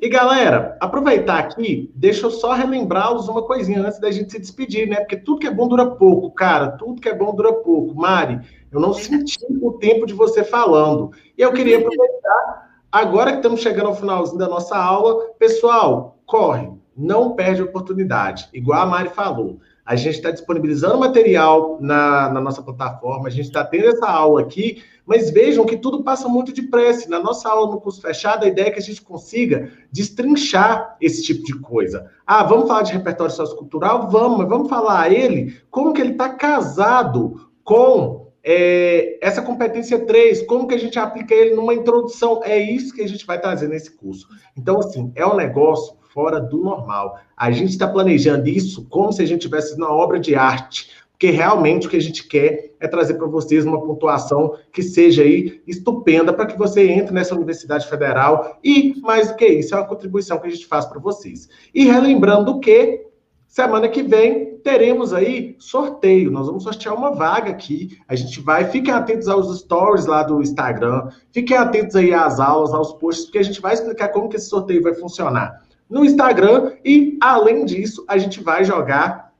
E 0.00 0.08
galera, 0.08 0.76
aproveitar 0.80 1.38
aqui, 1.38 1.90
deixa 1.94 2.26
eu 2.26 2.30
só 2.30 2.52
relembrar-los 2.52 3.28
uma 3.28 3.42
coisinha 3.42 3.80
antes 3.80 3.98
da 3.98 4.10
gente 4.10 4.30
se 4.30 4.38
despedir, 4.38 4.88
né? 4.88 4.96
Porque 4.96 5.16
tudo 5.16 5.40
que 5.40 5.46
é 5.46 5.50
bom 5.50 5.66
dura 5.66 5.86
pouco, 5.86 6.30
cara. 6.30 6.72
Tudo 6.72 7.00
que 7.00 7.08
é 7.08 7.14
bom 7.14 7.34
dura 7.34 7.52
pouco. 7.52 7.94
Mari, 7.94 8.40
eu 8.70 8.80
não 8.80 8.92
senti 8.94 9.38
o 9.60 9.72
tempo 9.72 10.06
de 10.06 10.14
você 10.14 10.44
falando. 10.44 11.10
E 11.36 11.42
eu 11.42 11.52
queria 11.52 11.78
aproveitar, 11.78 12.67
agora 12.90 13.32
que 13.32 13.38
estamos 13.38 13.60
chegando 13.60 13.88
ao 13.88 13.96
finalzinho 13.96 14.38
da 14.38 14.48
nossa 14.48 14.76
aula, 14.76 15.30
pessoal, 15.38 16.18
corre, 16.26 16.70
não 16.96 17.34
perde 17.34 17.62
a 17.62 17.64
oportunidade. 17.64 18.48
Igual 18.52 18.82
a 18.82 18.86
Mari 18.86 19.08
falou. 19.10 19.58
A 19.86 19.96
gente 19.96 20.16
está 20.16 20.30
disponibilizando 20.30 20.98
material 20.98 21.78
na, 21.80 22.28
na 22.28 22.40
nossa 22.42 22.60
plataforma, 22.60 23.28
a 23.28 23.30
gente 23.30 23.46
está 23.46 23.64
tendo 23.64 23.86
essa 23.86 24.06
aula 24.06 24.42
aqui, 24.42 24.82
mas 25.06 25.30
vejam 25.30 25.64
que 25.64 25.78
tudo 25.78 26.04
passa 26.04 26.28
muito 26.28 26.52
depressa. 26.52 27.08
Na 27.08 27.18
nossa 27.18 27.48
aula 27.48 27.70
no 27.70 27.80
curso 27.80 28.02
fechado, 28.02 28.44
a 28.44 28.48
ideia 28.48 28.66
é 28.66 28.70
que 28.70 28.78
a 28.78 28.82
gente 28.82 29.00
consiga 29.00 29.70
destrinchar 29.90 30.94
esse 31.00 31.22
tipo 31.22 31.42
de 31.42 31.58
coisa. 31.60 32.10
Ah, 32.26 32.42
vamos 32.42 32.68
falar 32.68 32.82
de 32.82 32.92
repertório 32.92 33.32
sociocultural? 33.32 34.10
Vamos, 34.10 34.38
mas 34.38 34.48
vamos 34.48 34.68
falar 34.68 35.00
a 35.00 35.10
ele 35.10 35.56
como 35.70 35.94
que 35.94 36.02
ele 36.02 36.12
está 36.12 36.28
casado 36.28 37.48
com 37.64 38.27
é, 38.50 39.18
essa 39.20 39.42
competência 39.42 40.06
3, 40.06 40.46
como 40.46 40.66
que 40.66 40.74
a 40.74 40.78
gente 40.78 40.98
aplica 40.98 41.34
ele 41.34 41.54
numa 41.54 41.74
introdução. 41.74 42.40
É 42.42 42.58
isso 42.58 42.94
que 42.94 43.02
a 43.02 43.06
gente 43.06 43.26
vai 43.26 43.38
trazer 43.38 43.68
nesse 43.68 43.94
curso. 43.94 44.26
Então, 44.56 44.78
assim, 44.78 45.12
é 45.14 45.26
um 45.26 45.36
negócio 45.36 45.98
fora 46.14 46.40
do 46.40 46.56
normal. 46.56 47.18
A 47.36 47.50
gente 47.50 47.72
está 47.72 47.86
planejando 47.86 48.48
isso 48.48 48.86
como 48.88 49.12
se 49.12 49.20
a 49.20 49.26
gente 49.26 49.42
tivesse 49.42 49.74
uma 49.74 49.92
obra 49.92 50.18
de 50.18 50.34
arte, 50.34 50.90
porque 51.10 51.30
realmente 51.30 51.86
o 51.86 51.90
que 51.90 51.96
a 51.98 52.00
gente 52.00 52.26
quer 52.26 52.70
é 52.80 52.88
trazer 52.88 53.14
para 53.14 53.26
vocês 53.26 53.66
uma 53.66 53.82
pontuação 53.82 54.54
que 54.72 54.82
seja 54.82 55.24
aí 55.24 55.60
estupenda 55.66 56.32
para 56.32 56.46
que 56.46 56.56
você 56.56 56.88
entre 56.88 57.12
nessa 57.12 57.34
Universidade 57.34 57.86
Federal 57.86 58.58
e, 58.64 58.98
mais 59.02 59.28
do 59.28 59.36
que 59.36 59.46
isso, 59.46 59.74
é 59.74 59.78
uma 59.78 59.86
contribuição 59.86 60.38
que 60.38 60.46
a 60.46 60.50
gente 60.50 60.66
faz 60.66 60.86
para 60.86 60.98
vocês. 60.98 61.50
E 61.74 61.84
relembrando 61.84 62.60
que 62.60 63.08
semana 63.46 63.90
que 63.90 64.02
vem 64.02 64.47
teremos 64.62 65.12
aí 65.12 65.56
sorteio. 65.58 66.30
Nós 66.30 66.46
vamos 66.46 66.64
sortear 66.64 66.94
uma 66.94 67.12
vaga 67.14 67.50
aqui. 67.50 67.98
A 68.08 68.14
gente 68.14 68.40
vai, 68.40 68.64
fiquem 68.70 68.92
atentos 68.92 69.28
aos 69.28 69.58
stories 69.60 70.06
lá 70.06 70.22
do 70.22 70.40
Instagram, 70.40 71.08
fiquem 71.32 71.56
atentos 71.56 71.96
aí 71.96 72.12
às 72.12 72.40
aulas, 72.40 72.72
aos 72.72 72.92
posts, 72.94 73.26
porque 73.26 73.38
a 73.38 73.42
gente 73.42 73.60
vai 73.60 73.74
explicar 73.74 74.08
como 74.08 74.28
que 74.28 74.36
esse 74.36 74.48
sorteio 74.48 74.82
vai 74.82 74.94
funcionar 74.94 75.62
no 75.88 76.04
Instagram 76.04 76.72
e, 76.84 77.16
além 77.20 77.64
disso, 77.64 78.04
a 78.06 78.18
gente 78.18 78.42
vai 78.42 78.64
jogar 78.64 79.32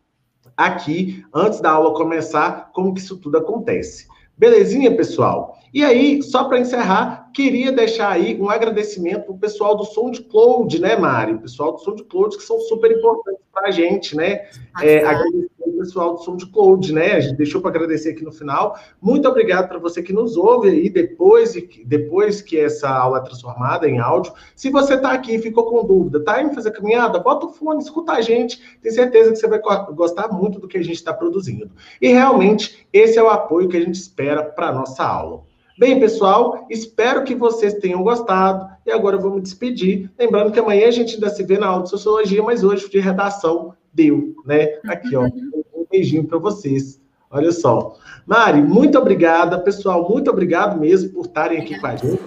aqui, 0.57 1.25
antes 1.33 1.61
da 1.61 1.71
aula 1.71 1.95
começar, 1.95 2.71
como 2.73 2.93
que 2.95 3.01
isso 3.01 3.17
tudo 3.17 3.39
acontece. 3.39 4.09
Belezinha, 4.39 4.97
pessoal? 4.97 5.59
E 5.75 5.85
aí, 5.85 6.23
só 6.23 6.45
para 6.45 6.61
encerrar, 6.61 7.31
queria 7.35 7.73
deixar 7.73 8.13
aí 8.13 8.41
um 8.41 8.49
agradecimento 8.49 9.25
para 9.25 9.35
o 9.35 9.39
pessoal 9.39 9.77
do 9.77 9.85
SoundCloud, 9.85 10.81
né, 10.81 10.97
Mari? 10.97 11.35
O 11.35 11.41
pessoal 11.41 11.73
do 11.73 11.81
SoundCloud 11.81 12.37
que 12.37 12.43
são 12.43 12.61
super 12.61 12.91
importantes 12.91 13.43
para 13.53 13.69
a 13.69 13.71
gente, 13.71 14.17
né? 14.17 14.47
É, 14.81 15.05
agradecer 15.05 15.49
pessoal 15.79 16.15
do 16.15 16.23
SoundCloud, 16.23 16.93
né? 16.93 17.13
A 17.13 17.21
gente 17.21 17.37
deixou 17.37 17.61
para 17.61 17.71
agradecer 17.71 18.11
aqui 18.11 18.25
no 18.25 18.33
final. 18.33 18.79
Muito 19.01 19.29
obrigado 19.29 19.69
para 19.69 19.79
você 19.79 20.03
que 20.03 20.13
nos 20.13 20.37
ouve 20.37 20.69
aí 20.69 20.91
depois, 20.91 21.55
depois 21.85 22.43
que 22.43 22.59
essa 22.59 22.89
aula 22.89 23.19
é 23.19 23.23
transformada 23.23 23.89
em 23.89 23.99
áudio. 23.99 24.33
Se 24.55 24.71
você 24.71 24.95
está 24.95 25.13
aqui 25.13 25.37
e 25.37 25.43
ficou 25.43 25.65
com 25.65 25.87
dúvida, 25.87 26.23
tá 26.25 26.43
indo 26.43 26.55
fazer 26.55 26.71
caminhada, 26.73 27.19
bota 27.19 27.47
o 27.47 27.53
fone, 27.53 27.83
escuta 27.83 28.13
a 28.13 28.21
gente. 28.21 28.61
Tenho 28.83 28.95
certeza 28.95 29.31
que 29.31 29.37
você 29.37 29.47
vai 29.47 29.61
gostar 29.93 30.29
muito 30.29 30.59
do 30.59 30.69
que 30.69 30.79
a 30.79 30.83
gente 30.83 30.97
está 30.97 31.13
produzindo. 31.13 31.71
E 32.01 32.09
realmente, 32.09 32.87
esse 32.93 33.19
é 33.19 33.23
o 33.23 33.29
apoio 33.29 33.69
que 33.69 33.77
a 33.77 33.81
gente 33.81 33.95
espera 33.95 34.43
para 34.43 34.69
a 34.69 34.73
nossa 34.73 35.05
aula. 35.05 35.49
Bem, 35.79 36.01
pessoal, 36.01 36.67
espero 36.69 37.23
que 37.23 37.37
vocês 37.37 37.75
tenham 37.75 38.03
gostado. 38.03 38.69
E 38.85 38.91
agora 38.91 39.15
eu 39.15 39.21
vou 39.21 39.33
me 39.33 39.41
despedir. 39.41 40.11
Lembrando 40.19 40.51
que 40.51 40.59
amanhã 40.59 40.89
a 40.89 40.91
gente 40.91 41.15
ainda 41.15 41.31
se 41.31 41.45
vê 41.45 41.57
na 41.57 41.69
aula 41.69 41.85
de 41.85 41.91
sociologia, 41.91 42.43
mas 42.43 42.65
hoje 42.65 42.91
de 42.91 42.99
redação 42.99 43.73
deu, 43.93 44.35
né? 44.45 44.81
Aqui, 44.89 45.15
ó. 45.15 45.29
Beijinho 45.91 46.25
para 46.25 46.39
vocês. 46.39 47.01
Olha 47.31 47.53
só. 47.53 47.97
Mari, 48.27 48.63
muito 48.63 48.99
obrigada, 48.99 49.59
pessoal. 49.59 50.09
Muito 50.09 50.31
obrigado 50.31 50.79
mesmo 50.79 51.11
por 51.11 51.27
estarem 51.27 51.61
aqui 51.61 51.79
com 51.79 51.87
a 51.87 51.97
gente. 51.97 52.21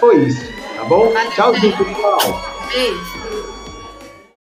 Foi 0.00 0.24
isso, 0.24 0.44
tá 0.76 0.84
bom? 0.84 1.12
Tchauzinho, 1.34 1.76
pessoal. 1.76 2.18
Beijo. 2.72 3.21